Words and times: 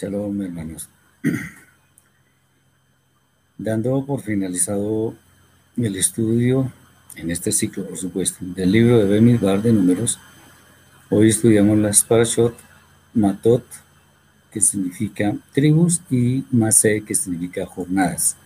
Shalom, 0.00 0.40
hermanos. 0.40 0.88
Dando 3.58 4.06
por 4.06 4.22
finalizado 4.22 5.14
el 5.76 5.94
estudio 5.94 6.72
en 7.16 7.30
este 7.30 7.52
ciclo, 7.52 7.86
por 7.86 7.98
supuesto, 7.98 8.38
del 8.40 8.72
libro 8.72 8.96
de 8.96 9.04
Bemidbar 9.04 9.60
de 9.60 9.74
números, 9.74 10.18
hoy 11.10 11.28
estudiamos 11.28 11.76
las 11.76 12.02
parashot 12.02 12.56
Matot, 13.12 13.62
que 14.50 14.62
significa 14.62 15.36
tribus, 15.52 16.00
y 16.08 16.46
Masé, 16.50 17.02
que 17.02 17.14
significa 17.14 17.66
jornadas. 17.66 18.36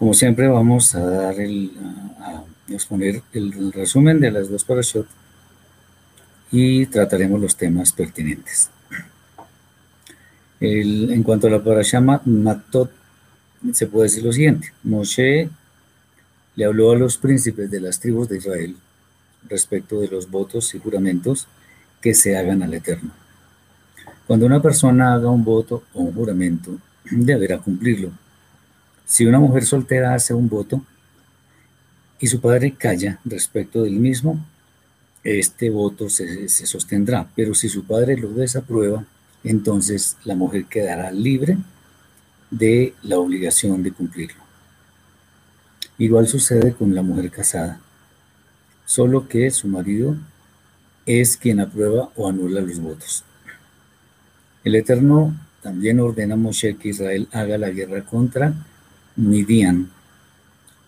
Como 0.00 0.14
siempre, 0.14 0.48
vamos 0.48 0.96
a 0.96 1.04
dar 1.04 1.36
a, 1.38 2.44
exponer 2.66 3.22
el, 3.32 3.72
resumen 3.72 4.18
de 4.18 4.32
las 4.32 4.50
dos 4.50 4.64
parashot 4.64 5.06
y 6.50 6.86
trataremos 6.86 7.40
los 7.40 7.56
temas 7.56 7.92
pertinentes 7.92 8.73
en 10.64 11.22
cuanto 11.22 11.46
a 11.46 11.50
la 11.50 11.62
parasha 11.62 12.00
Matot, 12.00 12.90
se 13.72 13.86
puede 13.86 14.04
decir 14.04 14.24
lo 14.24 14.32
siguiente. 14.32 14.72
Moshe 14.82 15.48
le 16.56 16.64
habló 16.64 16.92
a 16.92 16.96
los 16.96 17.16
príncipes 17.16 17.70
de 17.70 17.80
las 17.80 18.00
tribus 18.00 18.28
de 18.28 18.38
Israel 18.38 18.76
respecto 19.48 20.00
de 20.00 20.08
los 20.08 20.30
votos 20.30 20.74
y 20.74 20.78
juramentos 20.78 21.48
que 22.00 22.14
se 22.14 22.36
hagan 22.36 22.62
al 22.62 22.74
Eterno. 22.74 23.10
Cuando 24.26 24.46
una 24.46 24.62
persona 24.62 25.14
haga 25.14 25.30
un 25.30 25.44
voto 25.44 25.84
o 25.92 26.02
un 26.02 26.14
juramento, 26.14 26.78
deberá 27.10 27.58
cumplirlo. 27.58 28.10
Si 29.06 29.26
una 29.26 29.38
mujer 29.38 29.64
soltera 29.64 30.14
hace 30.14 30.32
un 30.32 30.48
voto 30.48 30.84
y 32.18 32.26
su 32.26 32.40
padre 32.40 32.74
calla 32.74 33.20
respecto 33.24 33.82
del 33.82 33.96
mismo, 33.96 34.44
este 35.22 35.70
voto 35.70 36.08
se, 36.08 36.48
se 36.48 36.66
sostendrá, 36.66 37.28
pero 37.34 37.54
si 37.54 37.68
su 37.68 37.84
padre 37.84 38.16
lo 38.16 38.28
desaprueba, 38.30 39.04
entonces 39.44 40.16
la 40.24 40.34
mujer 40.34 40.64
quedará 40.64 41.10
libre 41.10 41.58
de 42.50 42.94
la 43.02 43.18
obligación 43.18 43.82
de 43.82 43.92
cumplirlo. 43.92 44.42
Igual 45.98 46.26
sucede 46.26 46.72
con 46.72 46.94
la 46.94 47.02
mujer 47.02 47.30
casada, 47.30 47.80
solo 48.86 49.28
que 49.28 49.50
su 49.50 49.68
marido 49.68 50.16
es 51.06 51.36
quien 51.36 51.60
aprueba 51.60 52.10
o 52.16 52.28
anula 52.28 52.60
los 52.60 52.80
votos. 52.80 53.24
El 54.64 54.74
Eterno 54.74 55.34
también 55.62 56.00
ordena 56.00 56.34
a 56.34 56.38
Moshe 56.38 56.76
que 56.76 56.88
Israel 56.88 57.28
haga 57.32 57.58
la 57.58 57.70
guerra 57.70 58.04
contra 58.04 58.54
Midian, 59.16 59.90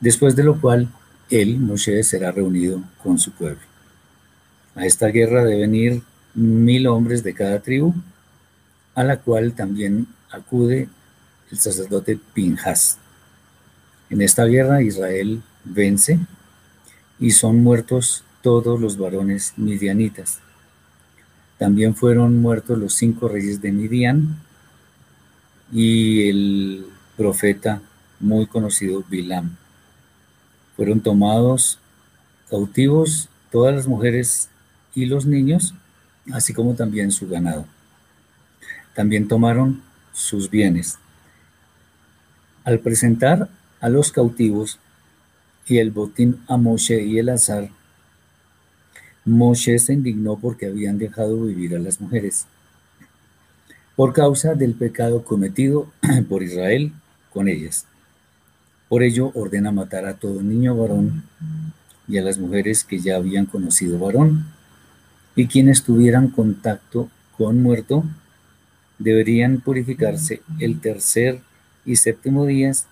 después 0.00 0.34
de 0.34 0.44
lo 0.44 0.60
cual 0.60 0.88
él, 1.30 1.58
Moshe, 1.58 2.02
será 2.02 2.32
reunido 2.32 2.82
con 3.02 3.18
su 3.18 3.32
pueblo. 3.32 3.60
A 4.74 4.86
esta 4.86 5.08
guerra 5.08 5.44
deben 5.44 5.74
ir 5.74 6.02
mil 6.34 6.86
hombres 6.86 7.22
de 7.22 7.34
cada 7.34 7.60
tribu 7.60 7.94
a 8.96 9.04
la 9.04 9.18
cual 9.18 9.52
también 9.52 10.08
acude 10.30 10.88
el 11.52 11.58
sacerdote 11.58 12.18
Pinjas. 12.34 12.98
En 14.10 14.22
esta 14.22 14.44
guerra 14.46 14.82
Israel 14.82 15.42
vence 15.64 16.18
y 17.20 17.30
son 17.30 17.62
muertos 17.62 18.24
todos 18.42 18.80
los 18.80 18.96
varones 18.96 19.52
midianitas. 19.56 20.40
También 21.58 21.94
fueron 21.94 22.40
muertos 22.40 22.78
los 22.78 22.94
cinco 22.94 23.28
reyes 23.28 23.60
de 23.60 23.70
Midian 23.70 24.40
y 25.72 26.28
el 26.28 26.86
profeta 27.16 27.82
muy 28.18 28.46
conocido 28.46 29.04
Bilam. 29.08 29.56
Fueron 30.74 31.00
tomados 31.00 31.78
cautivos 32.48 33.28
todas 33.50 33.74
las 33.74 33.86
mujeres 33.86 34.48
y 34.94 35.04
los 35.06 35.26
niños, 35.26 35.74
así 36.32 36.54
como 36.54 36.74
también 36.74 37.10
su 37.10 37.28
ganado. 37.28 37.66
También 38.96 39.28
tomaron 39.28 39.82
sus 40.14 40.48
bienes. 40.48 40.98
Al 42.64 42.80
presentar 42.80 43.50
a 43.78 43.90
los 43.90 44.10
cautivos 44.10 44.78
y 45.66 45.78
el 45.78 45.90
botín 45.90 46.40
a 46.48 46.56
Moshe 46.56 47.04
y 47.04 47.18
el 47.18 47.28
azar, 47.28 47.68
Moshe 49.26 49.78
se 49.78 49.92
indignó 49.92 50.38
porque 50.38 50.64
habían 50.64 50.96
dejado 50.96 51.42
vivir 51.42 51.76
a 51.76 51.78
las 51.78 52.00
mujeres, 52.00 52.46
por 53.96 54.14
causa 54.14 54.54
del 54.54 54.72
pecado 54.72 55.24
cometido 55.24 55.92
por 56.30 56.42
Israel 56.42 56.92
con 57.34 57.48
ellas. 57.48 57.84
Por 58.88 59.02
ello 59.02 59.30
ordena 59.34 59.72
matar 59.72 60.06
a 60.06 60.14
todo 60.14 60.42
niño 60.42 60.74
varón 60.74 61.24
y 62.08 62.16
a 62.16 62.22
las 62.22 62.38
mujeres 62.38 62.82
que 62.82 62.98
ya 62.98 63.16
habían 63.16 63.44
conocido 63.44 63.98
varón 63.98 64.46
y 65.34 65.48
quienes 65.48 65.82
tuvieran 65.82 66.28
contacto 66.28 67.10
con 67.36 67.62
muerto 67.62 68.04
deberían 68.98 69.60
purificarse 69.60 70.42
el 70.58 70.80
tercer 70.80 71.40
y 71.84 71.96
séptimo 71.96 72.46
días, 72.46 72.86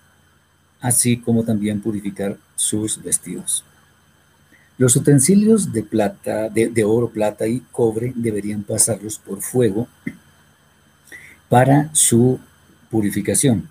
así 0.81 1.17
como 1.17 1.45
también 1.45 1.81
purificar 1.81 2.39
sus 2.57 3.03
vestidos. 3.03 3.65
Los 4.77 4.97
utensilios 4.97 5.73
de 5.73 5.83
plata, 5.83 6.49
de, 6.49 6.85
oro, 6.85 7.09
plata 7.09 7.47
y 7.47 7.61
cobre 7.71 8.13
deberían 8.17 8.65
pasarlos 8.65 9.19
por 9.19 9.41
fuego 9.41 9.89
para 11.49 11.95
su 11.95 12.41
purificación. 12.91 13.69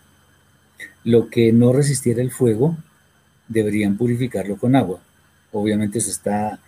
Lo 1.04 1.30
que 1.30 1.52
no 1.52 1.74
resistiera 1.74 2.22
el 2.22 2.32
fuego, 2.32 2.78
deberían 3.50 3.98
purificarlo 3.98 4.56
con 4.56 4.78
agua. 4.78 5.02
Obviamente 5.52 6.00
se 6.00 6.12
está, 6.12 6.60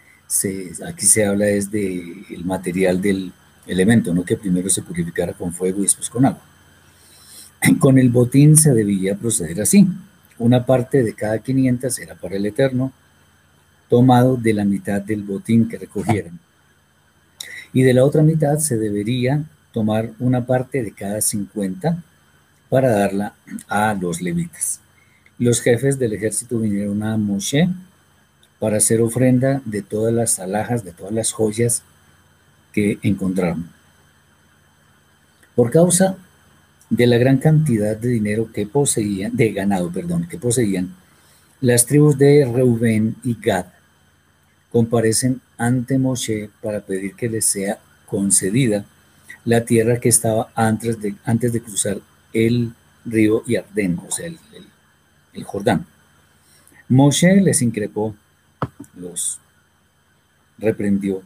aquí 0.86 1.06
se 1.06 1.26
habla 1.26 1.48
es 1.48 1.72
del 1.72 2.26
el 2.30 2.44
material 2.44 3.02
del, 3.02 3.32
elemento, 3.68 4.14
no 4.14 4.24
que 4.24 4.38
primero 4.38 4.70
se 4.70 4.82
purificara 4.82 5.34
con 5.34 5.54
fuego 5.54 5.80
y 5.80 5.84
después 5.84 6.10
con 6.10 6.26
agua. 6.26 6.42
Con 7.80 7.98
el 7.98 8.10
botín 8.10 8.58
se 8.58 8.74
debía 8.74 9.16
proceder 9.16 9.62
así. 9.62 9.88
Una 10.38 10.66
parte 10.66 11.04
de 11.04 11.14
cada 11.14 11.40
500 11.40 11.98
era 12.00 12.16
para 12.16 12.36
el 12.36 12.46
Eterno, 12.46 12.92
tomado 13.90 14.36
de 14.36 14.54
la 14.54 14.66
mitad 14.66 15.02
del 15.02 15.24
botín 15.24 15.68
que 15.68 15.78
recogieran. 15.78 16.40
Y 17.74 17.84
de 17.84 17.94
la 17.94 18.04
otra 18.04 18.24
mitad 18.24 18.58
se 18.60 18.78
debería 18.78 19.44
tomar 19.72 20.12
una 20.20 20.46
parte 20.46 20.84
de 20.84 20.92
cada 20.92 21.22
50 21.22 22.04
para 22.70 22.92
darla 22.92 23.34
a 23.68 23.94
los 23.94 24.22
levitas. 24.22 24.80
Los 25.38 25.62
jefes 25.62 26.00
del 26.00 26.14
ejército 26.14 26.60
vinieron 26.60 27.04
a 27.04 27.18
Moshe 27.18 27.70
para 28.60 28.78
hacer 28.78 29.02
ofrenda 29.02 29.62
de 29.66 29.82
todas 29.82 30.14
las 30.14 30.40
alhajas, 30.40 30.84
de 30.84 30.94
todas 30.94 31.14
las 31.14 31.34
joyas 31.34 31.84
que 32.76 33.00
encontraron. 33.04 33.70
Por 35.56 35.72
causa 35.72 36.18
de 36.90 37.08
la 37.08 37.18
gran 37.18 37.38
cantidad 37.38 37.96
de 37.96 38.10
dinero 38.10 38.52
que 38.54 38.68
poseían, 38.68 39.34
de 39.36 39.54
ganado, 39.54 39.90
perdón, 39.92 40.28
que 40.28 40.38
poseían, 40.38 40.94
Las 41.62 41.86
tribus 41.86 42.18
de 42.18 42.46
Reubén 42.54 43.16
y 43.24 43.38
Gad 43.42 43.68
comparecen 44.72 45.40
ante 45.58 45.98
Moshe 45.98 46.50
para 46.62 46.82
pedir 46.82 47.16
que 47.16 47.30
les 47.30 47.46
sea 47.46 47.80
concedida 48.06 48.86
la 49.46 49.64
tierra 49.64 50.02
que 50.02 50.10
estaba 50.10 50.52
antes 50.54 51.00
de, 51.02 51.16
antes 51.24 51.54
de 51.54 51.62
cruzar 51.62 52.02
el 52.34 52.74
río 53.06 53.42
Yardén, 53.46 53.98
o 54.06 54.12
sea, 54.12 54.28
el, 54.28 54.38
el 55.34 55.44
Jordán. 55.46 55.86
Moshe 56.90 57.42
les 57.42 57.62
increpó, 57.62 58.14
los 58.96 59.40
reprendió, 60.58 61.24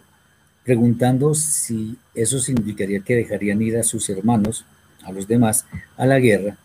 preguntando 0.70 1.34
si 1.34 1.98
eso 2.14 2.38
significaría 2.38 3.00
que 3.00 3.16
dejarían 3.16 3.60
ir 3.60 3.76
a 3.78 3.82
sus 3.82 4.08
hermanos, 4.08 4.66
a 5.04 5.12
los 5.12 5.28
demás, 5.28 5.66
a 5.98 6.06
la 6.06 6.20
guerra, 6.20 6.58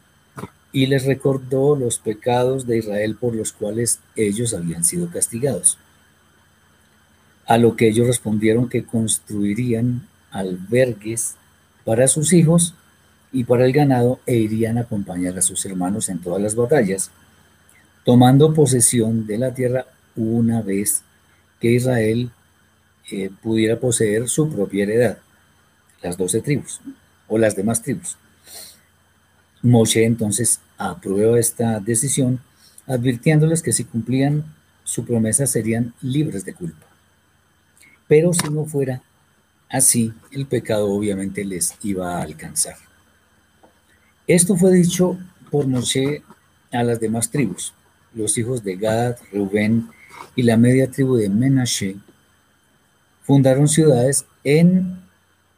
y 0.73 0.85
les 0.85 1.07
recordó 1.07 1.75
los 1.75 1.99
pecados 1.99 2.67
de 2.67 2.77
Israel 2.77 3.17
por 3.19 3.35
los 3.35 3.55
cuales 3.55 4.01
ellos 4.15 4.53
habían 4.53 4.85
sido 4.85 5.09
castigados. 5.09 5.79
A 7.47 7.57
lo 7.57 7.77
que 7.77 7.89
ellos 7.89 8.07
respondieron 8.07 8.69
que 8.69 8.85
construirían 8.85 10.07
albergues 10.31 11.37
para 11.87 12.07
sus 12.07 12.35
hijos 12.35 12.75
y 13.33 13.45
para 13.45 13.65
el 13.65 13.73
ganado 13.73 14.21
e 14.27 14.37
irían 14.37 14.77
a 14.77 14.83
acompañar 14.83 15.39
a 15.39 15.41
sus 15.41 15.65
hermanos 15.65 16.11
en 16.11 16.19
todas 16.19 16.43
las 16.43 16.57
batallas, 16.57 17.11
tomando 18.05 18.53
posesión 18.53 19.27
de 19.27 19.39
la 19.39 19.55
tierra 19.55 19.87
una 20.15 20.61
vez 20.61 21.01
que 21.59 21.73
Israel 21.73 22.31
eh, 23.11 23.31
pudiera 23.43 23.79
poseer 23.79 24.29
su 24.29 24.49
propia 24.49 24.85
heredad, 24.85 25.19
las 26.03 26.17
doce 26.17 26.41
tribus 26.41 26.81
o 27.29 27.39
las 27.39 27.57
demás 27.57 27.83
tribus. 27.83 28.17
Moshe 29.63 30.05
entonces 30.05 30.61
aprueba 30.77 31.39
esta 31.39 31.81
decisión, 31.81 32.41
advirtiéndoles 32.87 33.63
que 33.63 33.73
si 33.73 33.85
cumplían 33.85 34.45
su 34.85 35.05
promesa 35.05 35.47
serían 35.47 35.95
libres 36.03 36.45
de 36.45 36.55
culpa. 36.55 36.87
Pero 38.07 38.33
si 38.33 38.49
no 38.51 38.67
fuera 38.67 39.03
así, 39.71 40.13
el 40.31 40.47
pecado 40.47 40.91
obviamente 40.91 41.45
les 41.45 41.75
iba 41.83 42.17
a 42.17 42.23
alcanzar. 42.23 42.77
Esto 44.27 44.57
fue 44.57 44.73
dicho 44.73 45.19
por 45.51 45.67
Moshe 45.67 46.23
a 46.73 46.83
las 46.83 47.01
demás 47.01 47.31
tribus, 47.31 47.75
los 48.15 48.37
hijos 48.39 48.63
de 48.65 48.77
Gad, 48.77 49.17
Rubén 49.33 49.89
y 50.37 50.43
la 50.43 50.57
media 50.57 50.91
tribu 50.91 51.17
de 51.17 51.29
Menashe, 51.29 51.97
fundaron 53.25 53.69
ciudades 53.69 54.27
en 54.45 55.03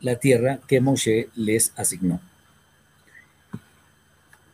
la 0.00 0.16
tierra 0.16 0.60
que 0.66 0.80
Moshe 0.80 1.28
les 1.34 1.72
asignó. 1.76 2.20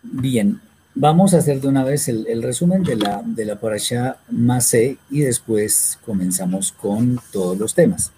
Bien, 0.03 0.61
vamos 0.95 1.35
a 1.35 1.39
hacer 1.39 1.61
de 1.61 1.69
una 1.69 1.85
vez 1.85 2.09
el, 2.09 2.43
resumen 2.43 2.83
de 2.83 2.97
la, 2.97 3.23
de 3.25 3.45
la 3.45 3.61
parasha 3.61 4.17
Masé 4.31 4.99
y 5.11 5.21
después 5.21 5.99
comenzamos 6.05 6.73
con 6.73 7.21
todos 7.31 7.57
los 7.59 7.75
temas. 7.75 8.13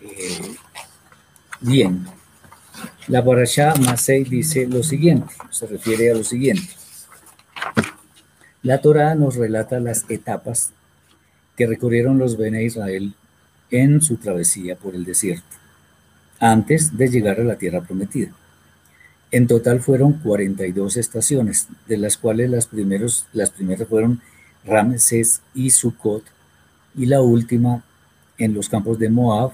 Eh, 0.00 0.56
bien, 1.60 2.06
la 3.08 3.24
parasha 3.24 3.74
Masé 3.80 4.24
dice 4.24 4.66
lo 4.66 4.82
siguiente, 4.82 5.34
se 5.50 5.66
refiere 5.66 6.10
a 6.10 6.14
lo 6.14 6.24
siguiente. 6.24 6.68
La 8.62 8.80
Torah 8.80 9.14
nos 9.14 9.36
relata 9.36 9.80
las 9.80 10.04
etapas 10.10 10.72
que 11.56 11.66
recorrieron 11.66 12.18
los 12.18 12.36
Bene 12.36 12.62
Israel 12.64 13.14
en 13.70 14.00
su 14.00 14.16
travesía 14.16 14.76
por 14.76 14.94
el 14.94 15.04
desierto, 15.04 15.56
antes 16.40 16.96
de 16.96 17.08
llegar 17.08 17.40
a 17.40 17.44
la 17.44 17.56
tierra 17.56 17.82
prometida. 17.82 18.32
En 19.30 19.46
total 19.46 19.80
fueron 19.80 20.14
42 20.14 20.96
estaciones, 20.96 21.68
de 21.86 21.98
las 21.98 22.16
cuales 22.16 22.50
las, 22.50 22.66
primeros, 22.66 23.26
las 23.32 23.50
primeras 23.50 23.88
fueron 23.88 24.22
Ramses 24.64 25.42
y 25.54 25.70
Sukkot, 25.70 26.24
y 26.94 27.06
la 27.06 27.20
última 27.20 27.84
en 28.38 28.54
los 28.54 28.68
campos 28.68 28.98
de 28.98 29.10
Moab, 29.10 29.52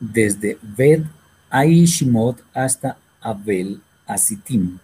desde 0.00 0.58
Ved 0.62 1.04
Aishimot 1.50 2.42
hasta 2.52 2.98
Abel 3.20 3.80
Asitim. 4.06 4.78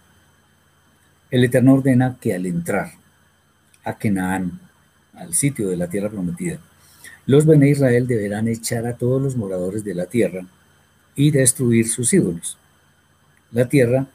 El 1.31 1.43
Eterno 1.43 1.73
ordena 1.73 2.17
que 2.19 2.33
al 2.33 2.45
entrar 2.45 2.93
a 3.83 3.97
Canaán, 3.97 4.59
al 5.13 5.33
sitio 5.33 5.69
de 5.69 5.77
la 5.77 5.87
tierra 5.87 6.09
prometida, 6.09 6.59
los 7.27 7.45
Bene 7.45 7.69
Israel 7.69 8.07
deberán 8.07 8.47
echar 8.47 8.85
a 8.85 8.97
todos 8.97 9.21
los 9.21 9.35
moradores 9.35 9.83
de 9.83 9.95
la 9.95 10.05
tierra 10.05 10.45
y 11.15 11.31
destruir 11.31 11.87
sus 11.87 12.13
ídolos. 12.13 12.57
La 13.51 13.67
tierra 13.67 14.07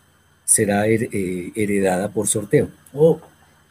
será 0.45 0.87
eh, 0.87 1.53
heredada 1.55 2.11
por 2.11 2.29
sorteo 2.29 2.69
o 2.93 3.21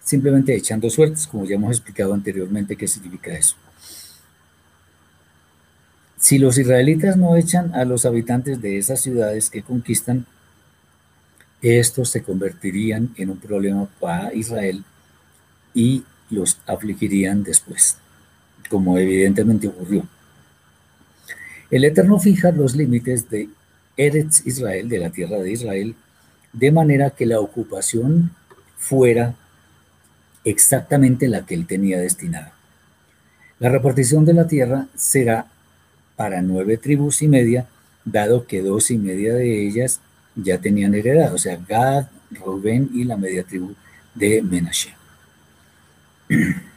simplemente 0.03 0.55
echando 0.55 0.89
suertes, 0.89 1.27
como 1.27 1.46
ya 1.46 1.55
hemos 1.55 1.72
explicado 1.72 2.13
anteriormente 2.13 2.75
qué 2.75 2.88
significa 2.88 3.31
eso. 3.38 3.55
Si 6.17 6.38
los 6.38 6.58
israelitas 6.58 7.15
no 7.15 7.38
echan 7.38 7.74
a 7.75 7.86
los 7.86 8.05
habitantes 8.05 8.62
de 8.62 8.77
esas 8.77 9.00
ciudades 9.00 9.50
que 9.50 9.62
conquistan, 9.62 10.25
estos 11.62 12.10
se 12.10 12.24
convertirían 12.24 13.13
en 13.15 13.29
un 13.29 13.38
problema 13.38 13.88
para 14.00 14.34
Israel 14.34 14.84
y 15.74 16.03
los 16.29 16.58
afligirían 16.65 17.43
después 17.43 17.98
como 18.69 18.97
evidentemente 18.97 19.67
ocurrió. 19.67 20.07
El 21.71 21.83
Eterno 21.83 22.19
fija 22.19 22.51
los 22.51 22.75
límites 22.75 23.29
de 23.29 23.49
Eretz 23.97 24.45
Israel, 24.45 24.88
de 24.88 24.99
la 24.99 25.09
tierra 25.09 25.38
de 25.38 25.51
Israel, 25.51 25.95
de 26.53 26.71
manera 26.71 27.11
que 27.11 27.25
la 27.25 27.39
ocupación 27.39 28.31
fuera 28.77 29.35
exactamente 30.45 31.27
la 31.27 31.45
que 31.45 31.53
él 31.53 31.67
tenía 31.67 31.99
destinada. 31.99 32.53
La 33.59 33.69
repartición 33.69 34.25
de 34.25 34.33
la 34.33 34.47
tierra 34.47 34.88
será 34.95 35.47
para 36.15 36.41
nueve 36.41 36.77
tribus 36.77 37.21
y 37.21 37.27
media, 37.27 37.67
dado 38.05 38.47
que 38.47 38.61
dos 38.61 38.89
y 38.89 38.97
media 38.97 39.33
de 39.33 39.67
ellas 39.67 39.99
ya 40.35 40.59
tenían 40.59 40.95
heredad, 40.95 41.33
o 41.33 41.38
sea, 41.38 41.59
Gad, 41.67 42.07
Rubén 42.31 42.89
y 42.93 43.03
la 43.03 43.17
media 43.17 43.43
tribu 43.43 43.75
de 44.15 44.41
Menashe. 44.41 44.95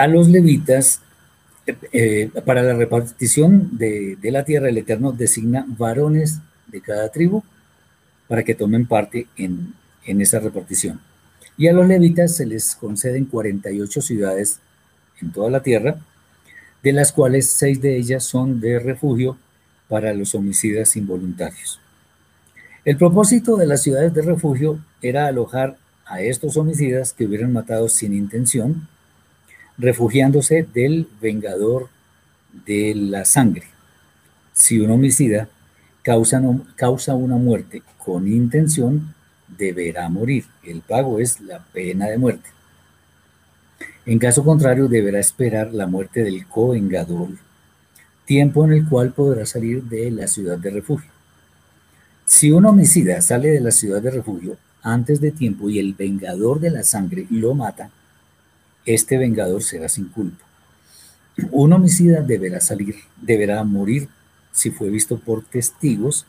a 0.00 0.06
los 0.06 0.30
levitas, 0.30 1.02
eh, 1.92 2.30
para 2.46 2.62
la 2.62 2.72
repartición 2.72 3.76
de, 3.76 4.16
la 4.22 4.46
tierra, 4.46 4.70
el 4.70 4.78
Eterno 4.78 5.12
designa 5.12 5.66
varones 5.68 6.38
de 6.68 6.80
cada 6.80 7.10
tribu 7.10 7.42
para 8.26 8.42
que 8.42 8.54
tomen 8.54 8.86
parte 8.86 9.26
en, 9.36 9.74
en 10.06 10.22
esa 10.22 10.40
repartición. 10.40 11.02
Y 11.58 11.68
a 11.68 11.74
los 11.74 11.86
levitas 11.86 12.34
se 12.34 12.46
les 12.46 12.74
conceden 12.76 13.26
48 13.26 14.00
ciudades 14.00 14.60
en 15.20 15.32
toda 15.32 15.50
la 15.50 15.62
tierra, 15.62 16.00
de 16.82 16.92
las 16.94 17.12
cuales 17.12 17.50
seis 17.50 17.82
de 17.82 17.98
ellas 17.98 18.24
son 18.24 18.58
de 18.58 18.78
refugio 18.78 19.36
para 19.90 20.14
los 20.14 20.34
homicidas 20.34 20.96
involuntarios. 20.96 21.78
El 22.86 22.96
propósito 22.96 23.58
de 23.58 23.66
las 23.66 23.82
ciudades 23.82 24.14
de 24.14 24.22
refugio 24.22 24.82
era 25.02 25.26
alojar 25.26 25.76
a 26.06 26.22
estos 26.22 26.56
homicidas 26.56 27.12
que 27.12 27.26
hubieran 27.26 27.52
matado 27.52 27.90
sin 27.90 28.14
intención 28.14 28.88
refugiándose 29.80 30.66
del 30.74 31.08
vengador 31.20 31.88
de 32.66 32.94
la 32.94 33.24
sangre. 33.24 33.64
Si 34.52 34.78
un 34.78 34.90
homicida 34.90 35.48
causa, 36.02 36.42
causa 36.76 37.14
una 37.14 37.36
muerte 37.36 37.82
con 37.98 38.28
intención, 38.28 39.14
deberá 39.48 40.08
morir. 40.08 40.44
El 40.62 40.82
pago 40.82 41.18
es 41.18 41.40
la 41.40 41.64
pena 41.72 42.06
de 42.06 42.18
muerte. 42.18 42.50
En 44.04 44.18
caso 44.18 44.44
contrario, 44.44 44.88
deberá 44.88 45.18
esperar 45.18 45.72
la 45.72 45.86
muerte 45.86 46.22
del 46.24 46.46
co-vengador, 46.46 47.28
tiempo 48.24 48.64
en 48.64 48.72
el 48.72 48.88
cual 48.88 49.12
podrá 49.12 49.46
salir 49.46 49.84
de 49.84 50.10
la 50.10 50.26
ciudad 50.26 50.58
de 50.58 50.70
refugio. 50.70 51.10
Si 52.26 52.50
un 52.50 52.66
homicida 52.66 53.20
sale 53.20 53.48
de 53.48 53.60
la 53.60 53.70
ciudad 53.70 54.02
de 54.02 54.10
refugio 54.10 54.56
antes 54.82 55.20
de 55.20 55.32
tiempo 55.32 55.68
y 55.68 55.78
el 55.78 55.94
vengador 55.94 56.60
de 56.60 56.70
la 56.70 56.82
sangre 56.82 57.26
lo 57.30 57.54
mata, 57.54 57.90
este 58.84 59.18
vengador 59.18 59.62
será 59.62 59.88
sin 59.88 60.08
culpa. 60.08 60.44
Un 61.50 61.72
homicida 61.72 62.22
deberá 62.22 62.60
salir, 62.60 62.96
deberá 63.20 63.62
morir 63.64 64.08
si 64.52 64.70
fue 64.70 64.90
visto 64.90 65.18
por 65.18 65.44
testigos, 65.44 66.26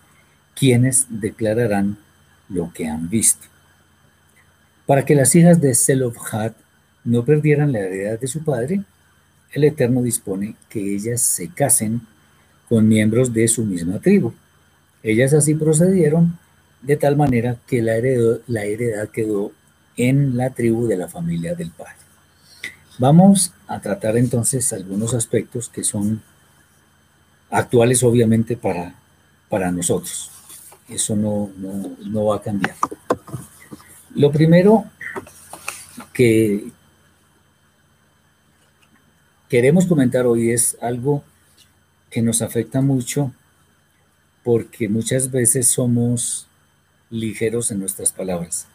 quienes 0.55 1.08
declararán 1.10 1.98
lo 2.50 2.72
que 2.74 2.88
han 2.88 3.10
visto. 3.10 3.48
Para 4.86 5.05
que 5.05 5.15
las 5.15 5.34
hijas 5.36 5.60
de 5.62 5.74
Zelofhat 5.74 6.55
no 7.03 7.25
perdieran 7.25 7.72
la 7.72 7.79
heredad 7.79 8.20
de 8.20 8.27
su 8.27 8.43
padre, 8.43 8.84
el 9.53 9.63
Eterno 9.63 10.01
dispone 10.01 10.55
que 10.70 10.96
ellas 10.96 11.22
se 11.22 11.50
casen 11.50 12.01
con 12.70 12.88
miembros 12.88 13.34
de 13.34 13.48
su 13.48 13.65
misma 13.65 14.00
tribu. 14.00 14.34
Ellas 15.03 15.34
así 15.34 15.55
procedieron 15.55 16.38
de 16.81 16.96
tal 16.96 17.15
manera 17.15 17.58
que 17.67 17.81
la, 17.81 17.93
la 18.48 18.63
heredad 18.65 19.10
quedó 19.10 19.51
en 19.98 20.38
la 20.38 20.51
tribu 20.51 20.88
de 20.88 20.98
la 20.98 21.08
familia 21.08 21.53
del 21.53 21.72
padre. 21.72 22.00
Vamos 23.01 23.51
a 23.67 23.81
tratar 23.81 24.15
entonces 24.15 24.72
algunos 24.74 25.15
aspectos 25.15 25.70
que 25.70 25.84
son 25.84 26.22
actuales 27.50 28.03
obviamente 28.03 28.55
para, 28.55 28.93
para 29.50 29.72
nosotros. 29.72 30.29
Eso 30.88 31.15
no, 31.15 31.50
no, 31.58 32.25
va 32.25 32.36
a 32.36 32.41
cambiar. 32.43 32.75
Lo 34.13 34.31
primero 34.31 34.86
que 36.13 36.70
queremos 39.50 39.88
comentar 39.88 40.27
hoy 40.27 40.51
es 40.51 40.77
algo 40.79 41.24
que 42.12 42.22
nos 42.22 42.43
afecta 42.43 42.81
mucho 42.81 43.34
porque 44.43 44.89
muchas 44.89 45.31
veces 45.31 45.67
somos 45.70 46.46
ligeros 47.10 47.72
en 47.72 47.79
nuestras 47.79 48.12
palabras. 48.12 48.67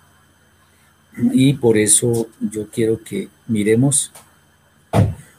Y 1.16 1.54
por 1.54 1.78
eso 1.78 2.28
yo 2.40 2.68
quiero 2.68 3.02
que 3.02 3.28
miremos 3.46 4.12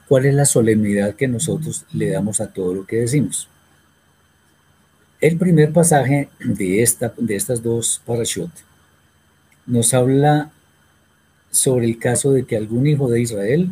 cuál 0.07 0.25
es 0.25 0.33
la 0.33 0.45
solemnidad 0.45 1.15
que 1.15 1.27
nosotros 1.27 1.85
le 1.91 2.09
damos 2.09 2.41
a 2.41 2.51
todo 2.51 2.73
lo 2.73 2.85
que 2.85 2.97
decimos. 2.97 3.47
El 5.19 5.37
primer 5.37 5.73
pasaje 5.73 6.29
de, 6.39 6.81
esta, 6.81 7.13
de 7.17 7.35
estas 7.35 7.61
dos 7.61 8.01
parashot 8.05 8.51
nos 9.65 9.93
habla 9.93 10.51
sobre 11.51 11.85
el 11.85 11.97
caso 11.97 12.31
de 12.31 12.45
que 12.45 12.55
algún 12.55 12.87
hijo 12.87 13.09
de 13.09 13.21
Israel 13.21 13.69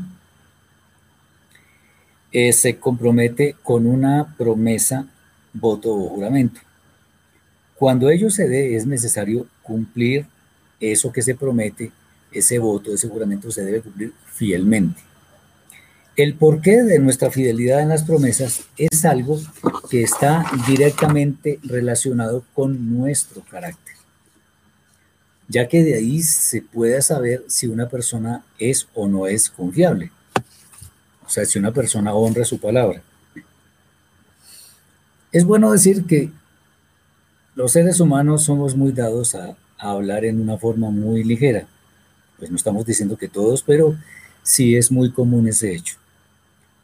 eh, 2.32 2.52
se 2.52 2.78
compromete 2.78 3.56
con 3.64 3.88
una 3.88 4.36
promesa, 4.38 5.08
voto 5.54 5.94
o 5.94 6.10
juramento. 6.10 6.60
Cuando 7.76 8.10
ello 8.10 8.30
se 8.30 8.48
dé, 8.48 8.76
es 8.76 8.86
necesario 8.86 9.48
cumplir 9.62 10.26
eso 10.92 11.12
que 11.12 11.22
se 11.22 11.36
promete, 11.36 11.92
ese 12.32 12.60
voto, 12.60 12.94
ese 12.94 13.08
juramento 13.08 13.52
se 13.52 13.64
debe 13.64 13.82
cumplir 13.82 14.14
fielmente. 14.34 15.02
El 16.16 16.36
porqué 16.36 16.84
de 16.84 17.00
nuestra 17.00 17.30
fidelidad 17.30 17.82
en 17.82 17.90
las 17.90 18.04
promesas 18.04 18.62
es 18.78 19.04
algo 19.04 19.38
que 19.90 20.02
está 20.02 20.46
directamente 20.66 21.60
relacionado 21.64 22.46
con 22.54 22.98
nuestro 22.98 23.44
carácter, 23.44 23.96
ya 25.50 25.68
que 25.68 25.84
de 25.84 25.96
ahí 25.96 26.22
se 26.24 26.62
puede 26.62 27.02
saber 27.02 27.44
si 27.48 27.68
una 27.68 27.90
persona 27.90 28.46
es 28.60 28.88
o 28.94 29.08
no 29.08 29.28
es 29.28 29.50
confiable, 29.50 30.12
o 31.26 31.30
sea, 31.30 31.46
si 31.46 31.60
una 31.60 31.74
persona 31.74 32.14
honra 32.14 32.46
su 32.46 32.60
palabra. 32.60 33.02
Es 35.34 35.44
bueno 35.44 35.74
decir 35.74 36.06
que 36.06 36.32
los 37.56 37.74
seres 37.74 38.00
humanos 38.00 38.44
somos 38.44 38.76
muy 38.76 38.94
dados 38.94 39.36
a, 39.36 39.58
hablar 39.78 40.26
en 40.26 40.40
una 40.40 40.58
forma 40.58 40.90
muy 40.90 41.24
ligera. 41.24 41.68
Pues 42.38 42.50
no 42.50 42.58
estamos 42.58 42.86
diciendo 42.86 43.18
que 43.18 43.28
todos, 43.28 43.64
pero 43.64 43.96
sí 44.44 44.76
es 44.76 44.92
muy 44.92 45.12
común 45.12 45.48
ese 45.48 45.74
hecho. 45.74 45.98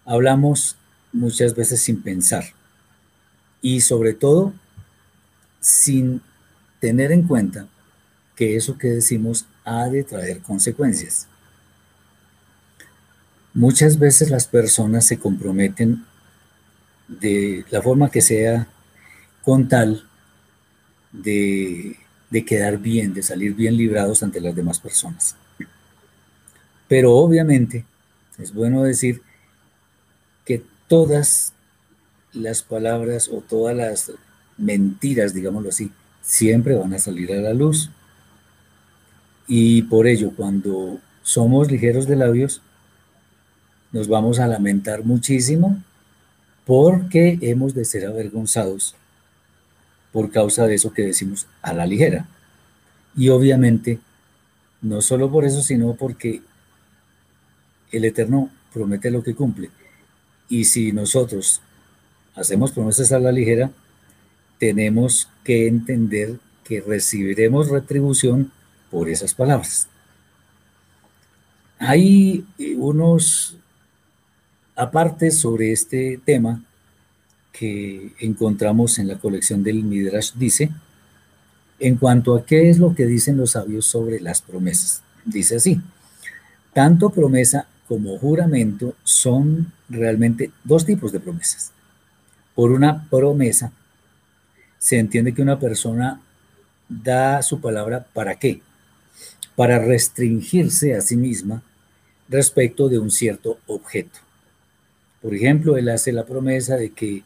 Hablamos 0.05 0.77
muchas 1.13 1.55
veces 1.55 1.81
sin 1.81 2.01
pensar 2.01 2.45
y 3.61 3.81
sobre 3.81 4.13
todo 4.13 4.53
sin 5.59 6.21
tener 6.79 7.11
en 7.11 7.23
cuenta 7.23 7.67
que 8.35 8.55
eso 8.55 8.77
que 8.77 8.87
decimos 8.87 9.45
ha 9.63 9.87
de 9.87 10.03
traer 10.03 10.41
consecuencias. 10.41 11.27
Muchas 13.53 13.99
veces 13.99 14.31
las 14.31 14.47
personas 14.47 15.05
se 15.05 15.19
comprometen 15.19 16.05
de 17.07 17.65
la 17.69 17.81
forma 17.81 18.09
que 18.09 18.21
sea 18.21 18.67
con 19.43 19.67
tal 19.67 20.07
de, 21.11 21.97
quedar 22.45 22.77
bien, 22.77 23.13
de 23.13 23.23
salir 23.23 23.53
bien 23.53 23.75
librados 23.75 24.23
ante 24.23 24.39
las 24.39 24.55
demás 24.55 24.79
personas. 24.79 25.35
Pero 26.87 27.13
obviamente 27.13 27.85
es 28.37 28.53
bueno 28.53 28.83
decir 28.83 29.21
que 30.45 30.63
todas 30.87 31.53
las 32.33 32.63
palabras 32.63 33.29
o 33.29 33.41
todas 33.41 33.75
las 33.75 34.11
mentiras, 34.57 35.33
digámoslo 35.33 35.69
así, 35.69 35.91
siempre 36.21 36.75
van 36.75 36.93
a 36.93 36.99
salir 36.99 37.31
a 37.33 37.41
la 37.41 37.53
luz. 37.53 37.91
Y 39.47 39.83
por 39.83 40.07
ello, 40.07 40.31
cuando 40.35 40.99
somos 41.23 41.69
ligeros 41.69 42.07
de 42.07 42.15
labios, 42.15 42.61
nos 43.91 44.07
vamos 44.07 44.39
a 44.39 44.47
lamentar 44.47 45.03
muchísimo 45.03 45.83
porque 46.65 47.37
hemos 47.41 47.73
de 47.73 47.83
ser 47.83 48.05
avergonzados 48.05 48.95
por 50.11 50.31
causa 50.31 50.67
de 50.67 50.75
eso 50.75 50.93
que 50.93 51.03
decimos 51.03 51.47
a 51.61 51.73
la 51.73 51.85
ligera. 51.85 52.27
Y 53.15 53.29
obviamente, 53.29 53.99
no 54.81 55.01
solo 55.01 55.31
por 55.31 55.45
eso, 55.45 55.61
sino 55.61 55.95
porque 55.95 56.41
el 57.91 58.05
Eterno 58.05 58.49
promete 58.73 59.11
lo 59.11 59.23
que 59.23 59.35
cumple. 59.35 59.69
Y 60.49 60.65
si 60.65 60.91
nosotros 60.91 61.61
hacemos 62.35 62.71
promesas 62.71 63.11
a 63.11 63.19
la 63.19 63.31
ligera, 63.31 63.71
tenemos 64.59 65.29
que 65.43 65.67
entender 65.67 66.39
que 66.63 66.81
recibiremos 66.81 67.69
retribución 67.69 68.51
por 68.89 69.09
esas 69.09 69.33
palabras. 69.33 69.87
Hay 71.79 72.45
unos 72.77 73.57
apartes 74.75 75.39
sobre 75.39 75.71
este 75.71 76.19
tema 76.23 76.63
que 77.51 78.13
encontramos 78.19 78.99
en 78.99 79.07
la 79.07 79.19
colección 79.19 79.63
del 79.63 79.83
Midrash 79.83 80.33
dice, 80.35 80.71
en 81.79 81.97
cuanto 81.97 82.35
a 82.35 82.45
qué 82.45 82.69
es 82.69 82.77
lo 82.77 82.93
que 82.95 83.05
dicen 83.05 83.37
los 83.37 83.51
sabios 83.51 83.85
sobre 83.85 84.19
las 84.19 84.41
promesas. 84.41 85.01
Dice 85.25 85.57
así, 85.57 85.81
tanto 86.73 87.09
promesa 87.09 87.67
como 87.87 88.17
juramento 88.17 88.95
son 89.03 89.73
realmente 89.89 90.51
dos 90.63 90.85
tipos 90.85 91.11
de 91.11 91.19
promesas. 91.19 91.71
Por 92.55 92.71
una 92.71 93.09
promesa, 93.09 93.71
se 94.77 94.97
entiende 94.97 95.33
que 95.33 95.41
una 95.41 95.59
persona 95.59 96.21
da 96.87 97.41
su 97.41 97.61
palabra 97.61 98.05
para 98.13 98.35
qué? 98.35 98.61
Para 99.55 99.79
restringirse 99.79 100.95
a 100.95 101.01
sí 101.01 101.17
misma 101.17 101.63
respecto 102.29 102.89
de 102.89 102.99
un 102.99 103.11
cierto 103.11 103.59
objeto. 103.67 104.19
Por 105.21 105.35
ejemplo, 105.35 105.77
él 105.77 105.89
hace 105.89 106.11
la 106.11 106.25
promesa 106.25 106.77
de 106.77 106.91
que 106.91 107.23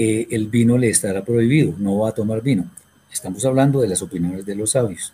eh, 0.00 0.28
el 0.30 0.46
vino 0.46 0.78
le 0.78 0.90
estará 0.90 1.24
prohibido, 1.24 1.74
no 1.76 1.98
va 1.98 2.10
a 2.10 2.14
tomar 2.14 2.40
vino. 2.40 2.70
Estamos 3.12 3.44
hablando 3.44 3.80
de 3.80 3.88
las 3.88 4.00
opiniones 4.00 4.46
de 4.46 4.54
los 4.54 4.70
sabios. 4.70 5.12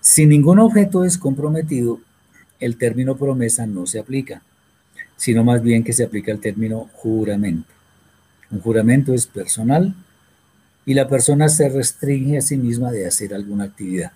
Si 0.00 0.24
ningún 0.24 0.58
objeto 0.58 1.04
es 1.04 1.18
comprometido, 1.18 2.00
el 2.60 2.78
término 2.78 3.18
promesa 3.18 3.66
no 3.66 3.84
se 3.84 3.98
aplica, 3.98 4.40
sino 5.18 5.44
más 5.44 5.62
bien 5.62 5.84
que 5.84 5.92
se 5.92 6.04
aplica 6.04 6.32
el 6.32 6.40
término 6.40 6.88
juramento. 6.94 7.68
Un 8.50 8.60
juramento 8.60 9.12
es 9.12 9.26
personal 9.26 9.94
y 10.86 10.94
la 10.94 11.06
persona 11.06 11.50
se 11.50 11.68
restringe 11.68 12.38
a 12.38 12.40
sí 12.40 12.56
misma 12.56 12.92
de 12.92 13.06
hacer 13.06 13.34
alguna 13.34 13.64
actividad. 13.64 14.12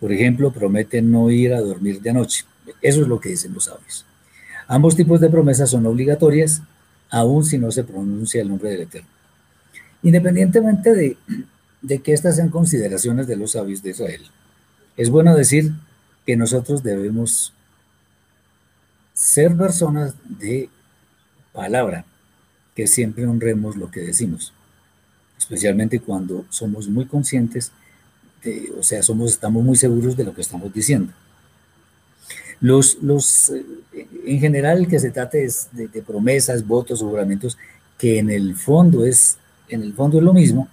Por 0.00 0.10
ejemplo, 0.10 0.54
promete 0.54 1.02
no 1.02 1.30
ir 1.30 1.52
a 1.52 1.60
dormir 1.60 2.00
de 2.00 2.14
noche. 2.14 2.46
Eso 2.80 3.02
es 3.02 3.08
lo 3.08 3.20
que 3.20 3.28
dicen 3.28 3.52
los 3.52 3.64
sabios. 3.64 4.06
Ambos 4.68 4.96
tipos 4.96 5.20
de 5.20 5.28
promesas 5.28 5.68
son 5.68 5.84
obligatorias 5.84 6.62
aun 7.14 7.44
si 7.44 7.58
no 7.58 7.70
se 7.70 7.84
pronuncia 7.84 8.42
el 8.42 8.48
nombre 8.48 8.70
del 8.70 8.82
Eterno. 8.82 9.08
Independientemente 10.02 10.92
de, 10.94 11.16
de 11.80 11.98
que 12.00 12.12
estas 12.12 12.36
sean 12.36 12.50
consideraciones 12.50 13.26
de 13.26 13.36
los 13.36 13.52
sabios 13.52 13.82
de 13.82 13.90
Israel, 13.90 14.22
es 14.96 15.10
bueno 15.10 15.34
decir 15.36 15.72
que 16.26 16.36
nosotros 16.36 16.82
debemos 16.82 17.52
ser 19.12 19.56
personas 19.56 20.14
de 20.24 20.68
palabra, 21.52 22.04
que 22.74 22.88
siempre 22.88 23.26
honremos 23.26 23.76
lo 23.76 23.92
que 23.92 24.00
decimos, 24.00 24.52
especialmente 25.38 26.00
cuando 26.00 26.44
somos 26.50 26.88
muy 26.88 27.06
conscientes, 27.06 27.70
de, 28.42 28.72
o 28.76 28.82
sea, 28.82 29.02
somos, 29.04 29.30
estamos 29.30 29.62
muy 29.62 29.76
seguros 29.76 30.16
de 30.16 30.24
lo 30.24 30.34
que 30.34 30.40
estamos 30.40 30.72
diciendo. 30.74 31.12
Los, 32.60 32.98
los, 33.02 33.50
eh, 33.50 33.64
en 34.26 34.40
general, 34.40 34.78
el 34.78 34.88
que 34.88 34.98
se 34.98 35.10
trate 35.10 35.44
es 35.44 35.68
de, 35.72 35.88
promesas, 36.02 36.66
votos 36.66 37.00
juramentos, 37.00 37.58
que 37.98 38.18
en 38.18 38.30
el 38.30 38.56
fondo 38.56 39.04
es, 39.04 39.38
en 39.68 39.82
el 39.82 39.92
fondo 39.92 40.18
es 40.18 40.24
lo 40.24 40.32
mismo. 40.32 40.68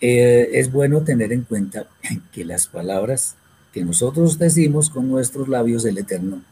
Eh, 0.00 0.50
es 0.54 0.72
bueno 0.72 1.02
tener 1.02 1.32
en 1.32 1.42
cuenta 1.42 1.86
que 2.32 2.44
las 2.44 2.66
palabras 2.66 3.36
que 3.72 3.84
nosotros 3.84 4.38
decimos 4.38 4.90
con 4.90 5.08
nuestros 5.08 5.48
labios 5.48 5.82
del 5.82 5.98
Eterno 5.98 6.42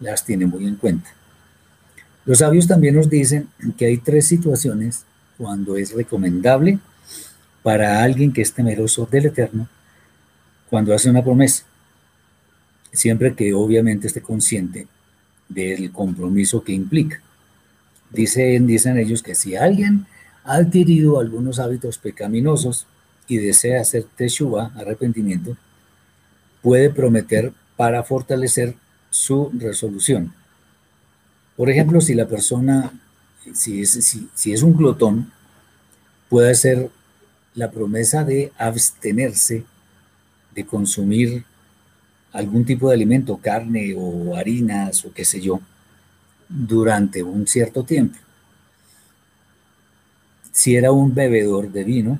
las 0.00 0.24
tiene 0.24 0.46
muy 0.46 0.66
en 0.66 0.76
cuenta. 0.76 1.08
Los 2.24 2.38
sabios 2.38 2.66
también 2.66 2.96
nos 2.96 3.08
dicen 3.08 3.48
que 3.78 3.86
hay 3.86 3.98
tres 3.98 4.26
situaciones 4.26 5.04
cuando 5.38 5.76
es 5.76 5.92
recomendable 5.92 6.78
para 7.62 8.02
alguien 8.02 8.32
que 8.32 8.42
es 8.42 8.52
temeroso 8.52 9.08
del 9.10 9.26
Eterno 9.26 9.68
cuando 10.68 10.92
hace 10.92 11.08
una 11.08 11.22
promesa 11.22 11.64
siempre 12.96 13.34
que 13.34 13.54
obviamente 13.54 14.06
esté 14.06 14.20
consciente 14.20 14.88
del 15.48 15.92
compromiso 15.92 16.64
que 16.64 16.72
implica. 16.72 17.20
Dicen, 18.10 18.66
dicen 18.66 18.98
ellos 18.98 19.22
que 19.22 19.34
si 19.34 19.56
alguien 19.56 20.06
ha 20.44 20.56
adquirido 20.56 21.20
algunos 21.20 21.58
hábitos 21.58 21.98
pecaminosos 21.98 22.86
y 23.28 23.38
desea 23.38 23.80
hacer 23.80 24.04
teshuva, 24.16 24.72
arrepentimiento, 24.76 25.56
puede 26.62 26.90
prometer 26.90 27.52
para 27.76 28.02
fortalecer 28.02 28.74
su 29.10 29.50
resolución. 29.54 30.32
Por 31.56 31.70
ejemplo, 31.70 32.00
si 32.00 32.14
la 32.14 32.26
persona, 32.26 32.92
si 33.54 33.82
es, 33.82 34.18
si 34.34 34.52
es 34.52 34.62
un 34.62 34.76
glotón, 34.76 35.32
puede 36.28 36.50
hacer 36.50 36.90
la 37.54 37.70
promesa 37.70 38.24
de 38.24 38.52
abstenerse 38.58 39.64
de 40.54 40.66
consumir 40.66 41.44
algún 42.36 42.64
tipo 42.64 42.88
de 42.88 42.94
alimento, 42.94 43.38
carne 43.38 43.94
o 43.96 44.36
harinas 44.36 45.04
o 45.04 45.12
qué 45.12 45.24
sé 45.24 45.40
yo, 45.40 45.60
durante 46.48 47.22
un 47.22 47.46
cierto 47.46 47.84
tiempo. 47.84 48.18
Si 50.52 50.76
era 50.76 50.92
un 50.92 51.14
bebedor 51.14 51.72
de 51.72 51.84
vino, 51.84 52.18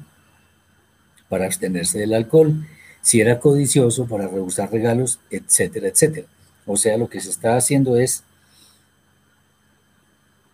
para 1.29 1.47
abstenerse 1.47 1.99
del 1.99 2.15
alcohol, 2.15 2.67
si 3.03 3.21
era 3.21 3.39
codicioso 3.41 4.07
para 4.07 4.29
rehusar 4.29 4.71
regalos, 4.71 5.21
etcétera, 5.31 5.89
etcétera. 5.89 6.27
O 6.67 6.77
sea, 6.77 6.97
lo 6.97 7.09
que 7.09 7.21
se 7.21 7.31
está 7.31 7.57
haciendo 7.57 7.97
es 7.97 8.23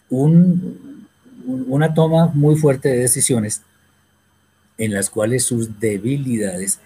una 0.09 1.95
toma 1.95 2.26
muy 2.35 2.57
fuerte 2.57 2.90
de 2.90 2.99
decisiones 2.99 3.62
en 4.76 4.92
las 4.92 5.09
cuales 5.09 5.45
sus 5.45 5.78
debilidades 5.81 6.81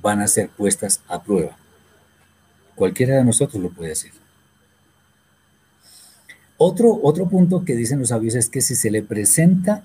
van 0.00 0.20
a 0.20 0.26
ser 0.26 0.48
puestas 0.48 1.00
a 1.06 1.22
prueba. 1.22 1.56
Cualquiera 2.74 3.16
de 3.16 3.24
nosotros 3.24 3.62
lo 3.62 3.70
puede 3.70 3.92
hacer. 3.92 4.12
Otro, 6.56 7.00
otro 7.02 7.28
punto 7.28 7.64
que 7.64 7.74
dicen 7.74 7.98
los 7.98 8.10
sabios 8.10 8.34
es 8.34 8.48
que 8.48 8.60
si 8.60 8.74
se 8.74 8.90
le 8.90 9.02
presenta 9.02 9.84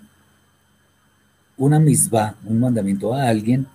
una 1.58 1.79
misma, 1.79 2.36
un 2.46 2.60
mandamiento 2.60 3.13
a 3.13 3.27
alguien, 3.27 3.67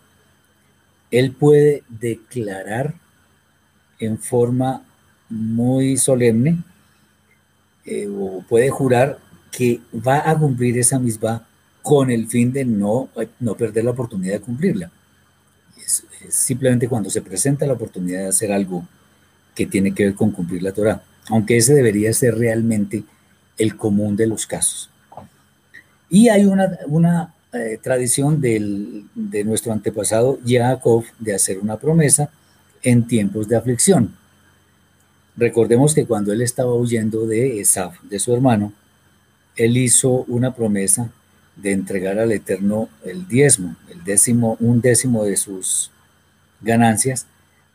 él 1.10 1.32
puede 1.32 1.82
declarar 1.88 2.94
en 3.98 4.18
forma 4.18 4.84
muy 5.28 5.96
solemne 5.96 6.62
eh, 7.84 8.08
o 8.08 8.44
puede 8.48 8.70
jurar 8.70 9.18
que 9.50 9.80
va 9.94 10.28
a 10.28 10.38
cumplir 10.38 10.78
esa 10.78 10.98
misma 10.98 11.46
con 11.82 12.10
el 12.10 12.28
fin 12.28 12.52
de 12.52 12.64
no, 12.64 13.08
no 13.40 13.54
perder 13.56 13.84
la 13.84 13.90
oportunidad 13.90 14.34
de 14.34 14.40
cumplirla. 14.40 14.90
Simplemente 16.28 16.88
cuando 16.88 17.10
se 17.10 17.20
presenta 17.20 17.66
la 17.66 17.72
oportunidad 17.72 18.20
de 18.20 18.28
hacer 18.28 18.52
algo 18.52 18.86
que 19.54 19.66
tiene 19.66 19.94
que 19.94 20.04
ver 20.04 20.14
con 20.14 20.30
cumplir 20.30 20.62
la 20.62 20.72
Torah, 20.72 21.02
aunque 21.28 21.56
ese 21.56 21.74
debería 21.74 22.12
ser 22.12 22.36
realmente 22.36 23.04
el 23.58 23.76
común 23.76 24.16
de 24.16 24.26
los 24.26 24.46
casos. 24.46 24.90
Y 26.08 26.28
hay 26.28 26.44
una, 26.44 27.34
eh, 27.52 27.78
tradición 27.82 28.40
del, 28.40 29.04
de 29.14 29.44
nuestro 29.44 29.72
antepasado 29.72 30.38
Jacob 30.46 31.04
de 31.18 31.34
hacer 31.34 31.58
una 31.58 31.78
promesa 31.78 32.30
en 32.82 33.06
tiempos 33.06 33.48
de 33.48 33.56
aflicción. 33.56 34.14
Recordemos 35.36 35.94
que 35.94 36.04
cuando 36.04 36.32
él 36.32 36.42
estaba 36.42 36.74
huyendo 36.74 37.26
de 37.26 37.60
Esaf, 37.60 38.00
de 38.02 38.18
su 38.18 38.34
hermano, 38.34 38.72
él 39.56 39.76
hizo 39.76 40.24
una 40.28 40.54
promesa 40.54 41.10
de 41.56 41.72
entregar 41.72 42.18
al 42.18 42.32
Eterno 42.32 42.88
el 43.04 43.28
diezmo, 43.28 43.76
el 43.90 44.02
décimo, 44.04 44.56
un 44.60 44.80
décimo 44.80 45.24
de 45.24 45.36
sus 45.36 45.90
ganancias, 46.60 47.26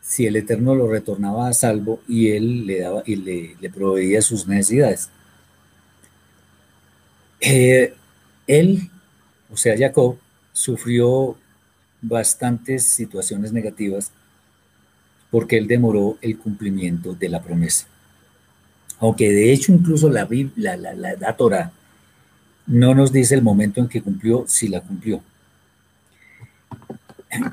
si 0.08 0.24
el 0.24 0.36
Eterno 0.36 0.74
lo 0.74 0.88
retornaba 0.88 1.48
a 1.48 1.52
salvo 1.52 2.00
y 2.08 2.30
él 2.30 2.66
le 2.66 2.80
daba 2.80 3.02
y 3.04 3.16
le, 3.16 3.70
proveía 3.70 4.22
sus 4.22 4.48
necesidades. 4.48 5.10
Eh, 7.40 7.92
él 8.46 8.88
o 9.50 9.56
sea, 9.56 9.76
Jacob 9.76 10.16
sufrió 10.52 11.36
bastantes 12.00 12.84
situaciones 12.84 13.52
negativas 13.52 14.12
porque 15.30 15.58
él 15.58 15.66
demoró 15.66 16.16
el 16.22 16.38
cumplimiento 16.38 17.14
de 17.14 17.28
la 17.28 17.42
promesa. 17.42 17.86
Aunque 18.98 19.30
de 19.30 19.52
hecho 19.52 19.72
incluso 19.72 20.08
la, 20.08 20.26
la, 20.56 20.76
la, 20.76 20.94
la 20.94 21.36
Torah 21.36 21.70
no 22.66 22.94
nos 22.94 23.12
dice 23.12 23.34
el 23.34 23.42
momento 23.42 23.80
en 23.82 23.88
que 23.88 24.00
cumplió, 24.00 24.44
si 24.46 24.68
la 24.68 24.80
cumplió. 24.80 25.22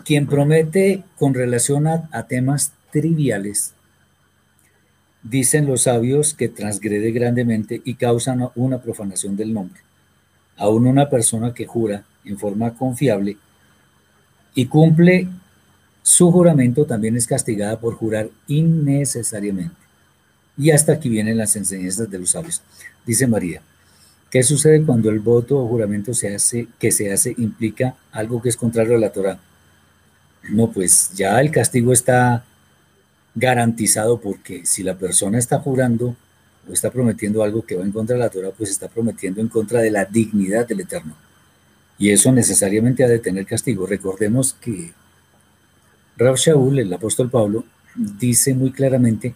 Quien 0.03 0.27
promete 0.27 1.03
con 1.17 1.33
relación 1.33 1.88
a, 1.88 2.27
temas 2.27 2.73
triviales, 2.91 3.73
dicen 5.21 5.65
los 5.65 5.83
sabios 5.83 6.33
que 6.33 6.49
transgrede 6.49 7.11
grandemente 7.11 7.81
y 7.83 7.95
causa 7.95 8.51
una 8.55 8.81
profanación 8.81 9.35
del 9.35 9.53
nombre 9.53 9.85
aún 10.57 10.88
una 10.88 11.09
persona 11.09 11.53
que 11.53 11.65
jura 11.65 12.03
en 12.23 12.38
forma 12.38 12.73
confiable 12.73 13.38
y 14.53 14.65
cumple 14.67 15.27
su 16.01 16.31
juramento 16.31 16.85
también 16.85 17.17
es 17.17 17.27
castigada 17.27 17.79
por 17.79 17.95
jurar 17.95 18.29
innecesariamente. 18.47 19.75
Y 20.57 20.69
hasta 20.71 20.93
aquí 20.93 21.09
vienen 21.09 21.38
las 21.38 21.55
enseñanzas 21.55 22.09
de 22.09 22.19
los 22.19 22.29
sabios. 22.29 22.61
Dice 23.05 23.27
María, 23.27 23.61
¿qué 24.29 24.43
sucede 24.43 24.83
cuando 24.83 25.09
el 25.09 25.19
voto 25.19 25.57
o 25.57 25.67
juramento 25.67 26.13
se 26.13 26.33
hace, 26.33 26.67
que 26.79 26.91
se 26.91 27.11
hace 27.11 27.33
implica 27.38 27.95
algo 28.11 28.41
que 28.41 28.49
es 28.49 28.55
contrario 28.55 28.95
a 28.95 28.99
la 28.99 29.11
Torah? 29.11 29.39
No, 30.49 30.71
pues 30.71 31.12
ya 31.15 31.39
el 31.41 31.51
castigo 31.51 31.91
está 31.91 32.45
garantizado 33.34 34.19
porque 34.19 34.65
si 34.65 34.84
la 34.84 34.97
persona 34.97 35.38
está 35.38 35.60
jurando 35.60 36.15
o 36.69 36.73
está 36.73 36.91
prometiendo 36.91 37.43
algo 37.43 37.65
que 37.65 37.75
va 37.75 37.84
en 37.84 37.91
contra 37.91 38.15
de 38.15 38.21
la 38.21 38.29
Torah, 38.29 38.51
pues 38.51 38.69
está 38.69 38.88
prometiendo 38.88 39.41
en 39.41 39.47
contra 39.47 39.81
de 39.81 39.91
la 39.91 40.05
dignidad 40.05 40.67
del 40.67 40.81
Eterno. 40.81 41.15
Y 41.97 42.12
eso 42.12 42.31
necesariamente 42.31 43.03
ha 43.03 43.08
de 43.08 43.19
tener 43.19 43.45
castigo. 43.45 43.88
Recordemos 43.88 44.53
que 44.53 44.91
Rav 46.17 46.36
Shaul, 46.36 46.79
el 46.79 46.93
apóstol 46.93 47.29
Pablo, 47.29 47.65
dice 47.95 48.53
muy 48.53 48.71
claramente 48.71 49.34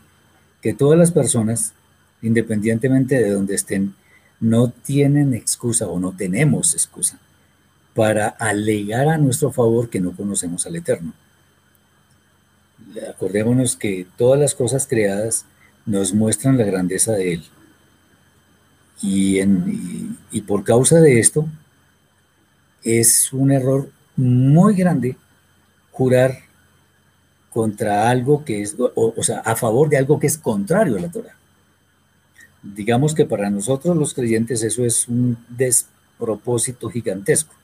que 0.62 0.74
todas 0.74 0.98
las 1.00 1.12
personas, 1.12 1.74
independientemente 2.22 3.16
de 3.16 3.32
donde 3.32 3.56
estén, 3.56 3.96
no 4.40 4.70
tienen 4.70 5.34
excusa 5.34 5.88
o 5.88 6.00
no 6.00 6.16
tenemos 6.16 6.74
excusa 6.74 7.20
para 8.00 8.30
alegar 8.30 9.10
a 9.10 9.18
nuestro 9.18 9.52
favor 9.52 9.90
que 9.90 10.00
no 10.00 10.16
conocemos 10.16 10.66
al 10.66 10.78
Eterno. 10.78 11.12
Acordémonos 13.10 13.76
que 13.76 14.08
todas 14.16 14.40
las 14.40 14.56
cosas 14.56 14.88
creadas 14.88 15.44
nos 15.86 16.14
muestran 16.14 16.58
la 16.58 16.64
grandeza 16.64 17.12
de 17.12 17.34
Él. 17.34 17.44
Y, 19.02 20.42
por 20.48 20.64
causa 20.64 21.02
de 21.02 21.20
esto, 21.20 21.46
es 22.86 23.34
un 23.34 23.52
error 23.52 23.92
muy 24.16 24.76
grande 24.76 25.18
jurar 25.92 26.38
contra 27.50 28.10
algo 28.10 28.46
que 28.46 28.62
es, 28.62 28.78
o, 28.80 29.24
sea, 29.24 29.40
a 29.40 29.58
favor 29.58 29.90
de 29.90 29.98
algo 29.98 30.22
que 30.22 30.28
es 30.28 30.38
contrario 30.38 30.96
a 30.96 31.02
la 31.02 31.12
Torah. 31.12 31.36
Digamos 32.64 33.14
que 33.14 33.26
para 33.26 33.50
nosotros 33.50 33.98
los 33.98 34.14
creyentes 34.14 34.64
eso 34.64 34.86
es 34.86 35.06
un 35.10 35.38
despropósito 35.50 36.90
gigantesco. 36.90 37.59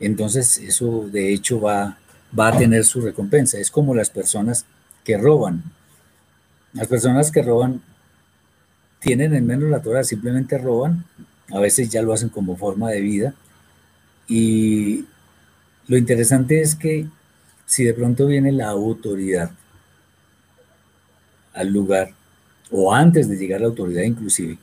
Entonces 0.00 0.58
eso 0.58 1.08
de 1.10 1.32
hecho 1.32 1.60
va, 1.60 1.98
va 2.38 2.48
a 2.48 2.58
tener 2.58 2.84
su 2.84 3.00
recompensa. 3.00 3.58
Es 3.58 3.70
como 3.70 3.94
las 3.94 4.10
personas 4.10 4.64
que 5.04 5.16
roban 5.16 5.62
las 6.72 6.86
personas 6.86 7.30
que 7.30 7.42
roban 7.42 7.80
tienen 9.00 9.34
en 9.34 9.46
menos 9.46 9.70
la 9.70 9.80
Torah, 9.80 10.04
simplemente 10.04 10.58
roban, 10.58 11.04
a 11.50 11.60
veces 11.60 11.88
ya 11.88 12.02
lo 12.02 12.12
hacen 12.12 12.28
como 12.28 12.56
forma 12.56 12.90
de 12.90 13.00
vida. 13.00 13.34
Y 14.26 15.06
lo 15.86 15.96
interesante 15.96 16.60
es 16.60 16.74
que 16.74 17.06
si 17.64 17.84
de 17.84 17.94
pronto 17.94 18.26
viene 18.26 18.52
la 18.52 18.68
autoridad 18.68 19.50
al 21.54 21.72
lugar, 21.72 22.10
o 22.70 22.92
antes 22.92 23.28
de 23.28 23.36
llegar 23.36 23.60
la 23.62 23.68
autoridad 23.68 24.02
inclusive, 24.02 24.58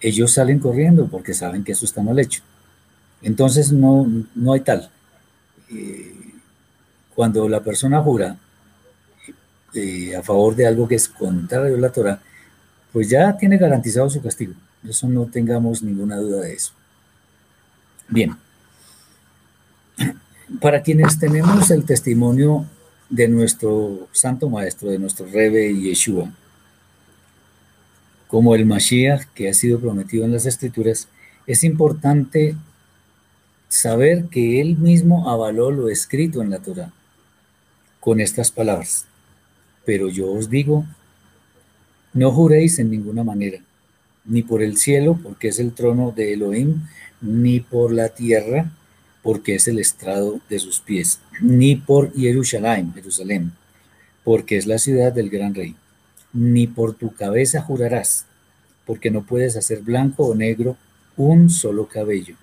ellos 0.00 0.32
salen 0.32 0.58
corriendo 0.58 1.06
porque 1.06 1.34
saben 1.34 1.62
que 1.62 1.72
eso 1.72 1.84
está 1.84 2.02
mal 2.02 2.18
hecho. 2.18 2.42
Entonces 3.22 3.72
no, 3.72 4.06
no 4.34 4.52
hay 4.52 4.60
tal. 4.60 4.90
Eh, 5.70 6.14
cuando 7.14 7.48
la 7.48 7.62
persona 7.62 8.00
jura, 8.00 8.36
eh, 9.74 10.16
a 10.16 10.22
favor 10.22 10.54
de 10.54 10.66
algo 10.66 10.86
que 10.86 10.94
es 10.94 11.08
contrario 11.08 11.76
a 11.76 11.80
la 11.80 11.90
Torah, 11.90 12.20
pues 12.92 13.08
ya 13.08 13.36
tiene 13.36 13.58
garantizado 13.58 14.08
su 14.08 14.22
castigo. 14.22 14.54
Eso 14.88 15.08
no 15.08 15.26
tengamos 15.26 15.82
ninguna 15.82 16.16
duda 16.16 16.42
de 16.42 16.54
eso. 16.54 16.72
Bien. 18.08 18.36
Para 20.60 20.82
quienes 20.82 21.18
tenemos 21.18 21.70
el 21.70 21.84
testimonio 21.84 22.64
de 23.10 23.28
nuestro 23.28 24.08
santo 24.12 24.48
maestro, 24.48 24.90
de 24.90 24.98
nuestro 24.98 25.26
Rebe 25.26 25.74
Yeshua, 25.74 26.30
como 28.28 28.54
el 28.54 28.66
Mashiach 28.66 29.24
que 29.34 29.48
ha 29.48 29.54
sido 29.54 29.80
prometido 29.80 30.24
en 30.24 30.32
las 30.32 30.46
escrituras, 30.46 31.08
es 31.46 31.64
importante 31.64 32.56
saber 33.68 34.26
que 34.30 34.60
él 34.60 34.76
mismo 34.78 35.28
avaló 35.30 35.70
lo 35.70 35.88
escrito 35.88 36.42
en 36.42 36.50
la 36.50 36.58
Torah 36.58 36.92
con 38.00 38.20
estas 38.20 38.50
palabras. 38.50 39.06
Pero 39.84 40.08
yo 40.08 40.32
os 40.32 40.50
digo, 40.50 40.84
no 42.14 42.30
juréis 42.32 42.78
en 42.78 42.90
ninguna 42.90 43.24
manera, 43.24 43.60
ni 44.24 44.42
por 44.42 44.62
el 44.62 44.76
cielo, 44.76 45.18
porque 45.22 45.48
es 45.48 45.58
el 45.58 45.72
trono 45.72 46.12
de 46.12 46.32
Elohim, 46.32 46.82
ni 47.20 47.60
por 47.60 47.92
la 47.92 48.08
tierra, 48.10 48.72
porque 49.22 49.56
es 49.56 49.68
el 49.68 49.78
estrado 49.78 50.40
de 50.48 50.58
sus 50.58 50.80
pies, 50.80 51.20
ni 51.40 51.76
por 51.76 52.14
Jerusalén, 52.14 52.92
Jerusalén, 52.94 53.52
porque 54.24 54.56
es 54.56 54.66
la 54.66 54.78
ciudad 54.78 55.12
del 55.12 55.30
gran 55.30 55.54
rey, 55.54 55.74
ni 56.32 56.66
por 56.66 56.94
tu 56.94 57.14
cabeza 57.14 57.60
jurarás, 57.62 58.26
porque 58.86 59.10
no 59.10 59.22
puedes 59.24 59.56
hacer 59.56 59.80
blanco 59.80 60.24
o 60.26 60.34
negro 60.34 60.76
un 61.16 61.50
solo 61.50 61.88
cabello. 61.88 62.36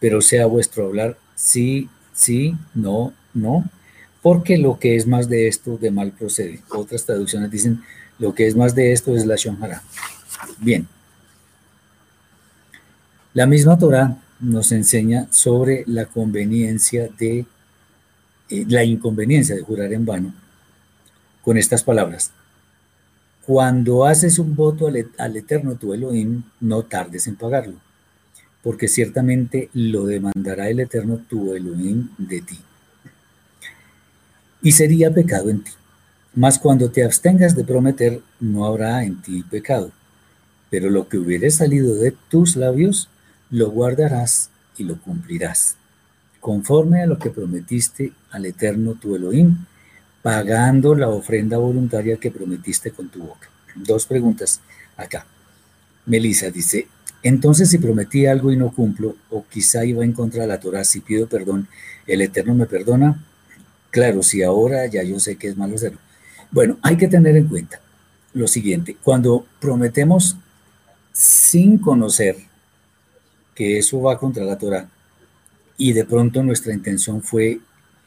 Pero 0.00 0.20
sea 0.20 0.46
vuestro 0.46 0.86
hablar 0.86 1.18
sí, 1.34 1.88
sí, 2.12 2.56
no, 2.74 3.12
no, 3.34 3.64
porque 4.22 4.58
lo 4.58 4.78
que 4.78 4.96
es 4.96 5.06
más 5.06 5.28
de 5.28 5.46
esto 5.46 5.78
de 5.78 5.90
mal 5.90 6.12
procede. 6.12 6.60
Otras 6.70 7.04
traducciones 7.04 7.50
dicen 7.50 7.82
lo 8.18 8.34
que 8.34 8.46
es 8.46 8.56
más 8.56 8.74
de 8.74 8.92
esto 8.92 9.14
es 9.14 9.26
la 9.26 9.36
shonjara. 9.36 9.82
Bien. 10.58 10.88
La 13.34 13.46
misma 13.46 13.78
Torah 13.78 14.16
nos 14.40 14.72
enseña 14.72 15.28
sobre 15.30 15.84
la 15.86 16.06
conveniencia 16.06 17.08
de 17.18 17.46
eh, 18.48 18.64
la 18.68 18.84
inconveniencia 18.84 19.54
de 19.54 19.62
jurar 19.62 19.92
en 19.92 20.06
vano 20.06 20.34
con 21.42 21.58
estas 21.58 21.84
palabras. 21.84 22.32
Cuando 23.44 24.04
haces 24.06 24.38
un 24.38 24.56
voto 24.56 24.88
al, 24.88 25.10
al 25.18 25.36
Eterno 25.36 25.76
tu 25.76 25.94
Elohim, 25.94 26.42
no 26.60 26.82
tardes 26.82 27.26
en 27.28 27.36
pagarlo, 27.36 27.74
porque 28.66 28.88
ciertamente 28.88 29.70
lo 29.74 30.06
demandará 30.06 30.68
el 30.68 30.80
Eterno 30.80 31.18
tu 31.18 31.54
Elohim 31.54 32.08
de 32.18 32.40
ti. 32.40 32.58
Y 34.60 34.72
sería 34.72 35.14
pecado 35.14 35.50
en 35.50 35.62
ti. 35.62 35.70
Mas 36.34 36.58
cuando 36.58 36.90
te 36.90 37.04
abstengas 37.04 37.54
de 37.54 37.62
prometer, 37.62 38.20
no 38.40 38.66
habrá 38.66 39.04
en 39.04 39.22
ti 39.22 39.44
pecado. 39.48 39.92
Pero 40.68 40.90
lo 40.90 41.08
que 41.08 41.16
hubiere 41.16 41.48
salido 41.52 41.94
de 41.94 42.12
tus 42.28 42.56
labios, 42.56 43.08
lo 43.50 43.70
guardarás 43.70 44.50
y 44.76 44.82
lo 44.82 45.00
cumplirás, 45.00 45.76
conforme 46.40 47.02
a 47.02 47.06
lo 47.06 47.20
que 47.20 47.30
prometiste 47.30 48.14
al 48.32 48.46
Eterno 48.46 48.94
tu 48.94 49.14
Elohim, 49.14 49.58
pagando 50.22 50.96
la 50.96 51.08
ofrenda 51.08 51.56
voluntaria 51.56 52.16
que 52.16 52.32
prometiste 52.32 52.90
con 52.90 53.10
tu 53.10 53.20
boca. 53.20 53.48
Dos 53.76 54.06
preguntas 54.06 54.60
acá. 54.96 55.24
Melissa 56.04 56.50
dice, 56.50 56.88
entonces 57.26 57.70
si 57.70 57.78
prometí 57.78 58.26
algo 58.26 58.52
y 58.52 58.56
no 58.56 58.72
cumplo, 58.72 59.16
o 59.30 59.44
quizá 59.48 59.84
iba 59.84 60.04
en 60.04 60.12
contra 60.12 60.42
de 60.42 60.48
la 60.48 60.60
Torah, 60.60 60.84
si 60.84 61.00
pido 61.00 61.28
perdón, 61.28 61.68
¿el 62.06 62.20
Eterno 62.20 62.54
me 62.54 62.66
perdona? 62.66 63.24
Claro, 63.90 64.22
si 64.22 64.42
ahora 64.42 64.86
ya 64.86 65.02
yo 65.02 65.18
sé 65.18 65.36
que 65.36 65.48
es 65.48 65.56
malo 65.56 65.76
hacerlo. 65.76 65.98
Bueno, 66.50 66.78
hay 66.82 66.96
que 66.96 67.08
tener 67.08 67.36
en 67.36 67.48
cuenta 67.48 67.80
lo 68.34 68.46
siguiente, 68.46 68.96
cuando 69.02 69.46
prometemos 69.60 70.36
sin 71.12 71.78
conocer 71.78 72.36
que 73.54 73.78
eso 73.78 74.02
va 74.02 74.18
contra 74.18 74.44
la 74.44 74.58
Torah 74.58 74.88
y 75.78 75.94
de 75.94 76.04
pronto 76.04 76.42
nuestra 76.42 76.74
intención 76.74 77.22
fue 77.22 77.60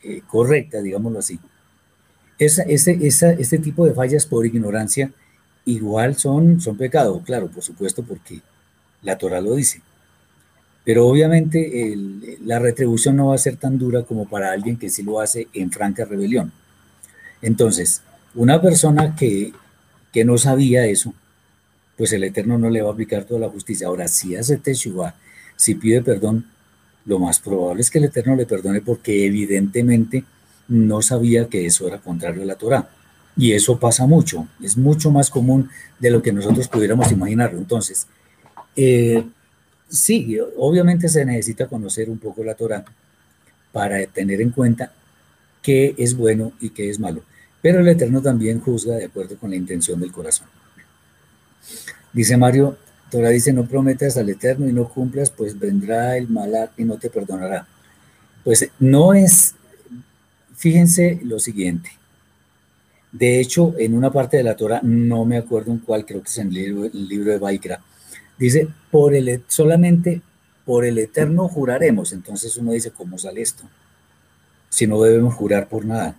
eh, 0.04 0.22
correcta, 0.28 0.82
digámoslo 0.82 1.20
así. 1.20 1.40
Ese, 2.38 2.64
este 2.72 3.58
tipo 3.58 3.86
de 3.86 3.94
fallas 3.94 4.26
por 4.26 4.46
ignorancia 4.46 5.12
igual 5.66 6.16
son, 6.16 6.62
son 6.62 6.78
pecado, 6.78 7.22
claro, 7.26 7.48
por 7.50 7.64
supuesto, 7.64 8.04
porque 8.04 8.42
la 9.02 9.18
Torah 9.18 9.42
lo 9.42 9.56
dice. 9.56 9.82
Pero 10.86 11.08
obviamente 11.08 11.96
la 12.44 12.60
retribución 12.60 13.16
no 13.16 13.28
va 13.28 13.36
a 13.36 13.40
ser 13.40 13.58
tan 13.58 13.78
dura 13.78 14.04
como 14.04 14.28
para 14.28 14.52
alguien 14.52 14.78
que 14.78 14.90
sí 14.90 15.04
lo 15.04 15.20
hace 15.20 15.48
en 15.54 15.72
franca 15.72 16.06
rebelión. 16.06 16.52
Entonces, 17.42 18.02
una 18.36 18.62
persona 18.62 19.16
que, 19.16 19.54
que 20.12 20.26
no 20.26 20.38
sabía 20.38 20.86
eso, 20.86 21.14
pues 21.98 22.14
el 22.14 22.24
Eterno 22.24 22.58
no 22.58 22.70
le 22.70 22.82
va 22.82 22.90
a 22.90 22.94
aplicar 22.94 23.26
toda 23.26 23.42
la 23.42 23.50
justicia. 23.50 23.88
Ahora, 23.88 24.08
si 24.08 24.36
hace 24.36 24.58
Teshuvah 24.58 25.16
si 25.60 25.76
pide 25.76 26.02
perdón, 26.02 26.46
lo 27.06 27.20
más 27.20 27.40
probable 27.42 27.82
es 27.82 27.92
que 27.92 27.98
el 27.98 28.06
Eterno 28.06 28.34
le 28.38 28.46
perdone 28.46 28.80
porque 28.80 29.26
evidentemente 29.26 30.24
no 30.70 31.02
sabía 31.02 31.50
que 31.50 31.66
eso 31.66 31.86
era 31.86 31.98
contrario 31.98 32.44
a 32.44 32.46
la 32.46 32.56
Torah. 32.56 32.90
Y 33.36 33.52
eso 33.52 33.78
pasa 33.78 34.06
mucho, 34.08 34.48
es 34.64 34.78
mucho 34.78 35.12
más 35.12 35.30
común 35.30 35.70
de 36.00 36.12
lo 36.12 36.22
que 36.22 36.32
nosotros 36.32 36.70
pudiéramos 36.70 37.12
imaginarlo. 37.12 37.60
Entonces, 37.60 38.08
eh, 38.76 39.24
sí, 39.88 40.38
obviamente 40.58 41.10
se 41.10 41.26
necesita 41.26 41.68
conocer 41.68 42.10
un 42.10 42.18
poco 42.18 42.44
la 42.44 42.56
Torah 42.56 42.86
para 43.72 44.06
tener 44.08 44.42
en 44.42 44.52
cuenta 44.52 44.92
qué 45.62 45.96
es 45.98 46.16
bueno 46.16 46.54
y 46.60 46.70
qué 46.70 46.90
es 46.90 47.00
malo. 47.00 47.24
Pero 47.62 47.80
el 47.80 47.88
Eterno 47.88 48.22
también 48.22 48.60
juzga 48.60 48.96
de 48.96 49.06
acuerdo 49.06 49.38
con 49.38 49.50
la 49.50 49.56
intención 49.56 50.00
del 50.00 50.12
corazón. 50.12 50.48
Dice 52.14 52.38
Mario, 52.38 52.78
Torah 53.12 53.30
dice, 53.30 53.54
no 53.54 53.66
prometas 53.66 54.18
al 54.18 54.30
Eterno 54.30 54.68
y 54.70 54.74
no 54.74 54.88
cumplas, 54.88 55.32
pues 55.32 55.58
vendrá 55.58 56.16
el 56.18 56.30
malak 56.30 56.72
y 56.78 56.84
no 56.84 56.98
te 56.98 57.10
perdonará. 57.10 57.68
Pues 58.44 58.70
no 58.80 59.14
es, 59.14 59.56
fíjense 60.56 61.20
lo 61.24 61.40
siguiente. 61.40 61.92
De 63.12 63.40
hecho, 63.40 63.74
en 63.78 63.96
una 63.96 64.12
parte 64.12 64.38
de 64.38 64.44
la 64.44 64.56
Torah, 64.56 64.82
no 64.84 65.26
me 65.26 65.38
acuerdo 65.38 65.72
en 65.72 65.80
cuál, 65.80 66.06
creo 66.06 66.22
que 66.22 66.30
es 66.30 66.38
en 66.38 66.48
el 66.50 66.92
libro, 66.94 67.32
de 67.32 67.40
Baikra, 67.40 67.82
dice, 68.40 68.70
por 68.90 69.14
el, 69.14 69.44
solamente 69.48 70.22
por 70.66 70.86
el 70.86 70.98
Eterno 70.98 71.48
juraremos. 71.48 72.14
Entonces 72.14 72.58
uno 72.58 72.72
dice, 72.72 72.92
¿cómo 72.92 73.18
sale 73.18 73.42
esto? 73.42 73.64
Si 74.70 74.88
no 74.88 75.02
debemos 75.02 75.36
jurar 75.36 75.68
por 75.68 75.86
nada. 75.86 76.16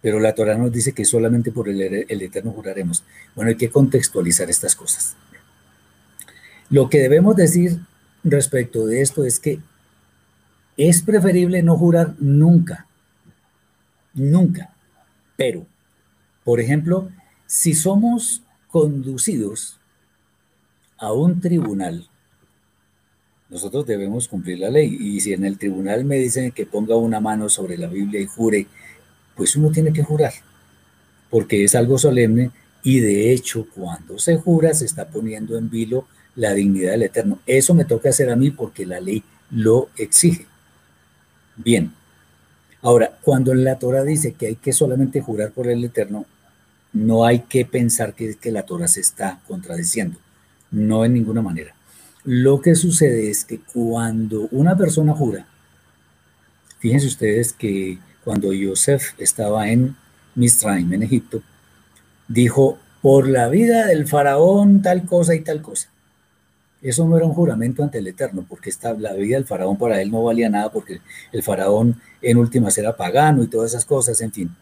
Pero 0.00 0.20
la 0.20 0.34
Torah 0.34 0.58
nos 0.58 0.72
dice 0.72 0.92
que 0.92 1.04
solamente 1.04 1.52
por 1.52 1.68
el, 1.68 1.80
el 1.80 2.22
Eterno 2.22 2.52
juraremos. 2.52 3.04
Bueno, 3.34 3.50
hay 3.50 3.56
que 3.56 3.70
contextualizar 3.70 4.50
estas 4.50 4.74
cosas. 4.74 5.16
Lo 6.70 6.88
que 6.88 6.98
debemos 6.98 7.36
decir 7.36 7.78
respecto 8.22 8.86
de 8.86 9.02
esto 9.02 9.24
es 9.24 9.38
que 9.38 9.60
es 10.76 11.02
preferible 11.02 11.62
no 11.62 11.76
jurar 11.76 12.14
nunca, 12.18 12.86
nunca. 14.12 14.74
Pero, 15.36 15.66
por 16.42 16.60
ejemplo, 16.60 17.10
si 17.46 17.74
somos 17.74 18.42
conducidos 18.68 19.78
a 20.98 21.12
un 21.12 21.40
tribunal, 21.40 22.08
nosotros 23.50 23.86
debemos 23.86 24.26
cumplir 24.28 24.58
la 24.58 24.70
ley. 24.70 24.96
Y 24.98 25.20
si 25.20 25.32
en 25.32 25.44
el 25.44 25.58
tribunal 25.58 26.04
me 26.04 26.16
dicen 26.16 26.50
que 26.52 26.66
ponga 26.66 26.96
una 26.96 27.20
mano 27.20 27.48
sobre 27.48 27.78
la 27.78 27.86
Biblia 27.86 28.20
y 28.20 28.26
jure, 28.26 28.66
pues 29.36 29.56
uno 29.56 29.70
tiene 29.70 29.92
que 29.92 30.02
jurar, 30.02 30.32
porque 31.30 31.64
es 31.64 31.74
algo 31.74 31.98
solemne 31.98 32.50
y 32.82 33.00
de 33.00 33.32
hecho 33.32 33.66
cuando 33.74 34.18
se 34.18 34.36
jura 34.36 34.74
se 34.74 34.84
está 34.84 35.08
poniendo 35.08 35.56
en 35.56 35.70
vilo 35.70 36.06
la 36.36 36.52
dignidad 36.52 36.92
del 36.92 37.04
Eterno. 37.04 37.38
Eso 37.46 37.74
me 37.74 37.84
toca 37.84 38.10
hacer 38.10 38.30
a 38.30 38.36
mí 38.36 38.50
porque 38.50 38.86
la 38.86 39.00
ley 39.00 39.22
lo 39.50 39.88
exige. 39.96 40.46
Bien. 41.56 41.92
Ahora, 42.82 43.18
cuando 43.22 43.54
la 43.54 43.78
Torah 43.78 44.02
dice 44.02 44.34
que 44.34 44.48
hay 44.48 44.56
que 44.56 44.72
solamente 44.72 45.20
jurar 45.22 45.52
por 45.52 45.68
el 45.68 45.82
Eterno, 45.84 46.26
no 46.92 47.24
hay 47.24 47.40
que 47.40 47.64
pensar 47.64 48.14
que, 48.14 48.36
que 48.36 48.52
la 48.52 48.64
Torah 48.66 48.88
se 48.88 49.00
está 49.00 49.40
contradiciendo. 49.48 50.18
No 50.74 51.04
en 51.04 51.14
ninguna 51.14 51.40
manera. 51.40 51.74
Lo 52.24 52.60
que 52.60 52.74
sucede 52.74 53.30
es 53.30 53.44
que 53.44 53.60
cuando 53.60 54.48
una 54.50 54.76
persona 54.76 55.12
jura, 55.12 55.46
fíjense 56.80 57.06
ustedes 57.06 57.52
que 57.52 57.98
cuando 58.24 58.52
Yosef 58.52 59.12
estaba 59.18 59.70
en 59.70 59.94
Misraim, 60.34 60.92
en 60.92 61.04
Egipto, 61.04 61.42
dijo, 62.26 62.78
por 63.00 63.28
la 63.28 63.48
vida 63.48 63.86
del 63.86 64.08
faraón 64.08 64.82
tal 64.82 65.04
cosa 65.04 65.34
y 65.34 65.40
tal 65.40 65.62
cosa. 65.62 65.88
Eso 66.82 67.06
no 67.06 67.16
era 67.16 67.24
un 67.24 67.34
juramento 67.34 67.82
ante 67.84 67.98
el 67.98 68.08
Eterno, 68.08 68.44
porque 68.48 68.70
esta, 68.70 68.94
la 68.94 69.12
vida 69.12 69.36
del 69.36 69.46
faraón 69.46 69.78
para 69.78 70.02
él 70.02 70.10
no 70.10 70.24
valía 70.24 70.50
nada, 70.50 70.72
porque 70.72 71.00
el 71.32 71.42
faraón 71.42 72.00
en 72.20 72.36
últimas 72.36 72.76
era 72.78 72.96
pagano 72.96 73.42
y 73.42 73.46
todas 73.46 73.70
esas 73.70 73.84
cosas, 73.84 74.20
en 74.22 74.32
fin. 74.32 74.56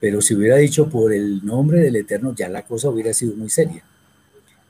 Pero 0.00 0.20
si 0.20 0.34
hubiera 0.34 0.56
dicho 0.56 0.88
por 0.88 1.12
el 1.12 1.44
nombre 1.44 1.78
del 1.78 1.96
Eterno, 1.96 2.34
ya 2.34 2.48
la 2.48 2.62
cosa 2.62 2.90
hubiera 2.90 3.14
sido 3.14 3.36
muy 3.36 3.48
seria. 3.48 3.84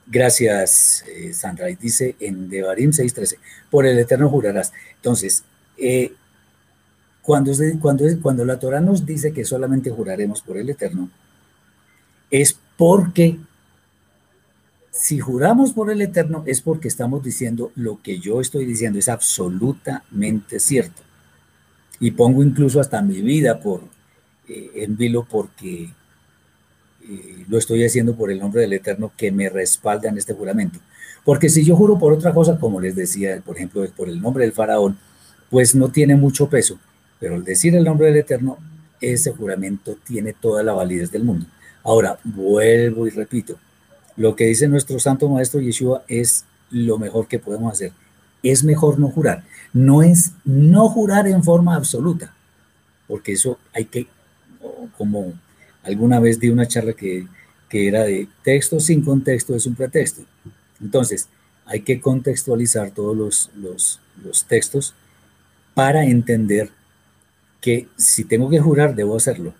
Gracias, 0.06 1.04
eh, 1.08 1.32
Sandra. 1.32 1.70
Y 1.70 1.76
dice 1.76 2.16
en 2.20 2.48
Devarim 2.48 2.92
6:13, 2.92 3.38
por 3.70 3.86
el 3.86 3.98
Eterno 3.98 4.28
jurarás. 4.28 4.72
Entonces, 4.96 5.44
eh, 5.76 6.12
cuando, 7.22 7.52
cuando, 7.80 8.04
cuando 8.20 8.44
la 8.44 8.58
Torah 8.58 8.80
nos 8.80 9.06
dice 9.06 9.32
que 9.32 9.44
solamente 9.44 9.90
juraremos 9.90 10.42
por 10.42 10.56
el 10.56 10.68
Eterno, 10.70 11.08
es 12.30 12.58
porque 12.76 13.38
si 14.90 15.18
juramos 15.20 15.72
por 15.72 15.90
el 15.90 16.02
Eterno 16.02 16.44
es 16.46 16.60
porque 16.60 16.88
estamos 16.88 17.22
diciendo 17.22 17.72
lo 17.76 18.02
que 18.02 18.18
yo 18.18 18.40
estoy 18.40 18.66
diciendo 18.66 18.98
es 18.98 19.08
absolutamente 19.08 20.60
cierto. 20.60 21.02
Y 21.98 22.10
pongo 22.10 22.42
incluso 22.42 22.80
hasta 22.80 23.00
mi 23.00 23.22
vida 23.22 23.60
por, 23.60 23.82
eh, 24.48 24.70
en 24.74 24.96
vilo 24.96 25.24
porque 25.24 25.90
lo 27.48 27.58
estoy 27.58 27.84
haciendo 27.84 28.14
por 28.14 28.30
el 28.30 28.38
nombre 28.38 28.62
del 28.62 28.72
Eterno 28.72 29.12
que 29.16 29.32
me 29.32 29.48
respalda 29.48 30.08
en 30.08 30.18
este 30.18 30.34
juramento. 30.34 30.78
Porque 31.24 31.48
si 31.48 31.64
yo 31.64 31.76
juro 31.76 31.98
por 31.98 32.12
otra 32.12 32.32
cosa, 32.32 32.58
como 32.58 32.80
les 32.80 32.96
decía, 32.96 33.40
por 33.44 33.56
ejemplo, 33.56 33.84
por 33.96 34.08
el 34.08 34.20
nombre 34.20 34.44
del 34.44 34.52
faraón, 34.52 34.98
pues 35.50 35.74
no 35.74 35.90
tiene 35.90 36.16
mucho 36.16 36.48
peso. 36.48 36.78
Pero 37.20 37.34
al 37.36 37.44
decir 37.44 37.76
el 37.76 37.84
nombre 37.84 38.06
del 38.06 38.16
Eterno, 38.16 38.58
ese 39.00 39.32
juramento 39.32 39.96
tiene 40.04 40.32
toda 40.32 40.62
la 40.62 40.72
validez 40.72 41.10
del 41.10 41.24
mundo. 41.24 41.46
Ahora, 41.84 42.18
vuelvo 42.24 43.06
y 43.06 43.10
repito, 43.10 43.56
lo 44.16 44.36
que 44.36 44.46
dice 44.46 44.68
nuestro 44.68 44.98
santo 44.98 45.28
maestro 45.28 45.60
Yeshua 45.60 46.04
es 46.08 46.44
lo 46.70 46.98
mejor 46.98 47.28
que 47.28 47.38
podemos 47.38 47.72
hacer. 47.72 47.92
Es 48.42 48.64
mejor 48.64 48.98
no 48.98 49.08
jurar. 49.08 49.44
No 49.72 50.02
es 50.02 50.32
no 50.44 50.88
jurar 50.88 51.26
en 51.28 51.42
forma 51.42 51.76
absoluta, 51.76 52.34
porque 53.08 53.32
eso 53.32 53.58
hay 53.72 53.84
que, 53.86 54.06
como 54.96 55.32
alguna 55.82 56.20
vez 56.20 56.38
di 56.38 56.48
una 56.48 56.66
charla 56.66 56.92
que, 56.92 57.26
que 57.68 57.88
era 57.88 58.04
de 58.04 58.28
texto 58.42 58.80
sin 58.80 59.02
contexto 59.02 59.54
es 59.54 59.66
un 59.66 59.74
pretexto. 59.74 60.22
Entonces, 60.80 61.28
hay 61.64 61.80
que 61.82 62.00
contextualizar 62.00 62.90
todos 62.90 63.16
los, 63.16 63.50
los, 63.56 64.00
los 64.22 64.44
textos 64.44 64.94
para 65.74 66.04
entender 66.04 66.70
que 67.60 67.88
si 67.96 68.24
tengo 68.24 68.50
que 68.50 68.60
jurar, 68.60 68.94
debo 68.94 69.16
hacerlo, 69.16 69.54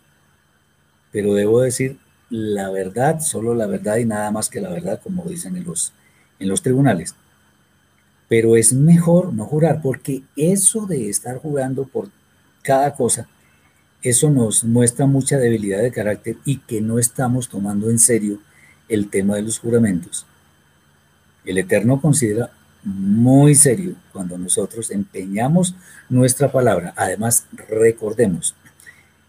pero 1.13 1.35
debo 1.35 1.61
decir 1.61 1.99
la 2.33 2.71
verdad, 2.71 3.21
solo 3.21 3.55
la 3.55 3.67
verdad 3.67 3.99
y 3.99 4.07
nada 4.07 4.31
más 4.31 4.49
que 4.49 4.61
la 4.61 4.71
verdad, 4.71 5.01
como 5.03 5.25
dicen 5.25 5.57
en 5.57 5.65
los, 5.65 5.93
en 6.39 6.49
los 6.49 6.63
tribunales. 6.63 7.15
Pero 8.29 8.57
es 8.57 8.73
mejor 8.73 9.35
no 9.35 9.45
jurar, 9.45 9.83
porque 9.83 10.23
eso 10.35 10.87
de 10.87 11.11
estar 11.11 11.37
jurando 11.37 11.85
por 11.85 12.09
cada 12.63 12.95
cosa, 12.95 13.29
eso 14.03 14.31
nos 14.31 14.65
muestra 14.65 15.07
mucha 15.07 15.39
debilidad 15.39 15.81
de 15.81 15.93
carácter 15.93 16.37
y 16.45 16.59
que 16.59 16.81
no 16.81 16.99
estamos 16.99 17.49
tomando 17.49 17.89
en 17.89 17.99
serio 17.99 18.41
el 18.89 19.09
tema 19.09 19.37
de 19.37 19.43
los 19.43 19.59
juramentos. 19.59 20.27
El 21.45 21.59
Eterno 21.59 22.01
considera 22.01 22.51
muy 22.85 23.55
serio 23.55 23.95
cuando 24.13 24.37
nosotros 24.37 24.91
empeñamos 24.91 25.75
nuestra 26.09 26.51
palabra. 26.51 26.93
Además, 26.97 27.47
recordemos 27.69 28.55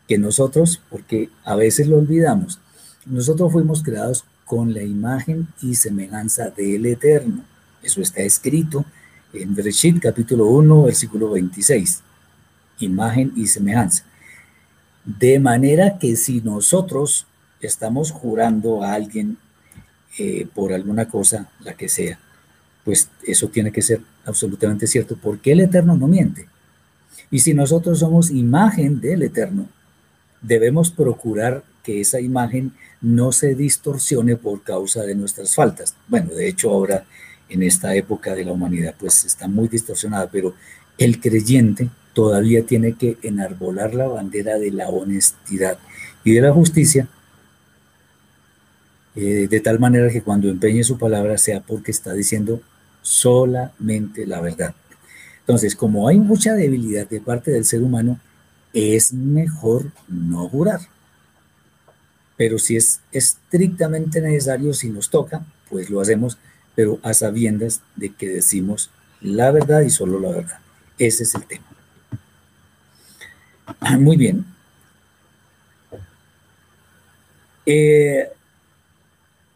que 0.08 0.18
nosotros, 0.18 0.82
porque 0.90 1.30
a 1.44 1.56
veces 1.56 1.88
lo 1.88 1.98
olvidamos, 1.98 2.60
nosotros 3.06 3.52
fuimos 3.52 3.84
creados 3.84 4.26
con 4.46 4.74
la 4.74 4.84
imagen 4.84 5.48
y 5.62 5.76
semejanza 5.76 6.50
del 6.50 6.86
Eterno. 6.86 7.44
Eso 7.82 8.02
está 8.02 8.22
escrito 8.22 8.86
en 9.34 9.54
Bereshit 9.56 10.00
capítulo 10.00 10.48
1, 10.48 10.84
versículo 10.84 11.32
26. 11.32 12.02
Imagen 12.80 13.34
y 13.36 13.48
semejanza. 13.48 14.06
De 15.06 15.40
manera 15.40 15.98
que 16.00 16.16
si 16.16 16.42
nosotros 16.42 17.28
estamos 17.62 18.12
jurando 18.12 18.84
a 18.84 18.94
alguien 18.94 19.38
eh, 20.18 20.48
por 20.54 20.74
alguna 20.74 21.08
cosa, 21.08 21.50
la 21.60 21.74
que 21.74 21.90
sea, 21.90 22.20
pues 22.84 23.10
eso 23.26 23.48
tiene 23.48 23.72
que 23.72 23.82
ser 23.82 24.02
absolutamente 24.26 24.88
cierto, 24.88 25.18
porque 25.22 25.52
el 25.52 25.62
Eterno 25.62 25.96
no 25.96 26.08
miente. 26.08 26.48
Y 27.32 27.40
si 27.40 27.54
nosotros 27.54 28.00
somos 28.00 28.30
imagen 28.30 29.02
del 29.02 29.24
Eterno, 29.24 29.68
debemos 30.42 30.92
procurar 30.92 31.64
que 31.84 32.02
esa 32.02 32.20
imagen 32.20 32.74
no 33.02 33.32
se 33.32 33.56
distorsione 33.56 34.38
por 34.38 34.64
causa 34.64 35.04
de 35.04 35.16
nuestras 35.16 35.56
faltas. 35.56 35.96
Bueno, 36.08 36.34
de 36.34 36.48
hecho 36.48 36.70
ahora 36.70 37.06
en 37.50 37.64
esta 37.64 37.96
época 37.96 38.34
de 38.34 38.46
la 38.46 38.54
humanidad 38.54 38.96
pues 38.98 39.26
está 39.26 39.48
muy 39.48 39.68
distorsionada, 39.68 40.30
pero 40.30 40.54
el 40.98 41.20
creyente 41.20 41.90
todavía 42.14 42.66
tiene 42.66 42.94
que 42.94 43.18
enarbolar 43.22 43.94
la 43.94 44.08
bandera 44.08 44.58
de 44.58 44.72
la 44.72 44.90
honestidad 44.90 45.78
y 46.24 46.34
de 46.34 46.42
la 46.42 46.54
justicia 46.54 47.08
eh, 49.16 49.48
de 49.48 49.60
tal 49.60 49.80
manera 49.80 50.10
que 50.10 50.24
cuando 50.24 50.50
empeñe 50.50 50.84
su 50.84 50.98
palabra 50.98 51.38
sea 51.38 51.62
porque 51.62 51.92
está 51.92 52.14
diciendo 52.14 52.62
solamente 53.02 54.26
la 54.26 54.42
verdad. 54.42 54.74
Entonces, 55.42 55.76
como 55.76 56.08
hay 56.08 56.20
mucha 56.20 56.54
debilidad 56.54 57.08
de 57.08 57.22
parte 57.22 57.52
del 57.52 57.66
ser 57.66 57.84
humano, 57.84 58.20
es 58.74 59.14
mejor 59.14 59.92
no 60.08 60.48
jurar. 60.50 60.80
Pero 62.38 62.58
si 62.58 62.76
es 62.76 63.02
estrictamente 63.12 64.20
necesario, 64.22 64.74
si 64.74 64.90
nos 64.90 65.10
toca, 65.10 65.46
pues 65.70 65.90
lo 65.90 66.02
hacemos, 66.02 66.38
pero 66.76 67.00
a 67.04 67.14
sabiendas 67.14 67.82
de 67.96 68.10
que 68.10 68.30
decimos 68.30 68.90
la 69.22 69.52
verdad 69.52 69.82
y 69.82 69.90
solo 69.92 70.20
la 70.20 70.30
verdad. 70.30 70.60
Ese 70.98 71.24
es 71.24 71.36
el 71.36 71.46
tema. 71.46 71.73
Muy 74.00 74.18
bien. 74.18 74.46
Eh, 77.66 78.30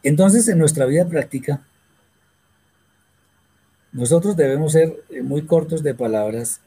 entonces, 0.03 0.47
en 0.47 0.57
nuestra 0.57 0.85
vida 0.85 1.07
práctica, 1.07 1.61
nosotros 3.91 4.37
debemos 4.37 4.73
ser 4.73 5.03
eh, 5.09 5.21
muy 5.21 5.43
cortos 5.45 5.83
de 5.83 5.93
palabras 5.93 6.61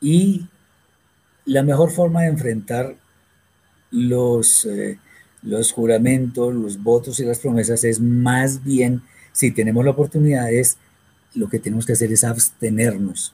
y 0.00 0.46
la 1.44 1.62
mejor 1.62 1.90
forma 1.90 2.22
de 2.22 2.28
enfrentar 2.28 2.96
los, 3.90 4.64
eh, 4.66 4.98
los 5.42 5.72
juramentos, 5.72 6.52
los 6.52 6.82
votos 6.82 7.20
y 7.20 7.24
las 7.24 7.38
promesas 7.38 7.84
es 7.84 8.00
más 8.00 8.64
bien, 8.64 9.02
si 9.32 9.50
tenemos 9.52 9.84
la 9.84 9.92
oportunidad, 9.92 10.52
es 10.52 10.76
lo 11.34 11.48
que 11.48 11.58
tenemos 11.58 11.86
que 11.86 11.92
hacer 11.92 12.12
es 12.12 12.24
abstenernos 12.24 13.32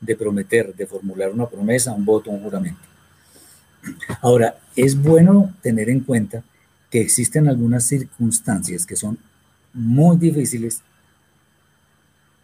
de 0.00 0.16
prometer, 0.16 0.74
de 0.74 0.86
formular 0.86 1.32
una 1.32 1.48
promesa, 1.48 1.92
un 1.92 2.04
voto, 2.04 2.30
un 2.30 2.42
juramento. 2.42 2.80
Ahora, 4.20 4.58
es 4.74 5.00
bueno 5.00 5.54
tener 5.62 5.88
en 5.88 6.00
cuenta 6.00 6.42
que 6.90 7.00
existen 7.00 7.48
algunas 7.48 7.84
circunstancias 7.84 8.86
que 8.86 8.96
son 8.96 9.18
muy 9.72 10.16
difíciles 10.16 10.82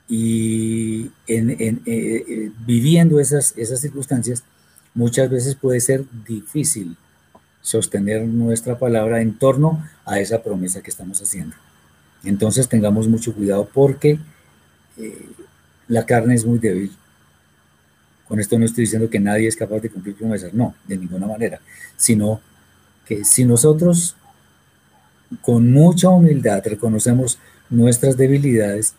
y 0.09 1.05
eh, 1.27 1.79
eh, 1.87 2.53
viviendo 2.67 3.19
esas, 3.19 3.55
esas 3.57 3.81
circunstancias, 3.81 4.45
muchas 4.95 5.31
veces 5.31 5.55
puede 5.55 5.81
ser 5.81 6.05
difícil 6.27 6.97
sostener 7.63 8.27
nuestra 8.27 8.79
palabra 8.79 9.23
en 9.23 9.39
torno 9.39 9.89
a 10.05 10.19
esa 10.21 10.43
promesa 10.43 10.83
que 10.83 10.91
estamos 10.91 11.23
haciendo. 11.23 11.57
Entonces 12.25 12.69
tengamos 12.69 13.09
mucho 13.09 13.33
cuidado 13.33 13.69
porque 13.73 14.19
eh, 14.99 15.29
la 15.89 16.05
carne 16.05 16.35
es 16.35 16.45
muy 16.45 16.59
débil. 16.59 16.93
Con 18.27 18.41
esto 18.41 18.59
no 18.59 18.65
estoy 18.65 18.85
diciendo 18.85 19.11
que 19.11 19.21
nadie 19.21 19.49
es 19.49 19.57
capaz 19.57 19.81
de 19.81 19.91
cumplir 19.91 20.17
promesas, 20.17 20.55
no, 20.55 20.75
de 20.87 20.97
ninguna 20.97 21.27
manera, 21.27 21.61
sino 21.97 22.41
que 23.07 23.25
si 23.25 23.45
nosotros 23.45 24.17
con 25.41 25.71
mucha 25.73 26.09
humildad 26.09 26.63
reconocemos 26.65 27.39
nuestras 27.71 28.17
debilidades, 28.17 28.95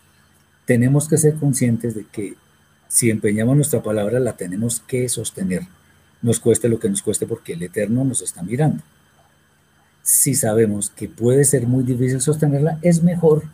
tenemos 0.66 1.08
que 1.08 1.18
ser 1.18 1.34
conscientes 1.34 1.94
de 1.94 2.06
que 2.10 2.34
si 2.88 3.10
empeñamos 3.10 3.56
nuestra 3.56 3.82
palabra 3.82 4.20
la 4.20 4.36
tenemos 4.36 4.80
que 4.80 5.08
sostener, 5.08 5.62
nos 6.22 6.40
cueste 6.40 6.68
lo 6.68 6.78
que 6.78 6.88
nos 6.88 7.02
cueste 7.02 7.26
porque 7.26 7.52
el 7.52 7.62
Eterno 7.62 8.04
nos 8.04 8.22
está 8.22 8.42
mirando. 8.42 8.82
Si 10.02 10.34
sabemos 10.34 10.90
que 10.90 11.08
puede 11.08 11.44
ser 11.44 11.66
muy 11.66 11.82
difícil 11.82 12.20
sostenerla, 12.20 12.78
es 12.82 13.02
mejor 13.02 13.44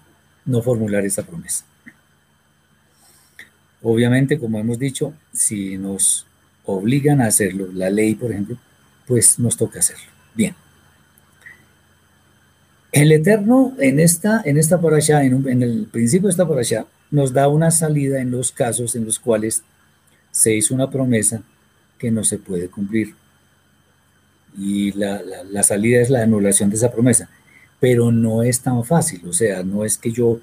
no 0.45 0.63
formular 0.63 1.05
esa 1.05 1.23
promesa. 1.23 1.65
Obviamente, 3.83 4.39
como 4.39 4.59
hemos 4.59 4.79
dicho, 4.79 5.15
si 5.33 5.79
nos 5.79 6.27
obligan 6.65 7.21
a 7.21 7.27
hacerlo, 7.27 7.69
la 7.73 7.91
ley, 7.91 8.15
por 8.15 8.31
ejemplo, 8.31 8.57
pues 9.07 9.39
nos 9.39 9.57
toca 9.57 9.79
hacerlo. 9.79 10.05
Bien. 10.35 10.55
El 12.93 13.13
Eterno 13.13 13.75
en 13.79 14.01
esta, 14.01 14.43
en 14.45 14.59
esta 14.59 14.81
parasha, 14.81 15.23
en, 15.23 15.63
el 15.63 15.87
principio 15.91 16.27
de 16.27 16.33
esta 16.33 16.49
parasha, 16.49 16.87
nos 17.11 17.33
da 17.33 17.49
una 17.49 17.71
salida 17.71 18.21
en 18.21 18.31
los 18.31 18.53
casos 18.53 18.97
en 18.97 19.05
los 19.05 19.19
cuales 19.19 19.63
se 20.31 20.55
hizo 20.55 20.75
una 20.75 20.91
promesa 20.91 21.43
que 21.99 22.11
no 22.11 22.25
se 22.25 22.39
puede 22.39 22.69
cumplir. 22.69 23.15
Y 24.59 24.93
la, 24.93 25.23
salida 25.63 26.01
es 26.01 26.11
la 26.11 26.23
anulación 26.23 26.71
de 26.71 26.77
esa 26.77 26.91
promesa. 26.91 27.29
Pero 27.79 28.11
no 28.11 28.43
es 28.43 28.61
tan 28.61 28.85
fácil, 28.85 29.23
o 29.27 29.33
sea, 29.33 29.63
no 29.63 29.85
es 29.85 29.97
que 29.97 30.13
yo 30.13 30.41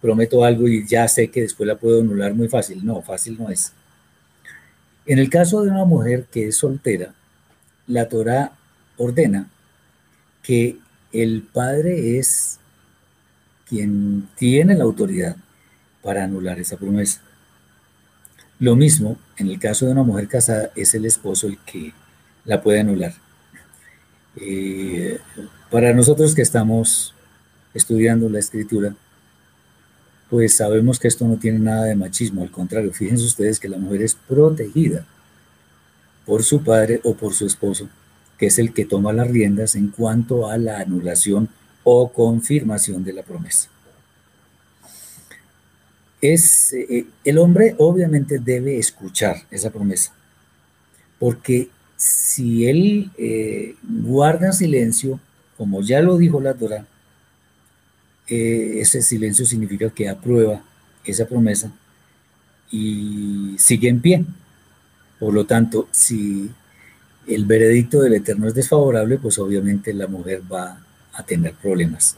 prometo 0.00 0.44
algo 0.44 0.66
y 0.68 0.86
ya 0.86 1.06
sé 1.08 1.28
que 1.28 1.42
después 1.42 1.66
la 1.66 1.76
puedo 1.76 2.00
anular 2.00 2.34
muy 2.34 2.48
fácil. 2.48 2.84
No, 2.84 3.02
fácil 3.02 3.36
no 3.38 3.50
es. 3.50 3.72
En 5.06 5.18
el 5.18 5.28
caso 5.28 5.62
de 5.62 5.70
una 5.70 5.84
mujer 5.84 6.26
que 6.30 6.48
es 6.48 6.56
soltera, 6.56 7.14
la 7.86 8.08
Torah 8.08 8.52
ordena 8.96 9.50
que 10.42 10.78
el 11.12 11.42
padre 11.42 12.18
es 12.18 12.58
quien 13.68 14.28
tiene 14.36 14.74
la 14.74 14.84
autoridad 14.84 15.36
para 16.02 16.24
anular 16.24 16.58
esa 16.58 16.76
promesa. 16.76 17.22
Lo 18.58 18.76
mismo, 18.76 19.18
en 19.36 19.48
el 19.48 19.58
caso 19.58 19.86
de 19.86 19.92
una 19.92 20.02
mujer 20.02 20.28
casada, 20.28 20.70
es 20.76 20.94
el 20.94 21.06
esposo 21.06 21.46
el 21.46 21.58
que 21.58 21.92
la 22.44 22.62
puede 22.62 22.80
anular. 22.80 23.14
Eh, 24.36 25.18
para 25.70 25.92
nosotros 25.92 26.34
que 26.34 26.42
estamos 26.42 27.14
estudiando 27.74 28.28
la 28.28 28.38
escritura, 28.38 28.94
pues 30.30 30.54
sabemos 30.54 31.00
que 31.00 31.08
esto 31.08 31.26
no 31.26 31.36
tiene 31.36 31.58
nada 31.58 31.84
de 31.86 31.96
machismo, 31.96 32.42
al 32.42 32.52
contrario, 32.52 32.92
fíjense 32.92 33.24
ustedes 33.24 33.58
que 33.58 33.68
la 33.68 33.78
mujer 33.78 34.02
es 34.02 34.14
protegida 34.14 35.04
por 36.24 36.44
su 36.44 36.62
padre 36.62 37.00
o 37.02 37.14
por 37.14 37.34
su 37.34 37.46
esposo, 37.46 37.88
que 38.38 38.46
es 38.46 38.58
el 38.60 38.72
que 38.72 38.84
toma 38.84 39.12
las 39.12 39.28
riendas 39.28 39.74
en 39.74 39.88
cuanto 39.88 40.48
a 40.48 40.56
la 40.56 40.78
anulación 40.78 41.48
o 41.82 42.12
confirmación 42.12 43.02
de 43.02 43.12
la 43.12 43.24
promesa. 43.24 43.68
Es 46.20 46.72
eh, 46.74 47.06
el 47.24 47.38
hombre 47.38 47.74
obviamente 47.78 48.38
debe 48.38 48.78
escuchar 48.78 49.36
esa 49.50 49.70
promesa, 49.70 50.12
porque 51.18 51.70
si 51.96 52.68
él 52.68 53.10
eh, 53.18 53.74
guarda 53.82 54.52
silencio, 54.52 55.18
como 55.56 55.82
ya 55.82 56.00
lo 56.00 56.16
dijo 56.16 56.40
la 56.40 56.54
Torah, 56.54 56.86
eh, 58.30 58.80
ese 58.80 59.02
silencio 59.02 59.44
significa 59.44 59.90
que 59.90 60.08
aprueba 60.08 60.62
esa 61.04 61.26
promesa 61.26 61.72
y 62.70 63.56
sigue 63.58 63.88
en 63.88 64.00
pie. 64.00 64.24
Por 65.18 65.34
lo 65.34 65.44
tanto, 65.46 65.88
si 65.90 66.48
el 67.26 67.44
veredicto 67.44 68.00
del 68.00 68.14
Eterno 68.14 68.46
es 68.46 68.54
desfavorable, 68.54 69.18
pues 69.18 69.38
obviamente 69.40 69.92
la 69.92 70.06
mujer 70.06 70.42
va 70.50 70.80
a 71.12 71.22
tener 71.24 71.54
problemas. 71.54 72.16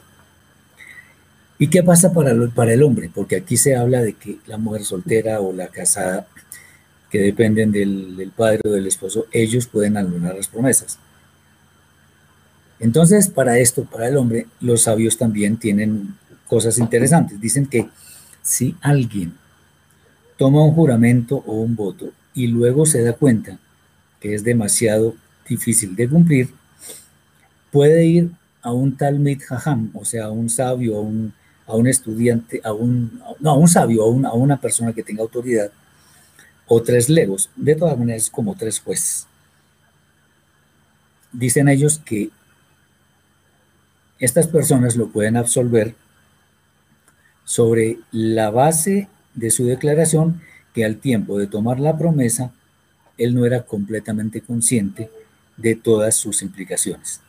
¿Y 1.59 1.69
qué 1.69 1.83
pasa 1.83 2.13
para 2.13 2.33
el, 2.33 2.51
para 2.51 2.75
el 2.75 2.83
hombre? 2.83 3.11
Porque 3.13 3.37
aquí 3.37 3.57
se 3.57 3.75
habla 3.75 4.03
de 4.03 4.13
que 4.13 4.39
la 4.47 4.59
mujer 4.59 4.85
soltera 4.85 5.41
o 5.41 5.53
la 5.53 5.69
casada 5.69 6.27
que 7.11 7.21
dependen 7.21 7.73
del, 7.73 8.17
del 8.17 8.33
padre 8.33 8.61
o 8.65 8.71
del 8.71 8.87
esposo, 8.87 9.27
ellos 9.33 9.67
pueden 9.67 9.97
anular 9.97 10.35
las 10.35 10.49
promesas. 10.49 10.99
Entonces, 12.83 13.29
para 13.29 13.59
esto, 13.61 13.85
para 13.85 14.09
el 14.09 14.17
hombre, 14.17 14.49
los 14.61 14.83
sabios 14.83 15.17
también 15.17 15.57
tienen 15.57 16.17
cosas 16.49 16.79
interesantes. 16.79 17.41
Dicen 17.41 17.67
que 17.67 17.89
si 18.43 18.75
alguien 18.81 19.35
toma 20.37 20.65
un 20.65 20.75
juramento 20.75 21.37
o 21.47 21.61
un 21.61 21.77
voto 21.77 22.11
y 22.35 22.49
luego 22.49 22.85
se 22.85 23.03
da 23.03 23.13
cuenta 23.13 23.61
que 24.19 24.35
es 24.35 24.43
demasiado 24.43 25.15
difícil 25.49 25.95
de 25.95 26.09
cumplir, 26.09 26.53
puede 27.71 28.05
ir 28.05 28.31
a 28.63 28.73
un 28.73 28.97
Talmid 28.97 29.41
Jajam, 29.41 29.93
o 29.95 30.05
sea, 30.05 30.25
a 30.25 30.31
un 30.33 30.51
sabio, 30.51 30.97
a 30.97 31.01
un, 31.03 31.33
a 31.69 31.77
un 31.77 31.87
estudiante, 31.87 32.61
a 32.65 32.73
un, 32.73 33.23
no, 33.39 33.51
a 33.51 33.55
un 33.57 33.69
sabio, 33.69 34.03
a, 34.03 34.29
a 34.29 34.33
una 34.35 34.61
persona 34.61 34.93
que 34.93 35.05
tenga 35.05 35.23
autoridad, 35.23 35.71
o 36.67 36.83
tres 36.83 37.09
legos, 37.09 37.49
de 37.55 37.77
todas 37.77 37.97
maneras 37.97 38.29
como 38.29 38.57
tres 38.57 38.81
jueces. 38.81 39.29
Dicen 41.33 41.69
ellos 41.69 42.01
que 42.05 42.31
estas 44.23 44.47
personas 44.47 44.95
lo 44.95 45.09
pueden 45.09 45.37
absolver 45.37 45.97
sobre 47.45 47.99
la 48.13 48.51
base 48.51 49.09
de 49.35 49.51
su 49.51 49.67
declaración 49.67 50.41
que 50.73 50.85
al 50.85 50.99
tiempo 50.99 51.41
de 51.41 51.49
tomar 51.49 51.81
la 51.81 51.99
promesa, 51.99 52.53
él 53.19 53.35
no 53.35 53.45
era 53.45 53.63
completamente 53.63 54.41
consciente 54.41 55.11
de 55.57 55.75
todas 55.75 56.15
sus 56.15 56.41
implicaciones. 56.43 57.21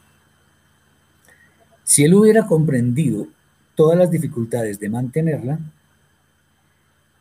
Si 1.84 2.04
él 2.04 2.14
hubiera 2.14 2.46
comprendido 2.46 3.26
todas 3.74 3.98
las 3.98 4.12
dificultades 4.12 4.80
de 4.80 4.90
mantenerla, 4.90 5.58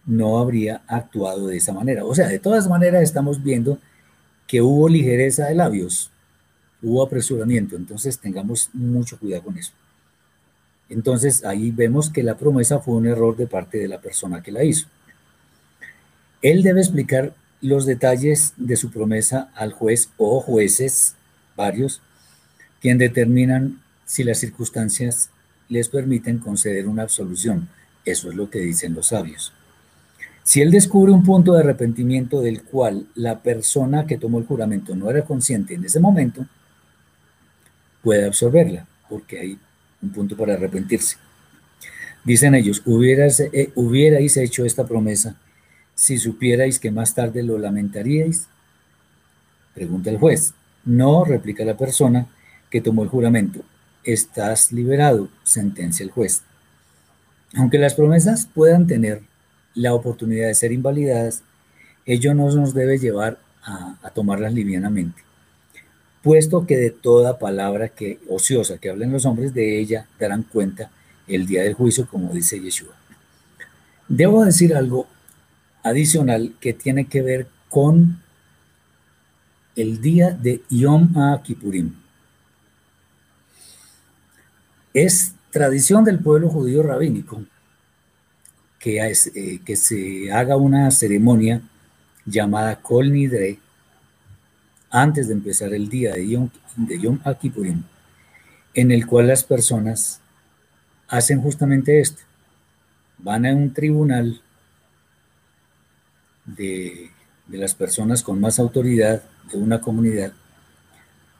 no 0.04 0.38
habría 0.38 0.82
actuado 0.87 1.46
de 1.46 1.56
esa 1.56 1.72
manera. 1.72 2.04
O 2.04 2.14
sea, 2.14 2.28
de 2.28 2.38
todas 2.38 2.68
maneras 2.68 3.02
estamos 3.02 3.42
viendo 3.42 3.78
que 4.46 4.61
hubo 4.61 4.87
ligereza 4.90 5.46
de 5.46 5.54
labios, 5.54 6.12
hubo 6.82 7.02
apresuramiento, 7.02 7.76
entonces 7.76 8.18
tengamos 8.18 8.70
mucho 8.72 9.18
cuidado 9.18 9.44
con 9.44 9.58
eso. 9.58 9.72
Entonces 10.88 11.44
ahí 11.44 11.70
vemos 11.70 12.10
que 12.10 12.22
la 12.22 12.36
promesa 12.36 12.80
fue 12.80 12.94
un 12.94 13.06
error 13.06 13.36
de 13.36 13.46
parte 13.46 13.78
de 13.78 13.88
la 13.88 14.00
persona 14.00 14.42
que 14.42 14.52
la 14.52 14.64
hizo. 14.64 14.88
Él 16.42 16.62
debe 16.62 16.80
explicar 16.80 17.34
los 17.60 17.86
detalles 17.86 18.54
de 18.56 18.76
su 18.76 18.90
promesa 18.90 19.50
al 19.54 19.72
juez 19.72 20.10
o 20.16 20.40
jueces, 20.40 21.14
varios, 21.56 22.02
quien 22.80 22.98
determinan 22.98 23.80
si 24.04 24.24
las 24.24 24.38
circunstancias 24.38 25.30
les 25.68 25.88
permiten 25.88 26.38
conceder 26.38 26.88
una 26.88 27.02
absolución. 27.02 27.68
Eso 28.04 28.28
es 28.28 28.34
lo 28.34 28.50
que 28.50 28.58
dicen 28.58 28.94
los 28.94 29.08
sabios. 29.08 29.52
Si 30.42 30.60
él 30.60 30.72
descubre 30.72 31.12
un 31.12 31.22
punto 31.22 31.52
de 31.52 31.60
arrepentimiento 31.60 32.40
del 32.40 32.64
cual 32.64 33.06
la 33.14 33.42
persona 33.42 34.06
que 34.06 34.18
tomó 34.18 34.38
el 34.38 34.44
juramento 34.44 34.96
no 34.96 35.08
era 35.08 35.22
consciente 35.24 35.74
en 35.74 35.84
ese 35.84 36.00
momento, 36.00 36.44
puede 38.02 38.26
absorberla, 38.26 38.86
porque 39.08 39.38
hay 39.38 39.58
un 40.02 40.10
punto 40.10 40.36
para 40.36 40.54
arrepentirse. 40.54 41.16
Dicen 42.24 42.54
ellos, 42.54 42.82
hubieras, 42.84 43.40
eh, 43.40 43.72
hubierais 43.74 44.36
hecho 44.36 44.64
esta 44.64 44.86
promesa 44.86 45.36
si 45.94 46.18
supierais 46.18 46.78
que 46.78 46.90
más 46.90 47.14
tarde 47.14 47.42
lo 47.42 47.58
lamentaríais? 47.58 48.48
Pregunta 49.74 50.10
el 50.10 50.18
juez. 50.18 50.54
No, 50.84 51.24
replica 51.24 51.64
la 51.64 51.76
persona 51.76 52.26
que 52.70 52.80
tomó 52.80 53.02
el 53.02 53.08
juramento. 53.08 53.60
Estás 54.04 54.72
liberado, 54.72 55.28
sentencia 55.44 56.04
el 56.04 56.10
juez. 56.10 56.42
Aunque 57.54 57.78
las 57.78 57.94
promesas 57.94 58.46
puedan 58.52 58.86
tener 58.86 59.22
la 59.74 59.94
oportunidad 59.94 60.48
de 60.48 60.54
ser 60.54 60.72
invalidadas, 60.72 61.42
ello 62.04 62.34
no 62.34 62.50
nos 62.50 62.74
debe 62.74 62.98
llevar 62.98 63.38
a, 63.62 63.96
a 64.02 64.10
tomarlas 64.10 64.52
livianamente, 64.54 65.22
puesto 66.22 66.66
que 66.66 66.76
de 66.76 66.90
toda 66.90 67.38
palabra 67.38 67.88
que 67.88 68.20
ociosa 68.28 68.78
que 68.78 68.90
hablen 68.90 69.12
los 69.12 69.26
hombres 69.26 69.52
de 69.54 69.78
ella 69.80 70.06
darán 70.18 70.44
cuenta 70.44 70.90
el 71.26 71.46
día 71.46 71.62
del 71.62 71.74
juicio, 71.74 72.06
como 72.06 72.32
dice 72.32 72.61
Yeshua. 72.61 72.94
Debo 74.08 74.44
decir 74.44 74.74
algo 74.74 75.06
adicional 75.82 76.54
que 76.61 76.72
tiene 76.72 77.06
que 77.06 77.22
ver 77.22 77.46
con 77.68 78.20
el 79.74 80.00
día 80.00 80.30
de 80.30 80.62
Yom 80.68 81.14
Kippurim. 81.42 81.94
Es 84.94 85.32
tradición 85.50 86.04
del 86.04 86.18
pueblo 86.18 86.48
judío 86.48 86.82
rabínico 86.82 87.42
que, 88.78 89.00
eh, 89.00 89.61
que 89.64 89.76
se 89.76 90.30
haga 90.30 90.56
una 90.56 90.90
ceremonia 90.90 91.62
llamada 92.26 92.80
Kol 92.80 93.12
Nidre 93.12 93.58
antes 94.92 95.26
de 95.26 95.35
empezar 95.35 95.72
el 95.72 95.88
día 95.88 96.12
de 96.12 96.28
Yom, 96.28 96.50
de 96.76 97.76
en 98.74 98.90
el 98.92 99.07
cual 99.07 99.26
las 99.26 99.42
personas 99.42 100.20
hacen 101.09 101.40
justamente 101.40 101.98
esto. 101.98 102.22
Van 103.18 103.46
a 103.46 103.55
un 103.55 103.72
tribunal 103.72 104.40
de, 106.44 107.11
las 107.48 107.74
personas 107.74 108.22
con 108.22 108.38
más 108.40 108.59
autoridad 108.59 109.22
de 109.50 109.59
una 109.59 109.81
comunidad, 109.81 110.33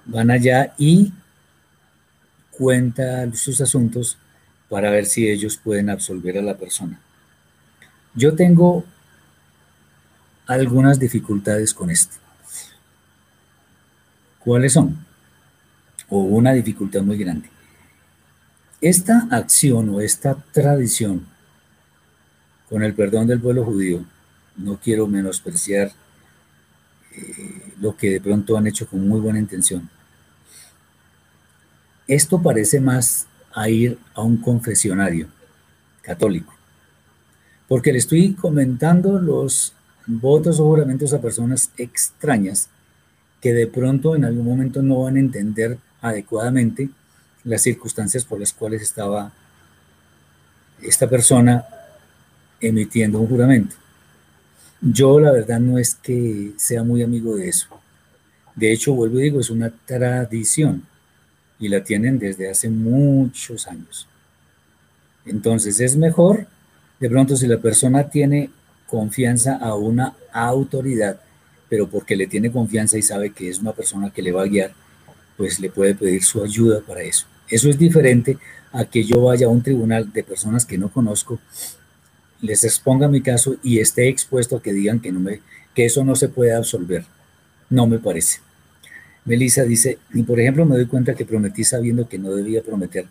van 0.05 0.31
allá 0.31 0.75
y 0.79 1.13
cuenta 2.51 3.33
sus 3.35 3.61
asuntos 3.61 4.19
para 4.69 4.91
ver 4.91 5.07
si 5.07 5.29
ellos 5.29 5.57
pueden 5.57 5.91
absolver 5.91 6.39
a 6.39 6.43
la 6.43 6.57
persona. 6.57 7.01
Yo 8.15 8.35
tengo 8.35 8.85
algunas 10.47 10.99
dificultades 10.99 11.73
con 11.73 11.91
esto. 11.91 12.22
¿Cuáles 14.45 14.73
son? 14.73 14.97
O 16.09 16.21
una 16.21 16.53
dificultad 16.53 17.03
muy 17.03 17.17
grande. 17.17 17.49
Esta 18.81 19.29
acción 19.31 19.89
o 19.91 20.01
esta 20.01 20.35
tradición, 20.53 21.27
con 22.69 22.83
el 22.83 22.95
perdón 22.95 23.29
del 23.29 23.41
pueblo 23.41 23.65
judío, 23.65 24.05
no 24.57 24.79
quiero 24.79 25.07
menospreciar 25.07 25.93
eh, 27.13 27.75
lo 27.81 27.97
que 27.97 28.11
de 28.11 28.21
pronto 28.21 28.57
han 28.57 28.67
hecho 28.67 28.87
con 28.89 29.07
muy 29.07 29.21
buena 29.21 29.39
intención. 29.39 29.89
Esto 32.09 32.43
parece 32.43 32.81
más 32.81 33.27
a 33.55 33.69
ir 33.69 33.99
a 34.15 34.23
un 34.23 34.39
confesionario 34.39 35.29
católico, 36.03 36.53
porque 37.69 37.93
le 37.93 37.99
estoy 37.99 38.35
comentando 38.35 39.21
los 39.21 39.75
votos 40.07 40.59
o 40.59 40.65
juramentos 40.65 41.13
a 41.15 41.21
personas 41.21 41.71
extrañas 41.77 42.69
que 43.43 43.53
de 43.53 43.67
pronto 43.67 44.15
en 44.17 44.25
algún 44.25 44.47
momento 44.47 44.81
no 44.81 45.03
van 45.03 45.17
a 45.17 45.21
entender 45.21 45.77
adecuadamente 46.01 46.89
las 47.45 47.63
circunstancias 47.63 48.25
por 48.25 48.39
las 48.39 48.53
cuales 48.53 48.81
estaba 48.81 49.33
esta 50.81 51.09
persona 51.09 51.67
emitiendo 52.61 53.19
un 53.19 53.27
juramento. 53.27 53.75
Yo 54.81 55.19
la 55.19 55.33
verdad 55.33 55.59
no 55.59 55.77
es 55.77 55.97
que 55.97 56.53
sea 56.57 56.85
muy 56.85 57.03
amigo 57.03 57.37
de 57.37 57.49
eso. 57.49 57.67
De 58.55 58.73
hecho, 58.73 58.95
vuelvo 58.95 59.19
y 59.19 59.25
digo, 59.25 59.41
es 59.41 59.51
una 59.51 59.71
tradición 59.71 60.85
y 61.59 61.69
la 61.69 61.83
tienen 61.83 62.21
desde 62.21 62.49
hace 62.49 62.69
muchos 62.69 63.67
años. 63.67 64.07
Entonces 65.27 65.81
es 65.81 65.97
mejor, 65.97 66.47
de 67.01 67.11
pronto, 67.11 67.37
si 67.37 67.49
la 67.49 67.59
persona 67.59 68.09
tiene 68.09 68.51
confianza 68.87 69.57
a 69.57 69.75
una 69.75 70.15
autoridad, 70.33 71.21
pero 71.73 71.89
porque 71.89 72.17
le 72.17 72.27
tiene 72.27 72.53
confianza 72.53 72.99
y 72.99 73.03
sabe 73.03 73.31
que 73.31 73.49
es 73.49 73.59
una 73.59 73.73
persona 73.73 74.11
que 74.11 74.21
le 74.21 74.31
va 74.31 74.43
a 74.43 74.47
guiar, 74.47 74.75
pues 75.39 75.59
le 75.59 75.71
puede 75.71 75.95
pedir 75.95 76.23
su 76.23 76.45
ayuda 76.45 76.83
para 76.87 77.01
eso. 77.01 77.25
Eso 77.49 77.71
es 77.71 77.79
diferente 77.79 78.37
a 78.73 78.85
que 78.85 79.03
yo 79.05 79.23
vaya 79.23 79.47
a 79.47 79.49
un 79.49 79.63
tribunal 79.63 80.13
de 80.13 80.23
personas 80.23 80.67
que 80.67 80.77
no 80.77 80.91
conozco 80.91 81.41
les 82.43 82.63
exponga 82.65 83.09
mi 83.09 83.23
caso 83.23 83.57
y 83.63 83.79
esté 83.79 84.11
expuesto 84.11 84.59
a 84.59 84.63
que 84.63 84.75
digan 84.75 85.01
que, 85.01 85.13
no 85.13 85.21
me, 85.21 85.41
que 85.75 85.87
eso 85.87 86.05
no 86.05 86.15
se 86.15 86.29
puede 86.29 86.53
absolver. 86.53 87.07
No 87.71 87.87
me 87.87 87.99
parece. 87.99 88.41
Melissa 89.25 89.65
dice, 89.65 89.99
y 90.13 90.25
por 90.25 90.39
ejemplo 90.41 90.67
me 90.67 90.77
doy 90.77 90.85
cuenta 90.85 91.15
que 91.15 91.25
prometí 91.25 91.65
sabiendo 91.65 92.07
que 92.07 92.19
no 92.19 92.35
debía 92.35 92.63
prometer, 92.63 93.07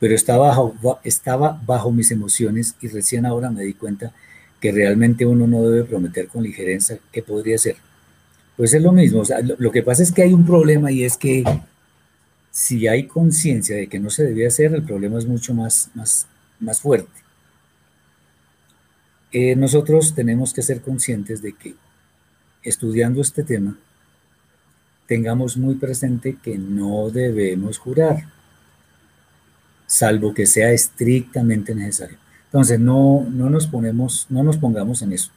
pero 0.00 0.16
estaba 0.16 0.48
bajo, 0.48 0.98
estaba 1.04 1.62
bajo 1.64 1.92
mis 1.92 2.10
emociones 2.10 2.74
y 2.80 2.88
recién 2.88 3.24
ahora 3.24 3.52
me 3.52 3.62
di 3.62 3.74
cuenta 3.74 4.12
que 4.64 4.72
realmente 4.72 5.26
uno 5.26 5.46
no 5.46 5.62
debe 5.68 5.84
prometer 5.84 6.26
con 6.26 6.42
ligereza 6.42 6.96
¿qué 7.12 7.22
podría 7.22 7.58
ser. 7.58 7.76
Pues 8.56 8.72
es 8.72 8.80
lo 8.80 8.92
mismo, 8.92 9.22
lo, 9.42 9.56
lo, 9.58 9.70
que 9.70 9.82
pasa 9.82 10.02
es 10.02 10.10
que 10.10 10.22
hay 10.22 10.32
un 10.32 10.46
problema 10.46 10.90
y 10.90 11.04
es 11.04 11.18
que 11.18 11.44
si 12.50 12.88
hay 12.88 13.06
conciencia 13.06 13.76
de 13.76 13.88
que 13.88 14.00
no 14.00 14.08
se 14.08 14.24
debía 14.24 14.48
hacer, 14.48 14.72
el 14.72 14.82
problema 14.82 15.18
es 15.18 15.26
mucho 15.26 15.52
más, 15.52 15.90
más, 15.92 16.26
más 16.60 16.80
fuerte. 16.80 17.12
Eh, 19.32 19.54
nosotros 19.54 20.14
tenemos 20.14 20.54
que 20.54 20.62
ser 20.62 20.80
conscientes 20.80 21.42
de 21.42 21.52
que 21.52 21.74
estudiando 22.62 23.20
este 23.20 23.42
tema, 23.42 23.76
tengamos 25.06 25.58
muy 25.58 25.74
presente 25.74 26.38
que 26.42 26.56
no 26.56 27.10
debemos 27.10 27.76
jurar, 27.76 28.30
salvo 29.86 30.32
que 30.32 30.46
sea 30.46 30.72
estrictamente 30.72 31.74
necesario. 31.74 32.23
Entonces, 32.54 32.78
no, 32.78 33.26
no, 33.28 33.50
nos 33.50 33.66
ponemos, 33.66 34.26
no 34.28 34.44
nos 34.44 34.58
pongamos 34.58 35.02
en 35.02 35.12
eso. 35.12 35.32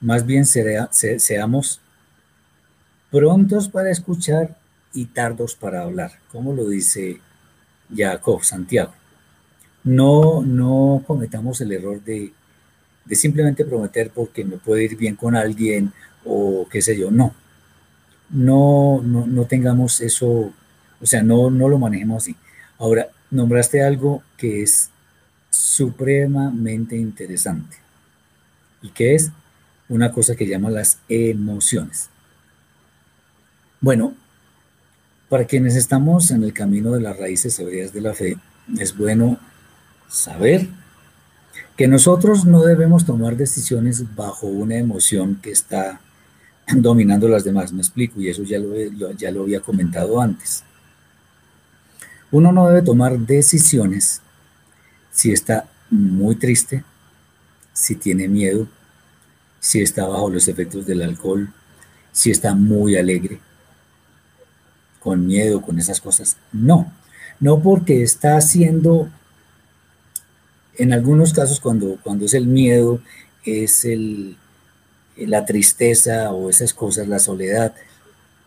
más 0.00 0.24
bien 0.24 0.44
seamos 0.46 1.80
prontos 3.10 3.68
para 3.68 3.90
escuchar 3.90 4.56
y 4.92 5.06
tardos 5.06 5.56
para 5.56 5.82
hablar, 5.82 6.12
como 6.30 6.52
lo 6.52 6.68
dice 6.68 7.20
Jacob, 7.92 8.44
Santiago. 8.44 8.94
No, 9.82 10.42
no 10.42 11.02
cometamos 11.04 11.60
el 11.60 11.72
error 11.72 12.00
de, 12.04 12.32
de 13.04 13.16
simplemente 13.16 13.64
prometer 13.64 14.12
porque 14.14 14.44
me 14.44 14.58
puede 14.58 14.84
ir 14.84 14.96
bien 14.96 15.16
con 15.16 15.34
alguien 15.34 15.92
o 16.24 16.68
qué 16.70 16.80
sé 16.80 16.96
yo, 16.96 17.10
no. 17.10 17.34
No, 18.30 19.02
no, 19.02 19.26
no 19.26 19.44
tengamos 19.46 20.00
eso, 20.00 20.52
o 21.00 21.06
sea, 21.06 21.24
no, 21.24 21.50
no 21.50 21.68
lo 21.68 21.80
manejemos 21.80 22.22
así. 22.22 22.36
Ahora, 22.78 23.08
nombraste 23.32 23.82
algo 23.82 24.22
que 24.36 24.62
es 24.62 24.92
supremamente 25.54 26.96
interesante 26.96 27.76
y 28.82 28.90
que 28.90 29.14
es 29.14 29.30
una 29.88 30.10
cosa 30.10 30.34
que 30.34 30.46
llama 30.46 30.68
las 30.68 30.98
emociones. 31.08 32.10
Bueno, 33.80 34.14
para 35.28 35.44
quienes 35.44 35.76
estamos 35.76 36.30
en 36.30 36.42
el 36.42 36.52
camino 36.52 36.92
de 36.92 37.00
las 37.00 37.18
raíces 37.18 37.58
hebreas 37.58 37.92
de 37.92 38.00
la 38.00 38.14
fe, 38.14 38.36
es 38.78 38.96
bueno 38.96 39.38
saber 40.08 40.68
que 41.76 41.86
nosotros 41.86 42.44
no 42.44 42.62
debemos 42.62 43.04
tomar 43.04 43.36
decisiones 43.36 44.14
bajo 44.14 44.46
una 44.46 44.76
emoción 44.76 45.36
que 45.40 45.50
está 45.50 46.00
dominando 46.74 47.28
las 47.28 47.44
demás. 47.44 47.72
Me 47.72 47.80
explico, 47.80 48.20
y 48.20 48.28
eso 48.28 48.42
ya 48.42 48.58
lo, 48.58 49.12
ya 49.12 49.30
lo 49.30 49.42
había 49.42 49.60
comentado 49.60 50.20
antes. 50.20 50.64
Uno 52.30 52.50
no 52.52 52.66
debe 52.66 52.82
tomar 52.82 53.18
decisiones 53.18 54.20
si 55.14 55.32
está 55.32 55.66
muy 55.90 56.36
triste, 56.36 56.84
si 57.72 57.94
tiene 57.94 58.28
miedo, 58.28 58.68
si 59.60 59.80
está 59.80 60.06
bajo 60.06 60.28
los 60.28 60.48
efectos 60.48 60.86
del 60.86 61.02
alcohol, 61.02 61.50
si 62.12 62.30
está 62.30 62.54
muy 62.54 62.96
alegre, 62.96 63.40
con 65.00 65.26
miedo, 65.26 65.62
con 65.62 65.78
esas 65.78 66.00
cosas. 66.00 66.36
No, 66.52 66.92
no 67.40 67.62
porque 67.62 68.02
está 68.02 68.36
haciendo, 68.36 69.08
en 70.76 70.92
algunos 70.92 71.32
casos 71.32 71.60
cuando, 71.60 71.98
cuando 72.02 72.26
es 72.26 72.34
el 72.34 72.46
miedo, 72.46 73.00
es 73.44 73.84
el, 73.84 74.36
la 75.16 75.46
tristeza 75.46 76.32
o 76.32 76.50
esas 76.50 76.74
cosas, 76.74 77.06
la 77.06 77.20
soledad, 77.20 77.74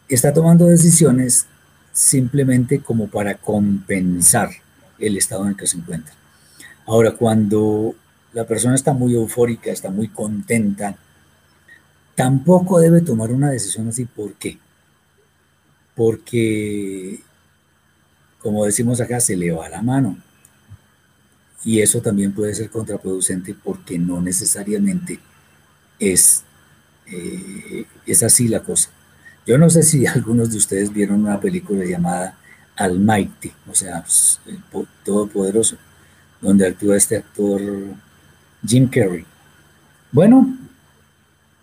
está 0.09 0.33
tomando 0.33 0.65
decisiones 0.65 1.45
simplemente 1.93 2.79
como 2.81 3.07
para 3.07 3.35
compensar 3.35 4.49
el 4.99 5.17
estado 5.17 5.43
en 5.43 5.49
el 5.49 5.57
que 5.57 5.67
se 5.67 5.77
encuentra. 5.77 6.13
Ahora, 6.87 7.11
cuando 7.11 7.95
la 8.33 8.47
persona 8.47 8.75
está 8.75 8.93
muy 8.93 9.13
eufórica, 9.13 9.71
está 9.71 9.91
muy 9.91 10.07
contenta, 10.07 10.97
tampoco 12.15 12.79
debe 12.79 13.01
tomar 13.01 13.31
una 13.31 13.51
decisión 13.51 13.89
así. 13.89 14.05
¿Por 14.05 14.33
qué? 14.35 14.57
Porque, 15.95 17.19
como 18.39 18.65
decimos 18.65 19.01
acá, 19.01 19.19
se 19.19 19.35
le 19.35 19.51
va 19.51 19.67
la 19.67 19.81
mano. 19.81 20.17
Y 21.65 21.81
eso 21.81 22.01
también 22.01 22.31
puede 22.31 22.55
ser 22.55 22.69
contraproducente 22.69 23.53
porque 23.53 23.99
no 23.99 24.21
necesariamente 24.21 25.19
es, 25.99 26.43
eh, 27.07 27.85
es 28.05 28.23
así 28.23 28.47
la 28.47 28.61
cosa. 28.61 28.91
Yo 29.45 29.57
no 29.57 29.69
sé 29.69 29.83
si 29.83 30.07
algunos 30.07 30.51
de 30.51 30.57
ustedes 30.57 30.93
vieron 30.93 31.21
una 31.25 31.41
película 31.41 31.83
llamada 31.83 32.37
Almighty, 32.77 33.51
o 33.69 33.75
sea, 33.75 34.05
Todopoderoso, 35.03 35.77
donde 36.41 36.67
actúa 36.67 36.97
este 36.97 37.17
actor 37.17 37.61
Jim 38.65 38.87
Carrey. 38.87 39.25
Bueno, 40.11 40.57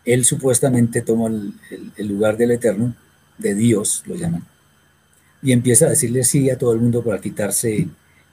él 0.04 0.24
supuestamente 0.24 1.00
toma 1.02 1.28
el, 1.28 2.08
lugar 2.08 2.36
del 2.36 2.52
Eterno, 2.52 2.94
de 3.38 3.54
Dios 3.54 4.02
lo 4.06 4.14
llaman, 4.14 4.44
y 5.42 5.52
empieza 5.52 5.86
a 5.86 5.90
decirle 5.90 6.24
sí 6.24 6.50
a 6.50 6.58
todo 6.58 6.72
el 6.72 6.80
mundo 6.80 7.02
para 7.02 7.20
quitarse 7.20 7.88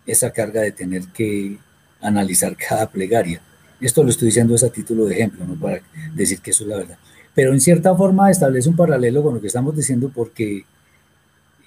esa 0.06 0.32
carga 0.32 0.62
de 0.62 0.72
tener 0.72 1.04
que 1.08 1.58
analizar 2.02 2.56
cada 2.56 2.90
plegaria. 2.90 3.42
Esto 3.80 4.04
lo 4.04 4.10
estoy 4.10 4.28
diciendo 4.28 4.56
a 4.56 4.70
título 4.70 5.06
de 5.06 5.16
ejemplo, 5.16 5.46
no 5.46 5.56
para 5.56 5.82
decir 6.14 6.40
que 6.40 6.52
eso 6.52 6.64
es 6.64 6.70
la 6.70 6.78
verdad 6.78 6.98
pero 7.34 7.54
en 7.54 7.62
cierta 7.62 7.96
forma 7.96 8.30
establece 8.30 8.70
un 8.70 8.76
paralelo 8.76 9.24
con 9.24 9.36
lo 9.36 9.42
que 9.42 9.48
estamos 9.48 9.76
diciendo 9.76 10.12
porque 10.14 10.66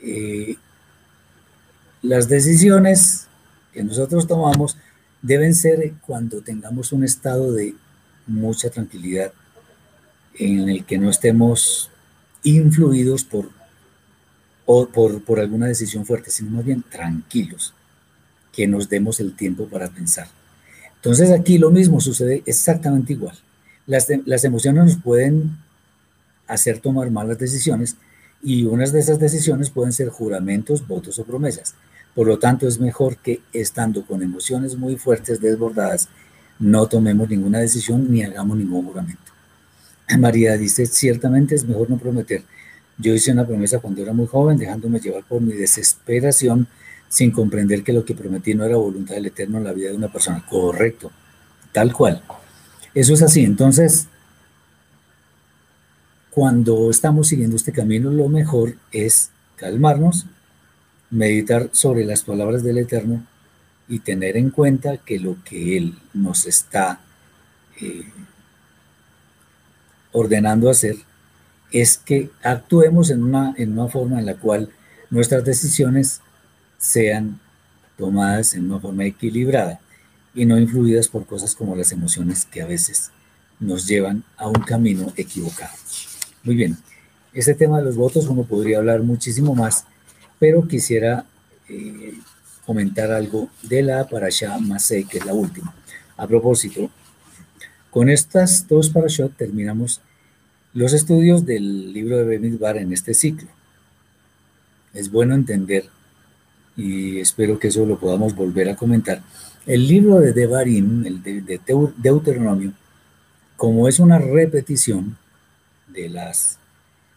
eh, 0.03 0.57
las 2.03 2.29
decisiones 2.29 3.27
que 3.75 3.83
nosotros 3.83 4.27
tomamos 4.27 4.77
deben 5.21 5.55
ser 5.55 5.93
cuando 6.07 6.41
tengamos 6.41 6.93
un 6.93 7.03
estado 7.03 7.53
de 7.53 7.75
mucha 8.27 8.71
tranquilidad 8.71 9.33
en 10.39 10.69
el 10.69 10.85
que 10.85 10.97
no 10.97 11.11
estemos 11.11 11.91
influidos 12.43 13.25
por, 13.25 13.51
por, 14.65 15.23
por 15.25 15.41
alguna 15.41 15.67
decisión 15.67 16.07
fuerte, 16.07 16.31
sino 16.31 16.51
más 16.51 16.65
bien 16.65 16.83
tranquilos, 16.89 17.75
que 18.53 18.67
nos 18.67 18.89
demos 18.89 19.19
el 19.21 19.35
tiempo 19.35 19.67
para 19.67 19.89
pensar. 19.89 20.29
Entonces 20.97 21.31
aquí 21.31 21.59
lo 21.59 21.71
mismo 21.71 22.01
sucede 22.01 22.43
exactamente 22.47 23.13
igual. 23.13 23.37
Las, 23.87 24.09
las 24.25 24.45
emociones 24.45 24.85
nos 24.85 24.97
pueden 24.97 25.59
hacer 26.47 26.79
tomar 26.79 27.11
malas 27.11 27.39
decisiones 27.39 27.97
y 28.43 28.65
unas 28.65 28.93
de 28.93 29.01
esas 29.01 29.19
decisiones 29.19 29.71
pueden 29.71 29.93
ser 29.93 30.09
juramentos, 30.09 30.87
votos 30.87 31.19
o 31.19 31.25
promesas. 31.25 31.75
Por 32.15 32.27
lo 32.29 32.39
tanto, 32.39 32.69
es 32.69 32.79
mejor 32.79 33.17
que 33.17 33.41
estando 33.53 34.05
con 34.05 34.23
emociones 34.23 34.77
muy 34.77 34.97
fuertes, 34.97 35.41
desbordadas, 35.41 36.09
no 36.59 36.87
tomemos 36.87 37.29
ninguna 37.29 37.59
decisión 37.59 38.11
ni 38.11 38.23
hagamos 38.23 38.57
ningún 38.57 38.87
juramento. 38.87 39.33
María 40.19 40.57
dice, 40.57 40.87
ciertamente 40.87 41.55
es 41.55 41.65
mejor 41.65 41.91
no 41.91 41.99
prometer. 41.99 42.43
Yo 42.99 43.13
hice 43.13 43.33
una 43.33 43.47
promesa 43.47 43.81
cuando 43.81 44.03
era 44.03 44.13
muy 44.13 44.27
joven, 44.27 44.57
dejándome 44.57 45.01
llevar 45.01 45.25
por 45.25 45.41
mi 45.41 45.53
desesperación, 45.53 46.69
sin 47.09 47.33
comprender 47.33 47.83
que 47.83 47.93
lo 47.93 48.05
que 48.05 48.15
prometí 48.15 48.55
no 48.55 48.65
era 48.65 48.77
voluntad 48.77 49.15
del 49.15 49.27
Eterno 49.27 49.59
en 49.59 49.65
la 49.65 49.73
vida 49.73 49.91
de 49.91 49.97
una 49.97 50.13
persona. 50.13 50.45
Correcto, 50.49 51.11
tal 51.73 51.93
cual. 51.93 52.23
Eso 52.95 53.15
es 53.15 53.23
así. 53.23 53.45
Entonces, 53.45 54.09
cuando 56.31 56.91
estamos 56.91 57.29
siguiendo 57.29 57.57
este 57.57 57.73
camino, 57.73 58.11
lo 58.11 58.29
mejor 58.29 58.77
es 58.93 59.31
calmarnos, 59.57 60.27
meditar 61.15 61.71
sobre 61.73 62.05
las 62.05 62.23
palabras 62.23 62.63
del 62.63 62.79
Eterno 62.79 63.25
y 63.89 64.01
tener 64.01 64.37
en 64.37 64.51
cuenta 64.51 64.97
que 64.97 65.19
lo 65.19 65.37
que 65.45 65.77
Él 65.77 65.95
nos 66.13 66.47
está 66.47 67.01
eh, 67.81 68.05
ordenando 70.13 70.69
hacer 70.69 70.97
es 71.71 71.99
que 71.99 72.31
actuemos 72.43 73.11
en 73.11 73.23
una, 73.23 73.55
en 73.57 73.79
una 73.79 73.89
forma 73.89 74.19
en 74.19 74.27
la 74.27 74.35
cual 74.37 74.71
nuestras 75.11 75.45
decisiones 75.45 76.21
sean 76.79 77.41
tomadas 77.97 78.55
en 78.55 78.65
una 78.65 78.81
forma 78.81 79.05
equilibrada 79.05 79.81
y 80.35 80.47
no 80.47 80.59
influidas 80.59 81.09
por 81.09 81.27
cosas 81.27 81.55
como 81.55 81.77
las 81.77 81.93
emociones 81.93 82.45
que 82.45 82.63
a 82.63 82.67
veces 82.67 83.11
nos 83.61 83.87
llevan 83.87 84.25
a 84.37 84.49
un 84.49 84.63
camino 84.63 85.13
equivocado. 85.17 85.75
Muy 86.43 86.57
bien, 86.57 86.77
este 87.33 87.55
tema 87.55 87.79
de 87.79 87.85
los 87.85 87.97
votos 87.97 88.27
uno 88.27 88.43
podría 88.43 88.79
hablar 88.79 89.03
muchísimo 89.03 89.55
más, 89.55 89.85
pero 90.45 90.69
quisiera 90.69 91.25
eh, 91.71 92.13
comentar 92.67 93.11
algo 93.11 93.49
de 93.63 93.83
la 93.83 94.07
Parashá 94.07 94.59
Masei, 94.59 95.05
que 95.05 95.17
es 95.17 95.25
la 95.25 95.33
última. 95.33 95.75
A 96.19 96.27
propósito, 96.27 96.91
con 97.91 98.11
estas 98.11 98.69
dos 98.69 98.91
Parashot 98.91 99.35
terminamos 99.39 100.03
los 100.75 100.93
estudios 100.93 101.47
del 101.47 101.95
libro 101.95 102.19
de 102.19 102.25
Bemidbar 102.25 102.77
en 102.77 102.93
este 102.93 103.15
ciclo. 103.15 103.49
Es 104.93 105.11
bueno 105.11 105.35
entender, 105.35 105.87
y 106.77 107.21
espero 107.21 107.59
que 107.59 107.69
eso 107.69 107.87
lo 107.87 107.99
podamos 107.99 108.35
volver 108.35 108.69
a 108.69 108.77
comentar, 108.77 109.23
el 109.65 109.89
libro 109.89 110.21
de 110.21 110.35
Devarim, 110.35 111.07
el 111.07 111.23
de, 111.23 111.59
Deuteronomio, 111.97 112.75
como 113.57 113.89
es 113.89 113.99
una 113.99 114.19
repetición 114.19 115.17
de, 115.89 116.11
las, 116.11 116.59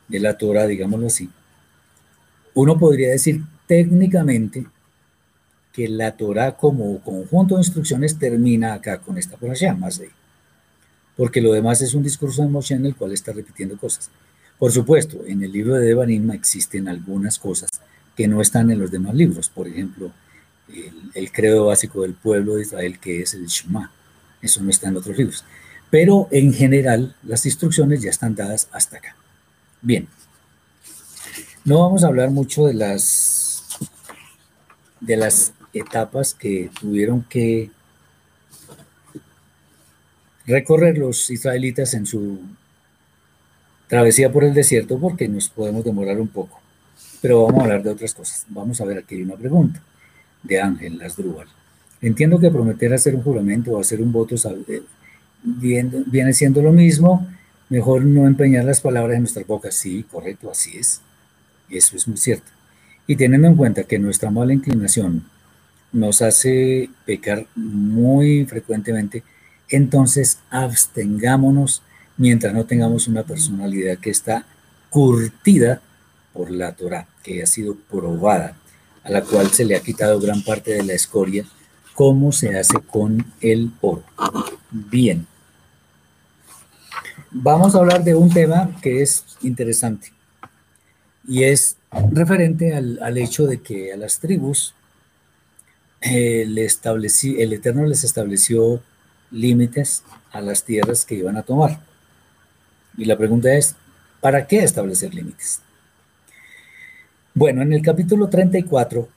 de 0.07 0.21
la 0.21 0.37
Torah, 0.37 0.65
digámoslo 0.65 1.07
así, 1.07 1.29
uno 2.57 2.77
podría 2.79 3.09
decir 3.09 3.43
técnicamente 3.67 4.65
que 5.71 5.87
la 5.87 6.17
Torah 6.17 6.57
como 6.57 6.99
conjunto 7.01 7.55
de 7.55 7.61
instrucciones 7.61 8.17
termina 8.17 8.73
acá 8.73 8.97
con 8.99 9.17
esta 9.17 9.37
porción 9.37 9.79
más 9.79 9.99
de 9.99 10.09
porque 11.15 11.41
lo 11.41 11.51
demás 11.53 11.81
es 11.81 11.93
un 11.93 12.03
discurso 12.03 12.41
de 12.41 12.47
Moshe 12.47 12.75
en 12.75 12.85
el 12.85 12.95
cual 12.95 13.11
está 13.11 13.33
repitiendo 13.33 13.77
cosas. 13.77 14.09
Por 14.57 14.71
supuesto, 14.71 15.23
en 15.25 15.43
el 15.43 15.51
libro 15.51 15.75
de 15.75 15.85
Devarim 15.85 16.31
existen 16.31 16.87
algunas 16.87 17.39
cosas 17.39 17.69
que 18.15 18.27
no 18.27 18.41
están 18.41 18.71
en 18.71 18.79
los 18.79 18.91
demás 18.91 19.13
libros, 19.13 19.49
por 19.49 19.67
ejemplo, 19.67 20.11
el, 21.13 21.31
credo 21.31 21.67
básico 21.67 22.01
del 22.01 22.13
pueblo 22.13 22.55
de 22.55 22.63
Israel, 22.63 22.99
que 22.99 23.21
es 23.21 23.33
el 23.33 23.47
Shema. 23.47 23.91
Eso 24.41 24.61
no 24.63 24.69
está 24.69 24.89
en 24.89 24.97
otros 24.97 25.17
libros. 25.17 25.43
Pero 25.89 26.27
en 26.31 26.53
general, 26.53 27.15
las 27.23 27.45
instrucciones 27.45 28.01
ya 28.01 28.09
están 28.09 28.35
dadas 28.35 28.67
hasta 28.71 28.97
acá. 28.97 29.15
Bien, 29.81 30.07
no 31.67 31.81
vamos 31.81 32.05
a 32.05 32.07
hablar 32.07 32.31
mucho 32.31 32.65
de 32.65 32.73
las, 32.73 33.61
de 35.01 35.17
las 35.17 35.51
etapas 35.73 36.33
que 36.33 36.71
tuvieron 36.79 37.23
que 37.23 37.71
recorrer 40.45 40.97
los 40.97 41.29
israelitas 41.29 41.93
en 41.93 42.05
su 42.05 42.39
travesía 43.89 44.31
por 44.31 44.45
el 44.45 44.53
desierto 44.53 44.97
porque 44.97 45.27
nos 45.27 45.49
podemos 45.49 45.83
demorar 45.83 46.21
un 46.21 46.29
poco. 46.29 46.61
Pero 47.21 47.43
vamos 47.43 47.59
a 47.59 47.63
hablar 47.63 47.83
de 47.83 47.89
otras 47.89 48.13
cosas. 48.13 48.45
Vamos 48.47 48.79
a 48.79 48.85
ver 48.85 48.99
aquí 48.99 49.21
una 49.21 49.35
pregunta 49.35 49.81
de 50.43 50.61
Ángel 50.61 50.97
Lasdrúbal. 50.97 51.49
Entiendo 52.01 52.39
que 52.39 52.49
prometer 52.49 52.93
hacer 52.93 53.13
un 53.13 53.23
juramento 53.23 53.71
o 53.71 53.81
hacer 53.81 54.01
un 54.01 54.13
voto 54.13 54.35
eh, 54.69 54.83
viene 55.43 56.31
siendo 56.31 56.61
lo 56.61 56.71
mismo. 56.71 57.27
Mejor 57.67 58.05
no 58.05 58.25
empeñar 58.25 58.63
las 58.63 58.79
palabras 58.79 59.17
en 59.17 59.23
nuestras 59.23 59.45
bocas. 59.45 59.75
Sí, 59.75 60.05
correcto, 60.09 60.49
así 60.49 60.77
es. 60.77 61.01
Eso 61.69 61.95
es 61.95 62.07
muy 62.07 62.17
cierto. 62.17 62.51
Y 63.07 63.15
teniendo 63.15 63.47
en 63.47 63.55
cuenta 63.55 63.83
que 63.83 63.99
nuestra 63.99 64.29
mala 64.29 64.53
inclinación 64.53 65.23
nos 65.91 66.21
hace 66.21 66.89
pecar 67.05 67.47
muy 67.55 68.45
frecuentemente, 68.45 69.23
entonces 69.69 70.39
abstengámonos 70.49 71.81
mientras 72.17 72.53
no 72.53 72.65
tengamos 72.65 73.07
una 73.07 73.23
personalidad 73.23 73.97
que 73.97 74.09
está 74.09 74.45
curtida 74.89 75.81
por 76.33 76.51
la 76.51 76.73
Torah, 76.73 77.07
que 77.23 77.41
ha 77.41 77.45
sido 77.45 77.75
probada, 77.75 78.55
a 79.03 79.09
la 79.09 79.21
cual 79.21 79.49
se 79.51 79.65
le 79.65 79.75
ha 79.75 79.81
quitado 79.81 80.19
gran 80.19 80.43
parte 80.43 80.71
de 80.71 80.83
la 80.83 80.93
escoria, 80.93 81.45
como 81.93 82.31
se 82.31 82.57
hace 82.57 82.79
con 82.79 83.25
el 83.41 83.71
oro. 83.81 84.03
Bien. 84.69 85.25
Vamos 87.31 87.75
a 87.75 87.79
hablar 87.79 88.03
de 88.03 88.15
un 88.15 88.29
tema 88.29 88.69
que 88.81 89.01
es 89.01 89.23
interesante 89.41 90.16
y 91.27 91.43
es 91.43 91.75
referente 92.11 92.73
al, 92.73 93.17
hecho 93.17 93.45
de 93.45 93.61
que 93.61 93.91
a 93.91 93.97
las 93.97 94.19
tribus 94.19 94.73
eh, 96.01 96.43
el 96.43 97.53
Eterno 97.53 97.85
les 97.85 98.03
estableció 98.03 98.81
límites 99.29 100.03
a 100.31 100.39
las 100.39 100.63
tierras 100.63 101.05
que 101.05 101.15
iban 101.15 101.35
a 101.35 101.43
tomar. 101.43 101.81
Y 102.97 103.05
la 103.05 103.17
pregunta 103.17 103.53
es, 103.53 103.75
¿para 104.21 104.47
qué 104.47 104.59
establecer 104.59 105.13
límites? 105.13 105.61
Bueno, 107.33 107.61
en 107.61 107.73
el 107.73 107.81
capítulo 107.81 108.29
34 108.29 109.09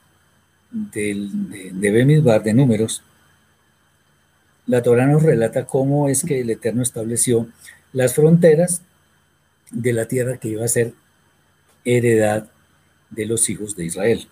del, 0.69 1.49
de, 1.49 1.71
de 1.71 1.91
Bemidbar, 1.91 2.43
de 2.43 2.53
Números, 2.53 3.03
la 4.67 4.83
Torah 4.83 5.07
nos 5.07 5.23
relata 5.23 5.65
cómo 5.65 6.09
es 6.09 6.23
que 6.23 6.41
el 6.41 6.49
Eterno 6.49 6.83
estableció 6.83 7.47
las 7.93 8.13
fronteras 8.13 8.81
de 9.71 9.93
la 9.93 10.05
tierra 10.07 10.37
que 10.37 10.49
iba 10.49 10.65
a 10.65 10.67
ser 10.67 10.93
heredad 11.85 12.47
de 13.09 13.25
los 13.25 13.49
hijos 13.49 13.75
de 13.75 13.85
Israel. 13.85 14.27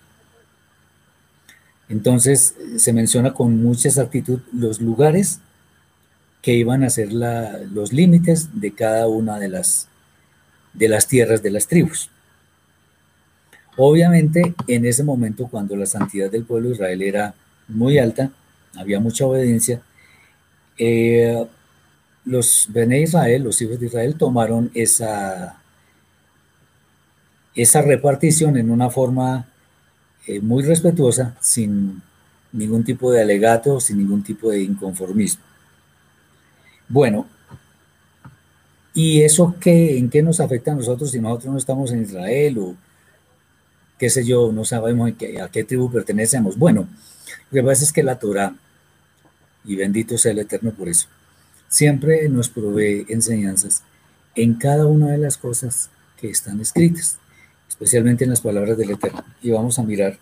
Entonces 1.89 2.55
se 2.77 2.93
menciona 2.93 3.33
con 3.33 3.61
mucha 3.61 3.89
exactitud 3.89 4.39
los 4.53 4.79
lugares 4.79 5.39
que 6.41 6.53
iban 6.53 6.83
a 6.83 6.89
ser 6.89 7.11
los 7.11 7.91
límites 7.91 8.61
de 8.61 8.73
cada 8.73 9.07
una 9.07 9.39
de 9.39 9.49
las, 9.49 9.87
de 10.73 10.87
las 10.87 11.07
tierras 11.07 11.43
de 11.43 11.51
las 11.51 11.67
tribus. 11.67 12.09
Obviamente, 13.75 14.53
en 14.67 14.85
ese 14.85 15.03
momento, 15.03 15.47
cuando 15.47 15.75
la 15.75 15.85
santidad 15.85 16.29
del 16.29 16.45
pueblo 16.45 16.69
de 16.69 16.75
Israel 16.75 17.01
era 17.01 17.35
muy 17.67 17.97
alta, 17.97 18.31
había 18.75 18.99
mucha 18.99 19.25
obediencia, 19.25 19.81
eh, 20.77 21.45
Israel, 22.25 23.43
los 23.43 23.61
hijos 23.61 23.79
de 23.79 23.85
Israel, 23.85 24.15
tomaron 24.15 24.69
esa, 24.73 25.58
esa 27.61 27.81
repartición 27.81 28.55
en 28.57 28.71
una 28.71 28.89
forma 28.89 29.47
eh, 30.25 30.39
muy 30.39 30.63
respetuosa, 30.63 31.35
sin 31.41 32.01
ningún 32.53 32.83
tipo 32.83 33.11
de 33.11 33.21
alegato, 33.21 33.79
sin 33.79 33.97
ningún 33.97 34.23
tipo 34.23 34.49
de 34.49 34.63
inconformismo. 34.63 35.43
Bueno, 36.87 37.27
¿y 38.93 39.21
eso 39.21 39.55
qué, 39.59 39.97
en 39.97 40.09
qué 40.09 40.23
nos 40.23 40.39
afecta 40.39 40.71
a 40.71 40.75
nosotros 40.75 41.11
si 41.11 41.19
nosotros 41.19 41.51
no 41.51 41.57
estamos 41.57 41.91
en 41.91 42.03
Israel 42.03 42.57
o 42.59 42.75
qué 43.97 44.09
sé 44.09 44.25
yo, 44.25 44.51
no 44.51 44.63
sabemos 44.63 45.11
a 45.11 45.17
qué, 45.17 45.41
a 45.41 45.49
qué 45.49 45.63
tribu 45.63 45.91
pertenecemos? 45.91 46.57
Bueno, 46.57 46.87
lo 47.51 47.61
que 47.61 47.63
pasa 47.63 47.83
es 47.83 47.91
que 47.91 48.03
la 48.03 48.17
Torah, 48.17 48.55
y 49.65 49.75
bendito 49.75 50.17
sea 50.17 50.31
el 50.31 50.39
Eterno 50.39 50.71
por 50.71 50.87
eso, 50.87 51.07
siempre 51.67 52.27
nos 52.29 52.49
provee 52.49 53.05
enseñanzas 53.09 53.83
en 54.35 54.55
cada 54.55 54.85
una 54.85 55.11
de 55.11 55.17
las 55.17 55.37
cosas 55.37 55.89
que 56.17 56.29
están 56.29 56.59
escritas, 56.61 57.18
especialmente 57.79 58.25
en 58.25 58.31
las 58.31 58.41
palabras 58.41 58.77
del 58.77 58.91
Eterno. 58.91 59.23
Y 59.41 59.51
vamos 59.51 59.79
a 59.79 59.83
mirar 59.83 60.19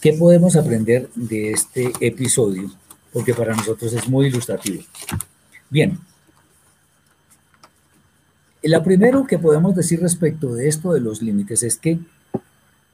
qué 0.00 0.12
podemos 0.12 0.54
aprender 0.54 1.10
de 1.16 1.50
este 1.50 1.90
episodio, 2.00 2.70
porque 3.12 3.34
para 3.34 3.54
nosotros 3.54 3.92
es 3.92 4.08
muy 4.08 4.28
ilustrativo. 4.28 4.84
Bien. 5.68 5.98
Lo 8.62 8.82
primero 8.84 9.26
que 9.26 9.38
podemos 9.40 9.74
decir 9.74 10.00
respecto 10.00 10.54
de 10.54 10.68
esto 10.68 10.92
de 10.92 11.00
los 11.00 11.20
límites 11.20 11.64
es 11.64 11.76
que 11.76 11.98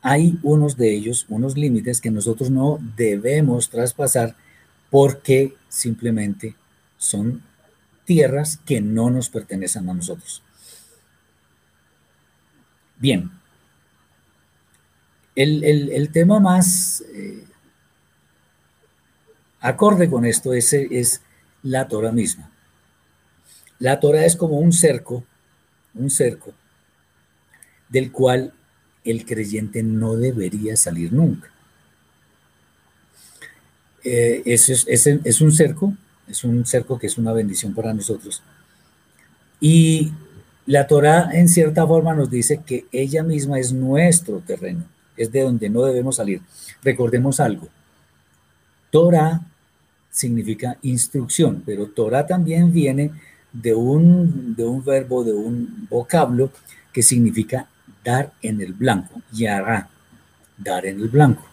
hay 0.00 0.38
unos 0.42 0.78
de 0.78 0.94
ellos, 0.94 1.26
unos 1.28 1.58
límites 1.58 2.00
que 2.00 2.10
nosotros 2.10 2.48
no 2.50 2.78
debemos 2.96 3.68
traspasar 3.68 4.34
porque 4.90 5.54
simplemente 5.68 6.54
son 6.96 7.42
tierras 8.06 8.60
que 8.64 8.80
no 8.80 9.10
nos 9.10 9.28
pertenecen 9.28 9.90
a 9.90 9.94
nosotros. 9.94 10.42
Bien, 12.98 13.30
el, 15.34 16.10
tema 16.12 16.40
más 16.40 17.04
eh, 17.14 17.44
acorde 19.60 20.08
con 20.08 20.24
esto 20.24 20.54
es, 20.54 20.72
es 20.72 21.20
la 21.62 21.86
Torah 21.88 22.12
misma. 22.12 22.50
La 23.78 24.00
Torah 24.00 24.24
es 24.24 24.36
como 24.36 24.58
un 24.58 24.72
cerco, 24.72 25.24
un 25.94 26.10
cerco, 26.10 26.54
del 27.88 28.10
cual 28.10 28.54
el 29.04 29.24
creyente 29.26 29.82
no 29.82 30.16
debería 30.16 30.76
salir 30.76 31.12
nunca. 31.12 31.50
Eh, 34.02 34.42
es, 34.46 34.68
es, 34.68 35.40
un 35.40 35.52
cerco, 35.52 35.94
es 36.28 36.44
un 36.44 36.64
cerco 36.64 36.98
que 36.98 37.08
es 37.08 37.18
una 37.18 37.32
bendición 37.32 37.74
para 37.74 37.92
nosotros. 37.92 38.42
Y 39.60 40.12
la 40.66 40.86
Torah 40.86 41.30
en 41.32 41.48
cierta 41.48 41.86
forma 41.86 42.14
nos 42.14 42.30
dice 42.30 42.60
que 42.64 42.86
ella 42.92 43.22
misma 43.22 43.58
es 43.58 43.72
nuestro 43.72 44.40
terreno, 44.40 44.84
es 45.16 45.30
de 45.30 45.42
donde 45.42 45.70
no 45.70 45.82
debemos 45.82 46.16
salir. 46.16 46.42
Recordemos 46.82 47.40
algo, 47.40 47.68
Torah 48.90 49.40
significa 50.10 50.78
instrucción, 50.82 51.62
pero 51.64 51.86
Torah 51.86 52.26
también 52.26 52.72
viene 52.72 53.12
de 53.52 53.74
un, 53.74 54.54
de 54.56 54.64
un 54.64 54.84
verbo, 54.84 55.22
de 55.22 55.32
un 55.32 55.86
vocablo 55.88 56.50
que 56.92 57.02
significa 57.02 57.68
dar 58.04 58.32
en 58.42 58.60
el 58.60 58.72
blanco, 58.72 59.20
yará, 59.32 59.88
dar 60.56 60.86
en 60.86 61.00
el 61.00 61.08
blanco. 61.08 61.44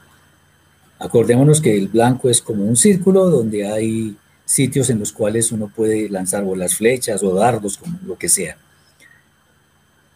Acordémonos 1.00 1.60
que 1.60 1.78
el 1.78 1.90
blanco 1.90 2.30
es 2.30 2.42
como 2.42 2.66
un 2.66 2.78
círculo 2.78 3.30
donde 3.30 3.68
hay 3.68 4.16
sitios 4.46 4.90
en 4.90 5.00
los 5.00 5.12
cuales 5.12 5.52
uno 5.52 5.68
puede 5.68 6.10
lanzar 6.10 6.44
o 6.46 6.56
las 6.56 6.76
flechas 6.76 7.24
o 7.24 7.34
dardos, 7.34 7.78
como 7.78 8.00
lo 8.06 8.18
que 8.18 8.30
sea, 8.30 8.58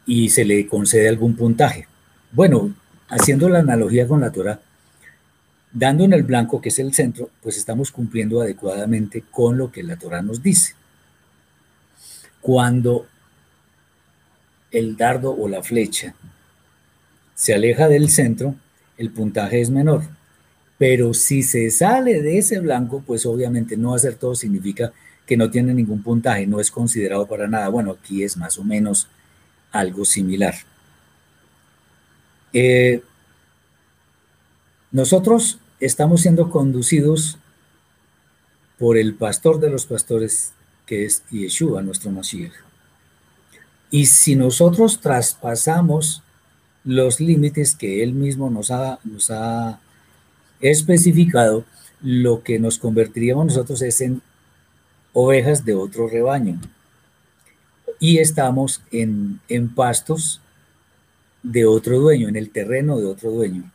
y 0.08 0.30
se 0.30 0.46
le 0.46 0.66
concede 0.66 1.10
algún 1.10 1.36
puntaje. 1.36 1.88
Bueno, 2.32 2.74
haciendo 3.10 3.50
la 3.50 3.60
analogía 3.60 4.08
con 4.08 4.22
la 4.22 4.32
Torah, 4.32 4.62
dando 5.72 6.06
en 6.06 6.14
el 6.14 6.24
blanco, 6.24 6.62
que 6.62 6.70
es 6.70 6.80
el 6.80 6.94
centro, 6.94 7.30
pues 7.44 7.58
estamos 7.58 7.92
cumpliendo 7.92 8.42
adecuadamente 8.42 9.24
con 9.30 9.58
lo 9.58 9.72
que 9.72 9.84
la 9.84 9.98
Torah 9.98 10.22
nos 10.22 10.42
dice. 10.42 10.74
Cuando 12.42 13.06
el 14.72 14.96
dardo 14.96 15.36
o 15.36 15.48
la 15.50 15.62
flecha 15.62 16.16
se 17.36 17.54
aleja 17.54 17.90
del 17.90 18.10
centro, 18.10 18.56
el 18.98 19.12
puntaje 19.12 19.60
es 19.60 19.70
menor. 19.70 20.04
Pero 20.78 21.14
si 21.14 21.44
se 21.44 21.70
sale 21.70 22.22
de 22.22 22.38
ese 22.38 22.60
blanco, 22.60 23.04
pues 23.06 23.26
obviamente 23.26 23.76
no 23.76 23.94
hacer 23.94 24.16
todo 24.16 24.36
significa 24.36 24.94
que 25.26 25.36
no 25.36 25.50
tiene 25.52 25.74
ningún 25.74 26.02
puntaje, 26.02 26.48
no 26.48 26.62
es 26.62 26.72
considerado 26.72 27.28
para 27.28 27.48
nada. 27.48 27.68
Bueno, 27.68 27.92
aquí 27.92 28.24
es 28.24 28.38
más 28.38 28.58
o 28.58 28.64
menos 28.64 29.10
algo 29.72 30.06
similar. 30.06 30.56
Eh, 32.54 33.02
nosotros 34.92 35.60
estamos 35.80 36.22
siendo 36.22 36.50
conducidos 36.50 37.38
por 38.80 38.98
el 38.98 39.16
pastor 39.16 39.60
de 39.60 39.70
los 39.70 39.86
pastores, 39.86 40.54
que 40.86 41.06
es 41.06 41.24
Yeshua, 41.30 41.82
nuestro 41.82 42.12
Mashiach. 42.12 42.54
Y 43.90 44.06
si 44.06 44.36
nosotros 44.36 45.00
traspasamos 45.02 46.22
los 46.84 47.20
límites 47.20 47.76
que 47.76 48.04
él 48.04 48.14
mismo 48.14 48.50
nos 48.50 48.72
ha, 48.72 49.00
nos 49.04 49.30
ha 49.32 49.80
especificado, 50.62 51.66
lo 52.02 52.44
que 52.44 52.60
nos 52.60 52.78
convertiríamos 52.78 53.48
nosotros 53.48 53.82
es 53.82 54.02
en 54.02 54.22
ovejas 55.14 55.66
de 55.66 55.76
otro 55.76 56.08
rebaño. 56.08 56.60
Y 58.00 58.20
estamos 58.20 58.82
en, 58.92 59.40
en 59.50 59.74
pastos 59.74 60.42
de 61.44 61.66
otro 61.66 62.00
dueño, 62.00 62.28
en 62.28 62.36
el 62.36 62.50
terreno 62.50 62.98
de 62.98 63.06
otro 63.06 63.32
dueño. 63.32 63.72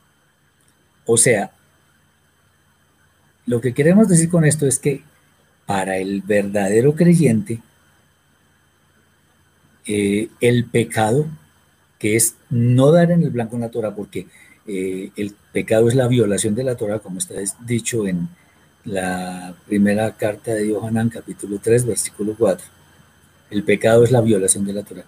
O 1.07 1.17
sea, 1.17 1.53
lo 3.47 3.61
que 3.61 3.75
queremos 3.75 4.09
decir 4.09 4.29
con 4.31 4.45
esto 4.45 4.67
es 4.67 4.79
que 4.79 5.03
para 5.67 5.97
el 5.97 6.23
verdadero 6.23 6.95
creyente, 6.95 7.61
eh, 9.87 10.29
el 10.41 10.67
pecado, 10.67 11.27
que 11.99 12.17
es 12.17 12.37
no 12.51 12.93
dar 12.93 13.11
en 13.11 13.23
el 13.23 13.31
blanco 13.31 13.57
en 13.57 13.63
la 13.63 13.71
Torah, 13.71 13.95
porque 13.95 14.27
eh, 14.67 15.11
el 15.17 15.35
pecado 15.53 15.89
es 15.89 15.95
la 15.95 16.09
violación 16.09 16.55
de 16.55 16.65
la 16.65 16.77
Torah, 16.77 17.01
como 17.01 17.19
está 17.19 17.35
dicho 17.65 18.07
en 18.07 18.29
la 18.85 19.55
primera 19.67 20.13
carta 20.17 20.55
de 20.55 20.69
Yohanan, 20.69 21.09
capítulo 21.09 21.59
3, 21.61 21.87
versículo 21.87 22.35
4. 22.39 22.65
El 23.53 23.65
pecado 23.65 24.03
es 24.03 24.11
la 24.11 24.23
violación 24.23 24.65
de 24.65 24.73
la 24.73 24.83
Torah. 24.83 25.05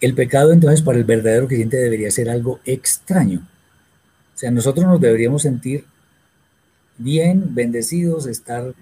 El 0.00 0.14
pecado 0.14 0.52
entonces 0.52 0.80
para 0.80 0.96
el 0.96 1.02
verdadero 1.02 1.48
creyente 1.48 1.76
debería 1.76 2.08
ser 2.12 2.30
algo 2.30 2.60
extraño. 2.64 3.48
O 4.32 4.38
sea, 4.38 4.52
nosotros 4.52 4.86
nos 4.86 5.00
deberíamos 5.00 5.42
sentir 5.42 5.84
bien, 6.98 7.52
bendecidos, 7.52 8.26
estar 8.26 8.74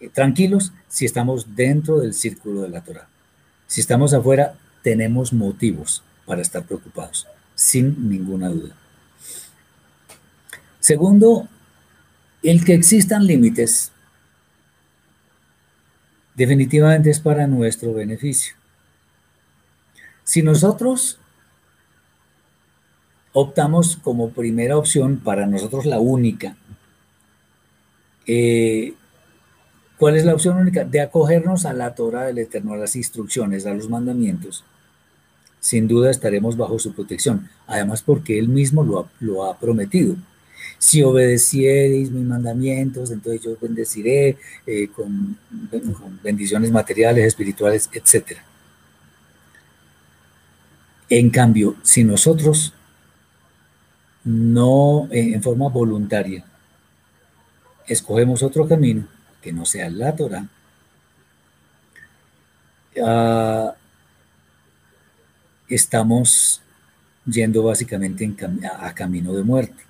eh, 0.00 0.08
tranquilos 0.08 0.72
si 0.86 1.04
estamos 1.04 1.56
dentro 1.56 1.98
del 1.98 2.14
círculo 2.14 2.62
de 2.62 2.68
la 2.68 2.84
Torah. 2.84 3.08
Si 3.66 3.80
estamos 3.80 4.14
afuera, 4.14 4.54
tenemos 4.84 5.32
motivos 5.32 6.04
para 6.26 6.42
estar 6.42 6.64
preocupados, 6.64 7.26
sin 7.56 8.08
ninguna 8.08 8.50
duda. 8.50 8.76
Segundo, 10.78 11.48
el 12.44 12.64
que 12.64 12.74
existan 12.74 13.26
límites 13.26 13.90
definitivamente 16.36 17.10
es 17.10 17.20
para 17.20 17.46
nuestro 17.46 17.92
beneficio. 17.92 18.54
Si 20.22 20.42
nosotros 20.42 21.18
optamos 23.32 23.96
como 23.96 24.30
primera 24.30 24.76
opción, 24.76 25.18
para 25.18 25.46
nosotros 25.46 25.86
la 25.86 25.98
única, 25.98 26.56
eh, 28.26 28.94
¿cuál 29.98 30.16
es 30.16 30.24
la 30.24 30.34
opción 30.34 30.58
única? 30.58 30.84
De 30.84 31.00
acogernos 31.00 31.64
a 31.64 31.72
la 31.72 31.94
Torah 31.94 32.24
del 32.24 32.38
Eterno, 32.38 32.74
a 32.74 32.78
las 32.78 32.96
instrucciones, 32.96 33.66
a 33.66 33.74
los 33.74 33.88
mandamientos. 33.88 34.64
Sin 35.60 35.88
duda 35.88 36.10
estaremos 36.10 36.56
bajo 36.56 36.78
su 36.78 36.92
protección, 36.92 37.48
además 37.66 38.02
porque 38.02 38.38
Él 38.38 38.48
mismo 38.48 39.08
lo 39.20 39.44
ha, 39.44 39.58
prometido. 39.58 40.16
Si 40.78 41.02
obedeciereis 41.02 42.10
mis 42.10 42.24
mandamientos, 42.24 43.10
entonces 43.10 43.42
yo 43.42 43.56
bendeciré 43.60 44.36
eh, 44.66 44.88
con, 44.88 45.36
bendiciones 46.22 46.70
materiales, 46.70 47.24
espirituales, 47.24 47.88
etc. 47.92 48.38
En 51.08 51.30
cambio, 51.30 51.76
si 51.82 52.04
nosotros 52.04 52.72
no 54.24 55.08
eh, 55.10 55.34
en 55.34 55.42
forma 55.42 55.68
voluntaria 55.68 56.44
escogemos 57.86 58.42
otro 58.42 58.66
camino 58.66 59.06
que 59.40 59.52
no 59.52 59.64
sea 59.64 59.88
la 59.88 60.14
Torah, 60.16 60.48
ah, 63.04 63.74
estamos 65.68 66.60
yendo 67.26 67.62
básicamente 67.64 68.30
a, 68.80 68.94
camino 68.94 69.32
de 69.32 69.42
muerte. 69.42 69.85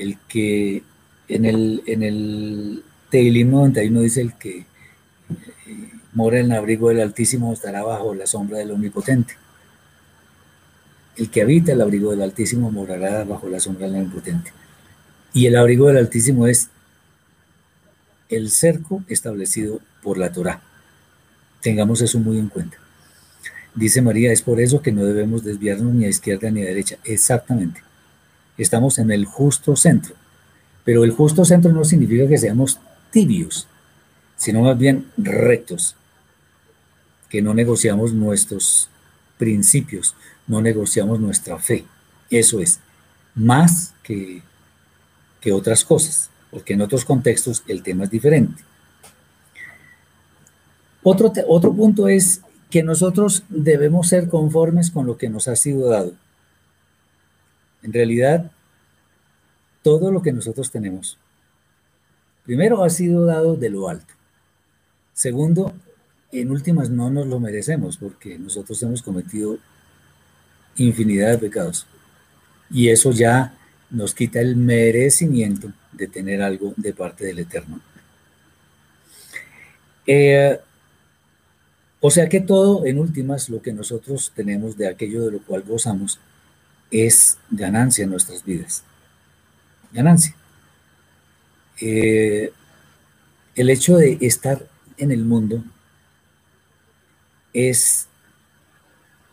El 0.00 0.18
que 0.28 0.82
en 1.28 1.44
el, 1.44 1.82
en 1.86 2.02
el 2.02 2.82
Teilim 3.10 3.50
91 3.50 4.00
dice 4.00 4.22
el 4.22 4.32
que 4.38 4.60
eh, 4.60 4.64
mora 6.14 6.38
en 6.38 6.46
el 6.46 6.52
abrigo 6.52 6.88
del 6.88 7.00
Altísimo 7.00 7.52
estará 7.52 7.82
bajo 7.82 8.14
la 8.14 8.26
sombra 8.26 8.58
del 8.58 8.70
Omnipotente. 8.70 9.34
El 11.16 11.30
que 11.30 11.42
habita 11.42 11.72
el 11.72 11.82
abrigo 11.82 12.12
del 12.12 12.22
Altísimo 12.22 12.70
morará 12.70 13.24
bajo 13.24 13.48
la 13.50 13.60
sombra 13.60 13.86
del 13.86 13.96
Omnipotente. 13.96 14.52
Y 15.34 15.46
el 15.46 15.56
abrigo 15.56 15.88
del 15.88 15.98
Altísimo 15.98 16.46
es 16.46 16.70
el 18.30 18.50
cerco 18.50 19.04
establecido 19.08 19.80
por 20.02 20.16
la 20.16 20.32
Torá. 20.32 20.62
Tengamos 21.60 22.00
eso 22.00 22.18
muy 22.20 22.38
en 22.38 22.48
cuenta. 22.48 22.78
Dice 23.74 24.00
María, 24.00 24.32
es 24.32 24.40
por 24.40 24.60
eso 24.60 24.80
que 24.80 24.92
no 24.92 25.04
debemos 25.04 25.44
desviarnos 25.44 25.92
ni 25.92 26.06
a 26.06 26.08
izquierda 26.08 26.50
ni 26.50 26.62
a 26.62 26.66
derecha. 26.66 26.96
Exactamente. 27.04 27.82
Estamos 28.60 28.98
en 28.98 29.10
el 29.10 29.24
justo 29.24 29.74
centro. 29.74 30.14
Pero 30.84 31.02
el 31.04 31.12
justo 31.12 31.46
centro 31.46 31.72
no 31.72 31.82
significa 31.82 32.28
que 32.28 32.36
seamos 32.36 32.78
tibios, 33.10 33.66
sino 34.36 34.60
más 34.60 34.76
bien 34.76 35.06
rectos, 35.16 35.96
que 37.30 37.40
no 37.40 37.54
negociamos 37.54 38.12
nuestros 38.12 38.90
principios, 39.38 40.14
no 40.46 40.60
negociamos 40.60 41.18
nuestra 41.20 41.58
fe. 41.58 41.86
Eso 42.28 42.60
es, 42.60 42.80
más 43.34 43.94
que, 44.02 44.42
que 45.40 45.52
otras 45.52 45.82
cosas, 45.82 46.28
porque 46.50 46.74
en 46.74 46.82
otros 46.82 47.06
contextos 47.06 47.62
el 47.66 47.82
tema 47.82 48.04
es 48.04 48.10
diferente. 48.10 48.62
Otro, 51.02 51.32
otro 51.48 51.72
punto 51.72 52.08
es 52.08 52.42
que 52.68 52.82
nosotros 52.82 53.42
debemos 53.48 54.08
ser 54.08 54.28
conformes 54.28 54.90
con 54.90 55.06
lo 55.06 55.16
que 55.16 55.30
nos 55.30 55.48
ha 55.48 55.56
sido 55.56 55.88
dado. 55.88 56.12
En 57.82 57.92
realidad, 57.92 58.50
todo 59.82 60.12
lo 60.12 60.22
que 60.22 60.32
nosotros 60.32 60.70
tenemos, 60.70 61.18
primero 62.44 62.84
ha 62.84 62.90
sido 62.90 63.24
dado 63.24 63.56
de 63.56 63.70
lo 63.70 63.88
alto. 63.88 64.14
Segundo, 65.12 65.72
en 66.32 66.50
últimas 66.50 66.90
no 66.90 67.10
nos 67.10 67.26
lo 67.26 67.40
merecemos 67.40 67.96
porque 67.96 68.38
nosotros 68.38 68.82
hemos 68.82 69.02
cometido 69.02 69.58
infinidad 70.76 71.32
de 71.32 71.38
pecados. 71.38 71.86
Y 72.70 72.88
eso 72.88 73.10
ya 73.12 73.54
nos 73.90 74.14
quita 74.14 74.40
el 74.40 74.56
merecimiento 74.56 75.72
de 75.92 76.06
tener 76.06 76.40
algo 76.40 76.72
de 76.76 76.92
parte 76.92 77.24
del 77.24 77.40
Eterno. 77.40 77.80
Eh, 80.06 80.58
o 82.00 82.10
sea 82.10 82.28
que 82.28 82.40
todo, 82.40 82.86
en 82.86 82.98
últimas, 82.98 83.48
lo 83.50 83.60
que 83.60 83.72
nosotros 83.72 84.32
tenemos 84.34 84.76
de 84.76 84.88
aquello 84.88 85.26
de 85.26 85.32
lo 85.32 85.42
cual 85.42 85.62
gozamos 85.62 86.18
es 86.90 87.38
ganancia 87.50 88.04
en 88.04 88.10
nuestras 88.10 88.44
vidas. 88.44 88.84
Ganancia. 89.92 90.34
Eh, 91.80 92.52
el 93.54 93.70
hecho 93.70 93.96
de 93.96 94.18
estar 94.20 94.66
en 94.96 95.10
el 95.12 95.24
mundo 95.24 95.64
es 97.52 98.06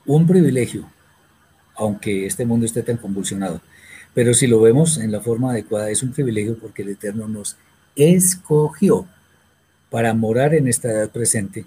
un 0.05 0.25
privilegio, 0.25 0.89
aunque 1.75 2.25
este 2.25 2.45
mundo 2.45 2.65
esté 2.65 2.81
tan 2.83 2.97
convulsionado. 2.97 3.61
Pero 4.13 4.33
si 4.33 4.47
lo 4.47 4.61
vemos 4.61 4.97
en 4.97 5.11
la 5.11 5.21
forma 5.21 5.51
adecuada, 5.51 5.91
es 5.91 6.01
un 6.01 6.11
privilegio 6.11 6.57
porque 6.57 6.81
el 6.81 6.89
Eterno 6.89 7.27
nos 7.27 7.57
escogió 7.95 9.07
para 9.89 10.13
morar 10.13 10.53
en 10.55 10.67
esta 10.67 10.89
edad 10.89 11.09
presente 11.09 11.65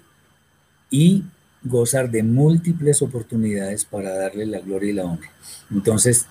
y 0.89 1.23
gozar 1.63 2.09
de 2.09 2.23
múltiples 2.23 3.01
oportunidades 3.01 3.85
para 3.85 4.13
darle 4.15 4.45
la 4.45 4.59
gloria 4.59 4.89
y 4.89 4.93
la 4.93 5.05
honra. 5.05 5.29
Entonces, 5.69 6.25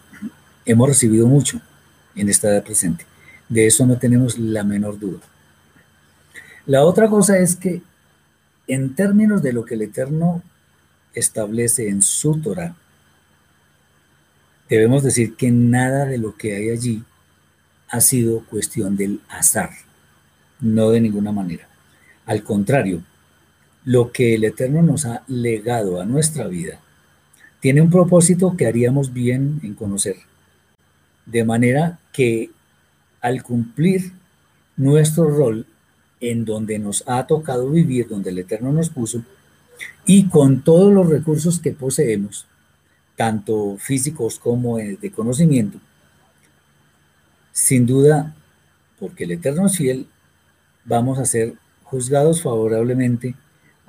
hemos 0.64 0.88
recibido 0.88 1.26
mucho 1.26 1.60
en 2.14 2.28
esta 2.28 2.48
edad 2.48 2.64
presente. 2.64 3.06
De 3.48 3.66
eso 3.66 3.86
no 3.86 3.98
tenemos 3.98 4.38
la 4.38 4.64
menor 4.64 4.98
duda. 4.98 5.20
La 6.66 6.84
otra 6.84 7.08
cosa 7.08 7.38
es 7.38 7.56
que 7.56 7.82
en 8.66 8.94
términos 8.94 9.42
de 9.42 9.52
lo 9.52 9.64
que 9.64 9.74
el 9.74 9.82
Eterno 9.82 10.42
establece 11.14 11.88
en 11.88 12.02
su 12.02 12.40
Torah, 12.40 12.76
debemos 14.68 15.02
decir 15.02 15.34
que 15.34 15.50
nada 15.50 16.04
de 16.06 16.18
lo 16.18 16.36
que 16.36 16.54
hay 16.54 16.70
allí 16.70 17.02
ha 17.88 18.00
sido 18.00 18.44
cuestión 18.46 18.96
del 18.96 19.20
azar, 19.28 19.70
no 20.60 20.90
de 20.90 21.00
ninguna 21.00 21.32
manera. 21.32 21.68
Al 22.24 22.44
contrario, 22.44 23.02
lo 23.84 24.12
que 24.12 24.34
el 24.34 24.44
Eterno 24.44 24.82
nos 24.82 25.06
ha 25.06 25.22
legado 25.26 26.00
a 26.00 26.04
nuestra 26.04 26.46
vida 26.46 26.80
tiene 27.60 27.82
un 27.82 27.90
propósito 27.90 28.56
que 28.56 28.66
haríamos 28.66 29.12
bien 29.12 29.60
en 29.62 29.74
conocer. 29.74 30.16
De 31.26 31.44
manera 31.44 32.00
que 32.12 32.50
al 33.20 33.42
cumplir 33.42 34.12
nuestro 34.76 35.28
rol 35.28 35.66
en 36.20 36.44
donde 36.46 36.78
nos 36.78 37.04
ha 37.06 37.26
tocado 37.26 37.70
vivir, 37.70 38.08
donde 38.08 38.30
el 38.30 38.38
Eterno 38.38 38.72
nos 38.72 38.88
puso, 38.88 39.22
y 40.06 40.28
con 40.28 40.62
todos 40.62 40.92
los 40.92 41.08
recursos 41.08 41.60
que 41.60 41.72
poseemos, 41.72 42.46
tanto 43.16 43.76
físicos 43.78 44.38
como 44.38 44.78
de 44.78 45.12
conocimiento, 45.14 45.78
sin 47.52 47.86
duda, 47.86 48.34
porque 48.98 49.24
el 49.24 49.32
Eterno 49.32 49.66
es 49.66 49.76
fiel, 49.76 50.06
vamos 50.84 51.18
a 51.18 51.26
ser 51.26 51.54
juzgados 51.84 52.42
favorablemente 52.42 53.34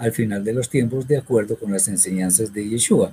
al 0.01 0.11
final 0.11 0.43
de 0.43 0.51
los 0.51 0.67
tiempos 0.67 1.07
de 1.07 1.17
acuerdo 1.17 1.55
con 1.57 1.71
las 1.71 1.87
enseñanzas 1.87 2.51
de 2.51 2.67
Yeshua, 2.67 3.11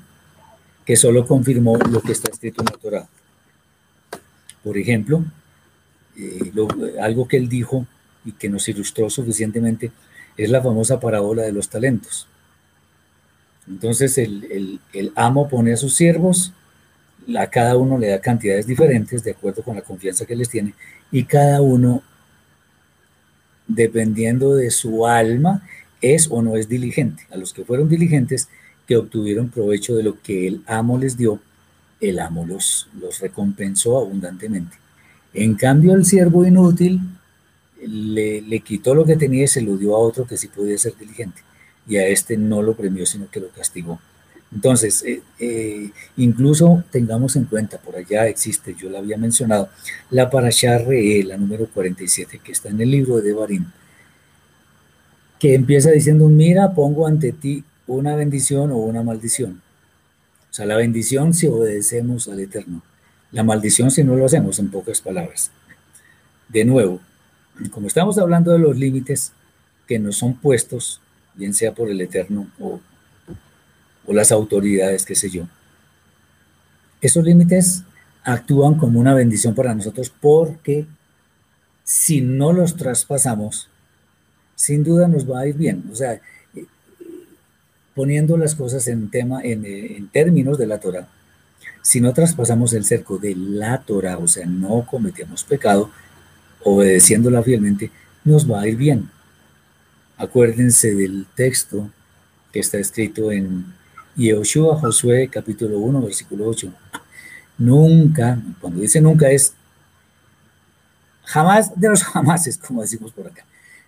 que 0.87 0.97
solo 0.97 1.27
confirmó 1.27 1.77
lo 1.77 2.01
que 2.01 2.13
está 2.13 2.31
escrito 2.31 2.63
en 2.63 2.65
la 2.65 2.79
Torah. 2.79 3.09
Por 4.65 4.79
ejemplo, 4.79 5.23
eh, 6.17 6.51
algo 6.99 7.29
que 7.29 7.37
él 7.37 7.47
dijo 7.47 7.87
y 8.25 8.33
que 8.33 8.49
nos 8.49 8.67
ilustró 8.71 9.11
suficientemente 9.11 9.93
es 10.39 10.49
la 10.49 10.63
famosa 10.63 10.99
parábola 10.99 11.43
de 11.43 11.53
los 11.53 11.69
talentos. 11.69 12.27
Entonces 13.69 14.17
el, 14.17 14.81
amo 15.15 15.47
pone 15.47 15.75
a 15.75 15.77
sus 15.77 15.95
siervos, 15.95 16.55
a 17.39 17.49
cada 17.49 17.77
uno 17.77 17.99
le 17.99 18.09
da 18.09 18.23
cantidades 18.23 18.67
diferentes 18.67 19.23
de 19.23 19.33
acuerdo 19.33 19.63
con 19.63 19.77
la 19.77 19.83
confianza 19.83 20.25
que 20.25 20.35
les 20.35 20.49
tiene 20.49 20.73
y 21.13 21.25
cada 21.25 21.61
uno, 21.61 22.03
dependiendo 23.67 24.55
de 24.55 24.71
su 24.71 25.07
alma 25.07 25.63
es 26.01 26.29
o 26.31 26.43
no 26.43 26.57
es 26.57 26.69
diligente. 26.69 27.25
A 27.31 27.37
los 27.37 27.53
que 27.53 27.65
fueron 27.65 27.89
diligentes, 27.89 28.49
que 28.87 28.97
obtuvieron 28.97 29.51
provecho 29.51 29.95
de 29.97 30.03
lo 30.03 30.21
que 30.23 30.47
el 30.47 30.63
amo 30.67 30.99
les 30.99 31.17
dio, 31.17 31.41
el 32.01 32.19
amo 32.19 32.47
los, 32.47 32.89
los 32.99 33.21
recompensó 33.21 33.99
abundantemente. 33.99 34.77
En 35.35 35.55
cambio, 35.55 35.95
el 35.95 36.05
siervo 36.05 36.47
inútil 36.47 37.01
le, 37.87 38.41
le, 38.41 38.61
quitó 38.61 38.95
lo 38.95 39.05
que 39.05 39.17
tenía 39.17 39.45
y 39.45 39.49
se 39.49 39.61
lo 39.61 39.77
dio 39.77 39.95
a 39.95 39.99
otro 39.99 40.27
que 40.27 40.37
sí 40.37 40.49
podía 40.49 40.79
ser 40.79 40.97
diligente. 40.97 41.43
Y 41.87 41.97
a 41.97 42.07
este 42.07 42.37
no 42.37 42.63
lo 42.63 42.75
premió, 42.75 43.05
sino 43.07 43.31
que 43.31 43.41
lo 43.41 43.51
castigó. 43.51 44.01
Entonces, 44.53 45.03
eh, 45.05 45.23
eh, 45.39 45.91
incluso 46.17 46.83
tengamos 46.91 47.37
en 47.37 47.45
cuenta, 47.45 47.79
por 47.79 47.97
allá 47.97 48.27
existe, 48.27 48.75
yo 48.75 48.89
la 48.89 48.99
había 48.99 49.19
mencionado, 49.19 49.69
la 50.11 50.31
Parashá 50.31 50.79
Re, 50.79 51.23
la 51.23 51.37
número 51.37 51.67
47, 51.67 52.41
que 52.43 52.53
está 52.53 52.71
en 52.71 52.81
el 52.81 52.91
libro 52.91 53.17
de 53.17 53.23
Devarim, 53.23 53.67
que 55.39 55.55
empieza 55.55 55.91
diciendo, 55.91 56.29
mira, 56.29 56.75
pongo 56.75 57.07
ante 57.07 57.33
ti 57.33 57.65
una 57.87 58.17
bendición 58.17 58.71
o 58.71 58.77
una 58.77 59.03
maldición. 59.03 59.63
O 60.51 60.55
sea, 60.55 60.67
la 60.67 60.77
bendición 60.77 61.35
si 61.35 61.47
obedecemos 61.47 62.29
al 62.29 62.41
Eterno, 62.41 62.83
la 63.31 63.45
maldición 63.45 63.91
si 63.91 64.05
no 64.05 64.17
lo 64.17 64.27
hacemos, 64.27 64.59
en 64.59 64.71
pocas 64.71 65.01
palabras. 65.01 65.51
De 66.49 66.65
nuevo, 66.65 67.01
como 67.71 67.87
estamos 67.87 68.19
hablando 68.19 68.53
de 68.53 68.59
los 68.59 68.77
límites 68.77 69.33
que 69.87 69.99
nos 69.99 70.17
son 70.17 70.35
puestos, 70.35 71.01
bien 71.35 71.55
sea 71.55 71.75
por 71.75 71.91
el 71.91 72.01
Eterno 72.01 72.49
o 72.59 72.81
o 74.09 74.15
las 74.15 74.33
autoridades, 74.33 75.05
qué 75.05 75.15
sé 75.15 75.29
yo. 75.29 75.47
Esos 77.01 77.25
límites 77.25 77.85
actúan 78.25 78.75
como 78.75 78.99
una 78.99 79.15
bendición 79.15 79.55
para 79.55 79.75
nosotros 79.75 80.11
porque 80.21 80.87
si 81.85 82.23
no 82.23 82.53
los 82.53 82.77
traspasamos, 82.77 83.69
sin 84.59 84.83
duda 84.83 85.07
nos 85.07 85.31
va 85.31 85.41
a 85.41 85.47
ir 85.47 85.55
bien. 85.55 85.85
O 85.93 85.95
sea, 85.95 86.15
eh, 86.15 86.67
poniendo 87.95 88.37
las 88.37 88.57
cosas 88.57 88.89
en, 88.89 89.09
tema, 89.09 89.41
en, 89.45 90.09
términos 90.09 90.59
de 90.59 90.67
la 90.67 90.81
Torah, 90.81 91.07
si 91.81 92.01
no 92.01 92.13
traspasamos 92.13 92.73
el 92.73 92.85
cerco 92.85 93.19
de 93.19 93.37
la 93.37 93.83
Torah, 93.83 94.19
o 94.19 94.27
sea, 94.27 94.47
no 94.47 94.85
cometemos 94.85 95.45
pecado, 95.45 95.93
obedeciéndola 96.65 97.45
fielmente, 97.45 97.93
nos 98.25 98.51
va 98.51 98.63
a 98.63 98.67
ir 98.67 98.77
bien. 98.77 99.09
Acuérdense 100.17 100.93
del 100.93 101.27
texto 101.37 101.89
que 102.53 102.59
está 102.59 102.79
escrito 102.79 103.31
en 103.31 103.65
y 104.17 104.31
Yoshua 104.31 104.77
Josué 104.81 105.29
capítulo 105.29 105.79
1 105.79 106.03
versículo 106.03 106.49
8. 106.49 106.73
Nunca, 107.59 108.43
cuando 108.61 108.81
dice 108.81 109.01
nunca 109.01 109.31
es 109.31 109.55
jamás 111.23 111.79
de 111.79 111.89
los 111.89 112.03
jamases, 112.13 112.59
como 112.59 112.83
decimos 112.83 113.13
por 113.13 113.29
acá. 113.29 113.45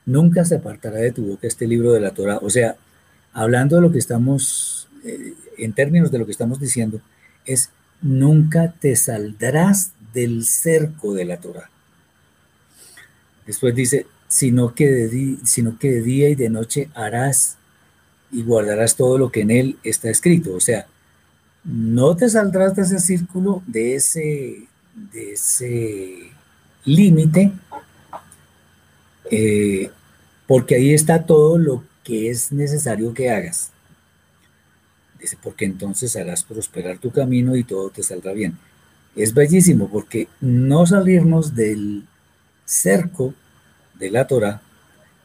Nunca 0.06 0.44
se 0.44 0.56
apartará 0.56 0.98
de 0.98 1.12
tu 1.12 1.26
boca 1.26 1.46
este 1.46 1.66
libro 1.66 1.92
de 1.92 2.00
la 2.00 2.12
Torah. 2.12 2.38
O 2.42 2.50
sea, 2.50 2.76
hablando 3.32 3.76
de 3.76 3.82
lo 3.82 3.92
que 3.92 3.98
estamos, 3.98 4.88
eh, 5.04 5.34
en 5.58 5.72
términos 5.72 6.10
de 6.10 6.18
lo 6.18 6.26
que 6.26 6.32
estamos 6.32 6.60
diciendo, 6.60 7.00
es 7.44 7.70
nunca 8.02 8.72
te 8.72 8.96
saldrás 8.96 9.92
del 10.12 10.44
cerco 10.44 11.14
de 11.14 11.24
la 11.24 11.38
Torah. 11.38 11.70
Después 13.46 13.74
dice, 13.74 14.06
sino 14.28 14.74
que 14.74 14.88
de, 14.88 15.36
sino 15.44 15.78
que 15.78 15.90
de 15.90 16.02
día 16.02 16.28
y 16.28 16.34
de 16.34 16.50
noche 16.50 16.88
harás 16.94 17.56
y 18.32 18.42
guardarás 18.42 18.96
todo 18.96 19.18
lo 19.18 19.32
que 19.32 19.40
en 19.40 19.50
él 19.50 19.78
está 19.82 20.08
escrito. 20.08 20.54
O 20.54 20.60
sea, 20.60 20.86
no 21.64 22.16
te 22.16 22.28
saldrás 22.28 22.76
de 22.76 22.82
ese 22.82 23.00
círculo, 23.00 23.62
de 23.66 23.96
ese, 23.96 24.66
de 25.12 25.32
ese 25.32 26.30
límite, 26.84 27.52
eh, 29.30 29.90
porque 30.46 30.74
ahí 30.74 30.92
está 30.92 31.24
todo 31.24 31.58
lo 31.58 31.84
que 32.04 32.30
es 32.30 32.52
necesario 32.52 33.14
que 33.14 33.30
hagas. 33.30 33.70
Dice, 35.20 35.36
porque 35.42 35.64
entonces 35.64 36.16
harás 36.16 36.42
prosperar 36.42 36.98
tu 36.98 37.10
camino 37.10 37.56
y 37.56 37.64
todo 37.64 37.90
te 37.90 38.02
saldrá 38.02 38.32
bien. 38.32 38.58
Es 39.14 39.34
bellísimo 39.34 39.88
porque 39.88 40.28
no 40.40 40.86
salirnos 40.86 41.54
del 41.54 42.04
cerco 42.64 43.34
de 43.98 44.10
la 44.10 44.26
Torah, 44.26 44.62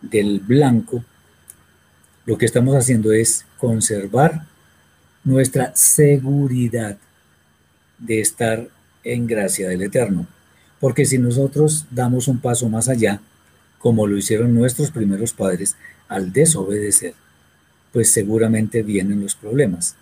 del 0.01 0.39
blanco, 0.39 1.03
lo 2.25 2.37
que 2.37 2.45
estamos 2.45 2.75
haciendo 2.75 3.13
es 3.13 3.45
conservar 3.57 4.45
nuestra 5.23 5.75
seguridad 5.75 6.97
de 7.99 8.19
estar 8.19 8.67
en 9.03 9.27
gracia 9.27 9.69
del 9.69 9.83
Eterno. 9.83 10.27
Porque 10.79 11.05
si 11.05 11.17
nosotros 11.17 11.85
damos 11.91 12.27
un 12.27 12.39
paso 12.39 12.67
más 12.67 12.89
allá, 12.89 13.21
como 13.85 14.07
lo 14.07 14.17
hicieron 14.17 14.55
nuestros 14.55 14.89
primeros 14.89 15.33
padres 15.33 15.75
al 16.07 16.33
desobedecer, 16.33 17.13
pues 17.93 18.09
seguramente 18.09 18.81
vienen 18.81 19.21
los 19.21 19.35
problemas. 19.35 19.95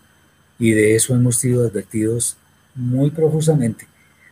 Y 0.57 0.71
de 0.71 0.95
eso 0.95 1.13
hemos 1.13 1.35
sido 1.35 1.67
advertidos 1.67 2.37
muy 2.75 3.11
profusamente, 3.11 3.85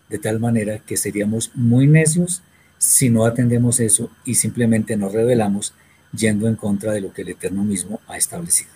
de 0.08 0.20
tal 0.20 0.40
manera 0.40 0.80
que 0.80 0.96
seríamos 0.96 1.52
muy 1.54 1.86
necios 1.86 2.42
si 2.78 3.10
no 3.10 3.26
atendemos 3.26 3.82
eso 3.82 4.10
y 4.24 4.36
simplemente 4.36 4.96
nos 4.96 5.12
revelamos 5.12 5.74
yendo 6.14 6.48
en 6.48 6.56
contra 6.56 6.94
de 6.94 7.02
lo 7.02 7.12
que 7.12 7.24
el 7.24 7.28
Eterno 7.32 7.66
mismo 7.66 8.00
ha 8.08 8.16
establecido. 8.16 8.72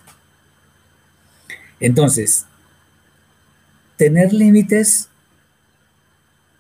Entonces, 1.80 2.48
tener 3.96 4.34
límites 4.34 5.08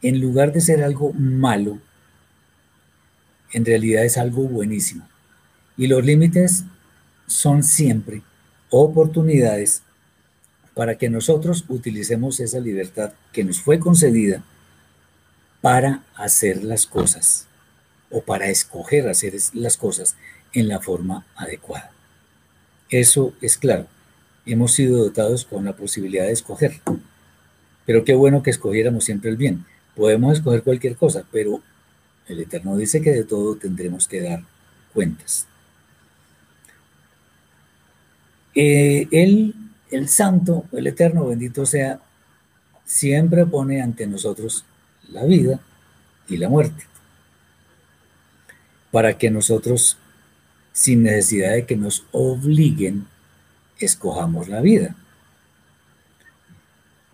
en 0.01 0.21
lugar 0.21 0.53
de 0.53 0.61
ser 0.61 0.85
algo 0.85 1.11
malo, 1.11 1.79
en 3.55 3.63
realidad 3.63 4.03
es 4.03 4.17
algo 4.17 4.43
buenísimo. 4.43 5.07
Y 5.77 5.87
los 5.87 6.03
límites 6.03 6.65
son 7.25 7.63
siempre 7.63 8.21
oportunidades 8.69 9.81
para 10.73 10.97
que 10.97 11.09
nosotros 11.09 11.63
utilicemos 11.69 12.41
esa 12.41 12.59
libertad 12.59 13.13
que 13.31 13.45
nos 13.45 13.61
fue 13.61 13.79
concedida 13.79 14.43
para 15.61 16.03
hacer 16.15 16.65
las 16.65 16.85
cosas 16.85 17.47
o 18.11 18.21
para 18.21 18.49
escoger 18.49 19.07
hacer 19.07 19.33
las 19.53 19.77
cosas 19.77 20.17
en 20.51 20.67
la 20.67 20.81
forma 20.81 21.25
adecuada. 21.37 21.91
Eso 22.89 23.33
es 23.39 23.57
claro. 23.57 23.87
Hemos 24.45 24.73
sido 24.73 24.97
dotados 24.97 25.45
con 25.45 25.63
la 25.63 25.77
posibilidad 25.77 26.25
de 26.25 26.33
escoger. 26.33 26.81
Pero 27.85 28.03
qué 28.03 28.15
bueno 28.15 28.43
que 28.43 28.49
escogiéramos 28.49 29.05
siempre 29.05 29.29
el 29.29 29.37
bien. 29.37 29.65
Podemos 29.95 30.33
escoger 30.33 30.61
cualquier 30.61 30.97
cosa, 30.97 31.23
pero 31.31 31.61
el 32.27 32.39
Eterno 32.39 32.75
dice 32.75 33.01
que 33.01 33.11
de 33.11 33.23
todo 33.23 33.55
tendremos 33.55 34.07
que 34.07 34.21
dar 34.21 34.43
cuentas. 34.93 35.47
Eh, 38.55 39.07
él, 39.11 39.53
el 39.91 40.07
Santo, 40.07 40.65
el 40.71 40.87
Eterno, 40.87 41.27
bendito 41.27 41.65
sea, 41.65 41.99
siempre 42.85 43.45
pone 43.45 43.81
ante 43.81 44.07
nosotros 44.07 44.65
la 45.09 45.25
vida 45.25 45.59
y 46.27 46.37
la 46.37 46.49
muerte, 46.49 46.85
para 48.91 49.17
que 49.17 49.29
nosotros 49.29 49.97
sin 50.71 51.03
necesidad 51.03 51.53
de 51.53 51.65
que 51.65 51.75
nos 51.75 52.05
obliguen, 52.11 53.05
escojamos 53.79 54.49
la 54.49 54.61
vida. 54.61 54.95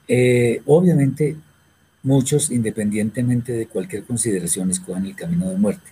Eh, 0.07 0.61
obviamente, 0.65 1.37
muchos, 2.03 2.49
independientemente 2.49 3.53
de 3.53 3.67
cualquier 3.67 4.03
consideración, 4.03 4.71
escojan 4.71 5.05
el 5.05 5.15
camino 5.15 5.49
de 5.49 5.57
muerte, 5.57 5.89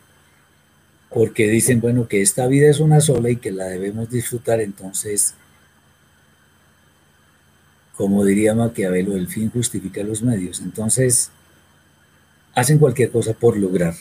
porque 1.10 1.49
dicen, 1.49 1.82
bueno, 1.82 2.07
que 2.07 2.22
esta 2.22 2.47
vida 2.47 2.70
es 2.70 2.80
una 2.80 3.01
sola 3.01 3.30
y 3.30 3.38
que 3.38 3.51
la 3.51 3.66
debemos 3.66 4.10
disfrutar, 4.10 4.62
entonces, 4.62 5.36
como 7.95 8.24
diría 8.24 8.55
Maquiavelo, 8.55 9.16
el 9.16 9.28
fin 9.28 9.51
justifica 9.51 10.01
los 10.03 10.22
medios. 10.22 10.62
Entonces, 10.62 11.32
hacen 12.55 12.80
cualquier 12.80 13.12
cosa 13.12 13.34
por 13.34 13.57
lograr 13.57 13.93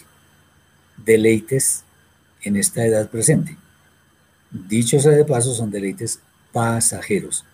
deleites 1.04 1.84
en 2.42 2.56
esta 2.56 2.84
edad 2.84 3.10
presente. 3.10 3.56
Dicho 4.50 5.00
sea 5.00 5.12
de 5.12 5.24
paso, 5.24 5.54
son 5.54 5.70
deleites 5.70 6.20
pasajeros, 6.52 7.44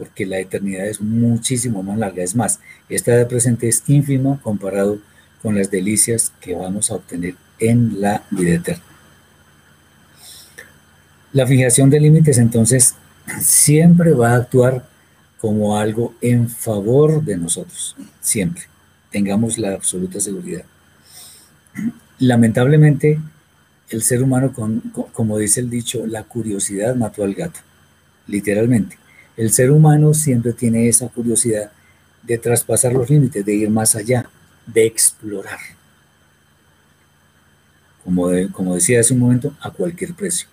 porque 0.00 0.24
la 0.24 0.38
eternidad 0.38 0.86
es 0.86 1.02
muchísimo 1.02 1.82
más 1.82 1.98
larga. 1.98 2.22
Es 2.22 2.34
más, 2.34 2.58
esta 2.88 3.12
edad 3.12 3.28
presente 3.28 3.68
es 3.68 3.82
ínfima 3.86 4.40
comparado 4.42 4.98
con 5.42 5.56
las 5.56 5.70
delicias 5.70 6.32
que 6.40 6.54
vamos 6.54 6.90
a 6.90 6.94
obtener 6.94 7.34
en 7.58 8.00
la 8.00 8.22
vida 8.30 8.54
eterna. 8.54 8.82
La 11.34 11.46
fijación 11.46 11.90
de 11.90 12.00
límites 12.00 12.38
entonces 12.38 12.94
siempre 13.42 14.14
va 14.14 14.30
a 14.30 14.36
actuar 14.36 14.88
como 15.38 15.76
algo 15.76 16.14
en 16.22 16.48
favor 16.48 17.22
de 17.22 17.36
nosotros, 17.36 17.94
siempre. 18.22 18.62
Tengamos 19.10 19.58
la 19.58 19.74
absoluta 19.74 20.18
seguridad. 20.18 20.64
Lamentablemente, 22.18 23.20
el 23.90 24.02
ser 24.02 24.22
humano, 24.22 24.54
como 25.12 25.36
dice 25.36 25.60
el 25.60 25.68
dicho, 25.68 26.06
la 26.06 26.22
curiosidad 26.22 26.94
mató 26.96 27.22
al 27.22 27.34
gato, 27.34 27.60
literalmente. 28.26 28.96
El 29.36 29.52
ser 29.52 29.70
humano 29.70 30.14
siempre 30.14 30.52
tiene 30.52 30.88
esa 30.88 31.08
curiosidad 31.08 31.72
de 32.22 32.38
traspasar 32.38 32.92
los 32.92 33.08
límites, 33.08 33.44
de 33.44 33.54
ir 33.54 33.70
más 33.70 33.96
allá, 33.96 34.28
de 34.66 34.86
explorar. 34.86 35.58
Como, 38.04 38.74
decía 38.74 39.00
hace 39.00 39.14
un 39.14 39.20
momento, 39.20 39.54
a 39.60 39.70
cualquier 39.70 40.14
precio. 40.14 40.48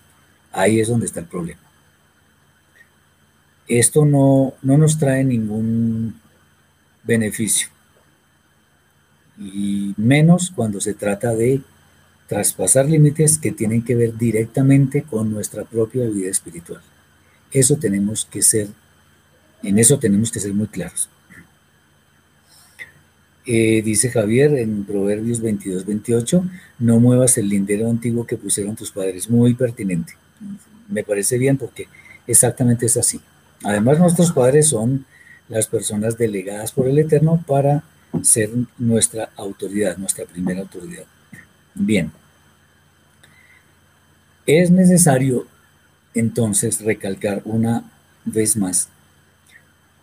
Ahí 0.52 0.80
es 0.80 0.88
donde 0.88 1.06
está 1.06 1.20
el 1.20 1.26
problema. 1.26 1.60
Esto 3.68 4.06
no, 4.06 4.54
no 4.62 4.78
nos 4.78 4.98
trae 4.98 5.24
ningún 5.24 6.16
beneficio, 7.04 7.70
y 9.40 9.94
menos 9.98 10.52
cuando 10.56 10.82
se 10.82 10.94
trata 10.94 11.36
de 11.36 11.62
traspasar 12.28 12.86
límites 12.86 13.38
que 13.38 13.52
tienen 13.52 13.84
que 13.84 13.96
ver 13.96 14.18
directamente 14.18 15.04
con 15.04 15.32
nuestra 15.32 15.64
propia 15.64 16.06
vida 16.08 16.30
espiritual. 16.30 16.82
Eso 17.52 17.78
tenemos 17.78 18.26
que 18.26 18.42
ser, 18.42 18.68
en 19.64 19.80
eso 19.80 20.00
tenemos 20.00 20.32
que 20.32 20.40
ser 20.40 20.54
muy 20.54 20.68
claros. 20.68 21.10
Eh, 23.50 23.82
dice 23.82 24.10
Javier 24.10 24.56
en 24.56 24.84
Proverbios 24.84 25.40
22, 25.40 25.86
28, 25.86 26.44
no 26.80 27.00
muevas 27.00 27.38
el 27.38 27.48
lindero 27.48 27.90
antiguo 27.90 28.28
que 28.28 28.36
pusieron 28.36 28.76
tus 28.76 28.92
padres. 28.92 29.30
Muy 29.30 29.54
pertinente. 29.54 30.14
Me 30.90 31.04
parece 31.04 31.38
bien 31.38 31.58
porque 31.58 31.88
exactamente 32.28 32.86
es 32.86 32.98
así. 32.98 33.22
Además, 33.64 34.00
nuestros 34.00 34.34
padres 34.34 34.68
son 34.68 35.06
las 35.48 35.68
personas 35.68 36.18
delegadas 36.18 36.74
por 36.74 36.88
el 36.90 37.00
Eterno 37.00 37.42
para 37.48 37.84
ser 38.22 38.50
nuestra 38.78 39.30
autoridad, 39.38 39.98
nuestra 39.98 40.26
primera 40.26 40.60
autoridad. 40.62 41.06
Bien. 41.74 42.12
Es 44.46 44.72
necesario 44.72 45.48
entonces 46.20 46.82
recalcar 46.82 47.42
una 47.46 47.84
vez 48.26 48.58
más 48.58 48.90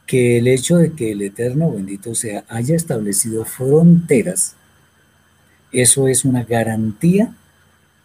que 0.06 0.38
el 0.38 0.48
hecho 0.48 0.76
de 0.76 0.92
que 0.92 1.12
el 1.12 1.22
Eterno, 1.22 1.70
bendito 1.70 2.14
sea, 2.14 2.44
haya 2.48 2.76
establecido 2.76 3.44
fronteras, 3.44 4.54
eso 5.72 6.08
es 6.08 6.24
una 6.24 6.44
garantía 6.44 7.34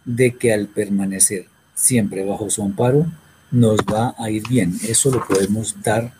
de 0.04 0.34
que 0.36 0.52
al 0.52 0.66
permanecer 0.66 1.46
siempre 1.74 2.24
bajo 2.24 2.50
su 2.50 2.62
amparo, 2.62 3.06
nos 3.50 3.78
va 3.80 4.14
a 4.18 4.30
ir 4.30 4.46
bien. 4.48 4.76
Eso 4.86 5.10
lo 5.10 5.26
podemos 5.26 5.76
dar 5.82 6.12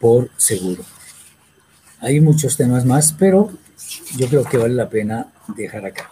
por 0.00 0.30
seguro. 0.36 0.84
Hay 2.00 2.20
muchos 2.20 2.56
temas 2.56 2.84
más, 2.84 3.12
pero 3.12 3.52
yo 4.16 4.28
creo 4.28 4.44
que 4.44 4.58
vale 4.58 4.74
la 4.74 4.88
pena 4.88 5.28
dejar 5.56 5.86
acá. 5.86 6.10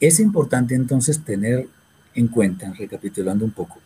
Es 0.00 0.20
importante 0.20 0.74
entonces 0.74 1.22
tener 1.24 1.68
en 2.14 2.28
cuenta, 2.28 2.72
recapitulando 2.72 3.44
un 3.44 3.50
poco, 3.50 3.78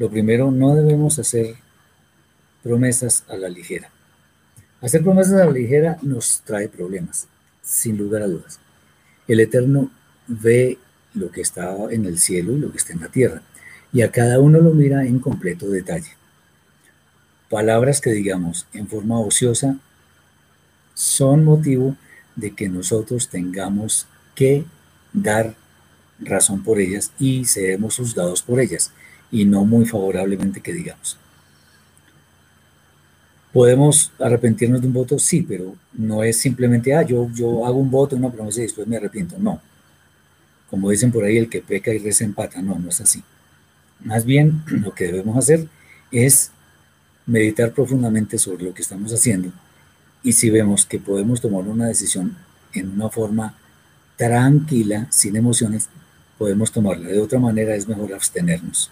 lo 0.00 0.08
primero, 0.08 0.50
no 0.50 0.74
debemos 0.74 1.18
hacer 1.18 1.56
promesas 2.62 3.22
a 3.28 3.36
la 3.36 3.50
ligera. 3.50 3.90
Hacer 4.80 5.02
promesas 5.02 5.34
a 5.34 5.44
la 5.44 5.52
ligera 5.52 5.98
nos 6.00 6.40
trae 6.40 6.70
problemas, 6.70 7.28
sin 7.62 7.98
lugar 7.98 8.22
a 8.22 8.26
dudas. 8.26 8.58
El 9.28 9.40
Eterno 9.40 9.90
ve 10.26 10.78
lo 11.12 11.30
que 11.30 11.42
está 11.42 11.76
en 11.90 12.06
el 12.06 12.18
cielo 12.18 12.52
y 12.52 12.60
lo 12.60 12.72
que 12.72 12.78
está 12.78 12.94
en 12.94 13.00
la 13.00 13.08
tierra, 13.08 13.42
y 13.92 14.00
a 14.00 14.10
cada 14.10 14.40
uno 14.40 14.60
lo 14.60 14.72
mira 14.72 15.04
en 15.04 15.18
completo 15.18 15.68
detalle. 15.68 16.16
Palabras 17.50 18.00
que 18.00 18.12
digamos 18.12 18.66
en 18.72 18.88
forma 18.88 19.20
ociosa 19.20 19.76
son 20.94 21.44
motivo 21.44 21.94
de 22.36 22.54
que 22.54 22.70
nosotros 22.70 23.28
tengamos 23.28 24.06
que 24.34 24.64
dar 25.12 25.56
razón 26.20 26.64
por 26.64 26.80
ellas 26.80 27.12
y 27.18 27.44
seremos 27.44 27.98
juzgados 27.98 28.40
por 28.40 28.60
ellas, 28.60 28.92
y 29.30 29.44
no 29.44 29.64
muy 29.64 29.86
favorablemente 29.86 30.60
que 30.60 30.72
digamos. 30.72 31.18
¿Podemos 33.52 34.12
arrepentirnos 34.18 34.80
de 34.80 34.86
un 34.86 34.92
voto? 34.92 35.18
Sí, 35.18 35.42
pero 35.42 35.74
no 35.92 36.22
es 36.22 36.38
simplemente, 36.38 36.94
ah, 36.94 37.02
yo, 37.02 37.28
yo 37.34 37.66
hago 37.66 37.78
un 37.78 37.90
voto, 37.90 38.14
una 38.14 38.30
promesa 38.30 38.60
y 38.60 38.64
después 38.64 38.86
me 38.86 38.96
arrepiento. 38.96 39.36
No. 39.38 39.60
Como 40.68 40.90
dicen 40.90 41.10
por 41.10 41.24
ahí, 41.24 41.36
el 41.36 41.48
que 41.48 41.60
peca 41.60 41.92
y 41.92 41.98
reza 41.98 42.24
empata. 42.24 42.62
No, 42.62 42.78
no 42.78 42.90
es 42.90 43.00
así. 43.00 43.24
Más 44.04 44.24
bien, 44.24 44.62
lo 44.66 44.94
que 44.94 45.06
debemos 45.06 45.36
hacer 45.36 45.66
es 46.12 46.52
meditar 47.26 47.72
profundamente 47.72 48.38
sobre 48.38 48.64
lo 48.64 48.74
que 48.74 48.82
estamos 48.82 49.12
haciendo 49.12 49.52
y 50.22 50.32
si 50.32 50.50
vemos 50.50 50.84
que 50.86 50.98
podemos 50.98 51.40
tomar 51.40 51.64
una 51.64 51.86
decisión 51.86 52.36
en 52.72 52.90
una 52.90 53.08
forma 53.08 53.54
tranquila, 54.16 55.06
sin 55.10 55.36
emociones, 55.36 55.88
podemos 56.38 56.72
tomarla. 56.72 57.08
De 57.08 57.20
otra 57.20 57.38
manera 57.38 57.74
es 57.74 57.88
mejor 57.88 58.12
abstenernos. 58.12 58.90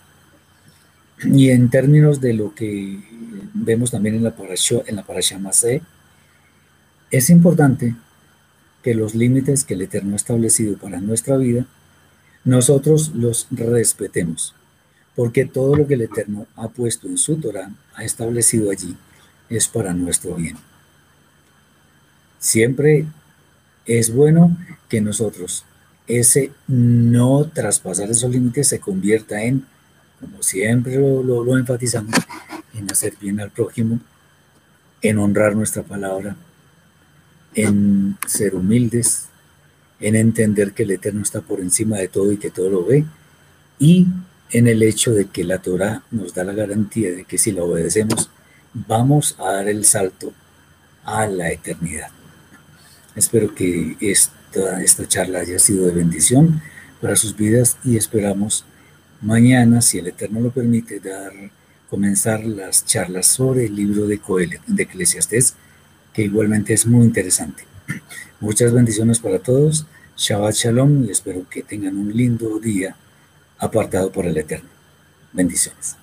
Y 1.25 1.51
en 1.51 1.69
términos 1.69 2.21
de 2.21 2.33
lo 2.33 2.55
que 2.55 3.01
vemos 3.55 3.91
también 3.91 4.14
en 4.14 4.25
la 4.25 4.37
parasha, 4.37 4.83
en 4.87 4.97
la 4.97 5.05
parasha 5.05 5.39
es 7.11 7.31
importante 7.31 7.95
que 8.83 8.95
los 8.95 9.14
límites 9.14 9.64
que 9.64 9.75
el 9.75 9.83
Eterno 9.83 10.12
ha 10.12 10.16
establecido 10.16 10.77
para 10.77 11.01
nuestra 11.01 11.37
vida, 11.37 11.66
nosotros 12.45 13.12
los 13.14 13.49
respetemos, 13.51 14.55
porque 15.16 15.45
todo 15.45 15.75
lo 15.75 15.87
que 15.87 15.95
el 15.95 16.03
Eterno 16.03 16.47
ha 16.55 16.69
puesto 16.69 17.09
en 17.09 17.19
su 17.19 17.37
Torah, 17.37 17.71
ha 17.95 18.05
establecido 18.05 18.71
allí, 18.71 18.97
es 19.49 19.66
para 19.69 19.93
nuestro 19.93 20.35
bien. 20.35 20.57
Siempre 22.39 23.07
es 23.87 24.14
bueno 24.14 24.57
que 24.89 25.01
nosotros, 25.01 25.64
ese 26.07 26.53
no 26.69 27.47
traspasar 27.53 28.11
esos 28.11 28.31
límites 28.31 28.69
se 28.69 28.79
convierta 28.79 29.43
en 29.43 29.66
como 30.21 30.43
siempre 30.43 30.97
lo, 30.97 31.59
enfatizamos, 31.59 32.14
en 32.75 32.91
hacer 32.91 33.14
bien 33.21 33.41
al 33.41 33.51
prójimo, 33.51 34.01
en 35.03 35.19
honrar 35.19 35.55
nuestra 35.55 35.83
palabra, 35.83 36.37
en 37.55 38.16
ser 38.27 38.55
humildes, 38.55 39.27
en 40.01 40.16
entender 40.16 40.73
que 40.73 40.85
el 40.85 40.93
Eterno 40.93 41.23
está 41.23 41.41
por 41.41 41.61
encima 41.61 41.99
de 41.99 42.09
todo 42.09 42.33
y 42.33 42.37
que 42.37 42.51
todo 42.51 42.71
lo 42.71 42.85
ve, 42.85 43.05
y 43.79 44.07
en 44.51 44.66
el 44.66 44.83
hecho 44.83 45.12
de 45.12 45.27
que 45.27 45.45
la 45.45 45.59
Torah 45.59 46.03
nos 46.11 46.35
da 46.35 46.45
la 46.45 46.53
garantía 46.53 47.12
de 47.12 47.25
que 47.25 47.39
si 47.39 47.53
la 47.53 47.62
obedecemos, 47.62 48.31
vamos 48.73 49.37
a 49.39 49.53
dar 49.53 49.69
el 49.69 49.85
salto 49.85 50.33
a 51.05 51.27
la 51.27 51.51
eternidad. 51.51 52.11
Espero 53.14 53.55
que 53.55 53.97
esta, 54.01 54.83
esta 54.83 55.07
charla 55.07 55.41
haya 55.41 55.59
sido 55.59 55.87
de 55.87 55.93
bendición 55.93 56.62
para 57.01 57.16
sus 57.16 57.37
vidas 57.37 57.77
y 57.85 57.97
esperamos 57.97 58.64
Mañana, 59.21 59.81
si 59.81 59.99
el 59.99 60.07
Eterno 60.07 60.41
lo 60.41 60.51
permite, 60.51 61.01
dar, 61.01 61.33
comenzar 61.91 62.45
las 62.45 62.85
charlas 62.85 63.27
sobre 63.27 63.66
el 63.66 63.75
libro 63.75 64.07
de 64.07 64.21
Coel, 64.21 64.61
de 64.66 64.83
Eclesiastés, 64.85 65.55
que 66.12 66.23
igualmente 66.23 66.73
es 66.73 66.87
muy 66.87 67.05
interesante. 67.05 67.64
Muchas 68.41 68.73
bendiciones 68.73 69.19
para 69.19 69.41
todos. 69.41 69.87
Shabbat 70.16 70.55
Shalom 70.55 71.05
y 71.05 71.11
espero 71.11 71.49
que 71.49 71.62
tengan 71.62 71.97
un 71.97 72.16
lindo 72.16 72.59
día 72.61 72.97
apartado 73.59 74.12
por 74.12 74.27
el 74.27 74.37
Eterno. 74.37 74.69
Bendiciones. 75.33 75.97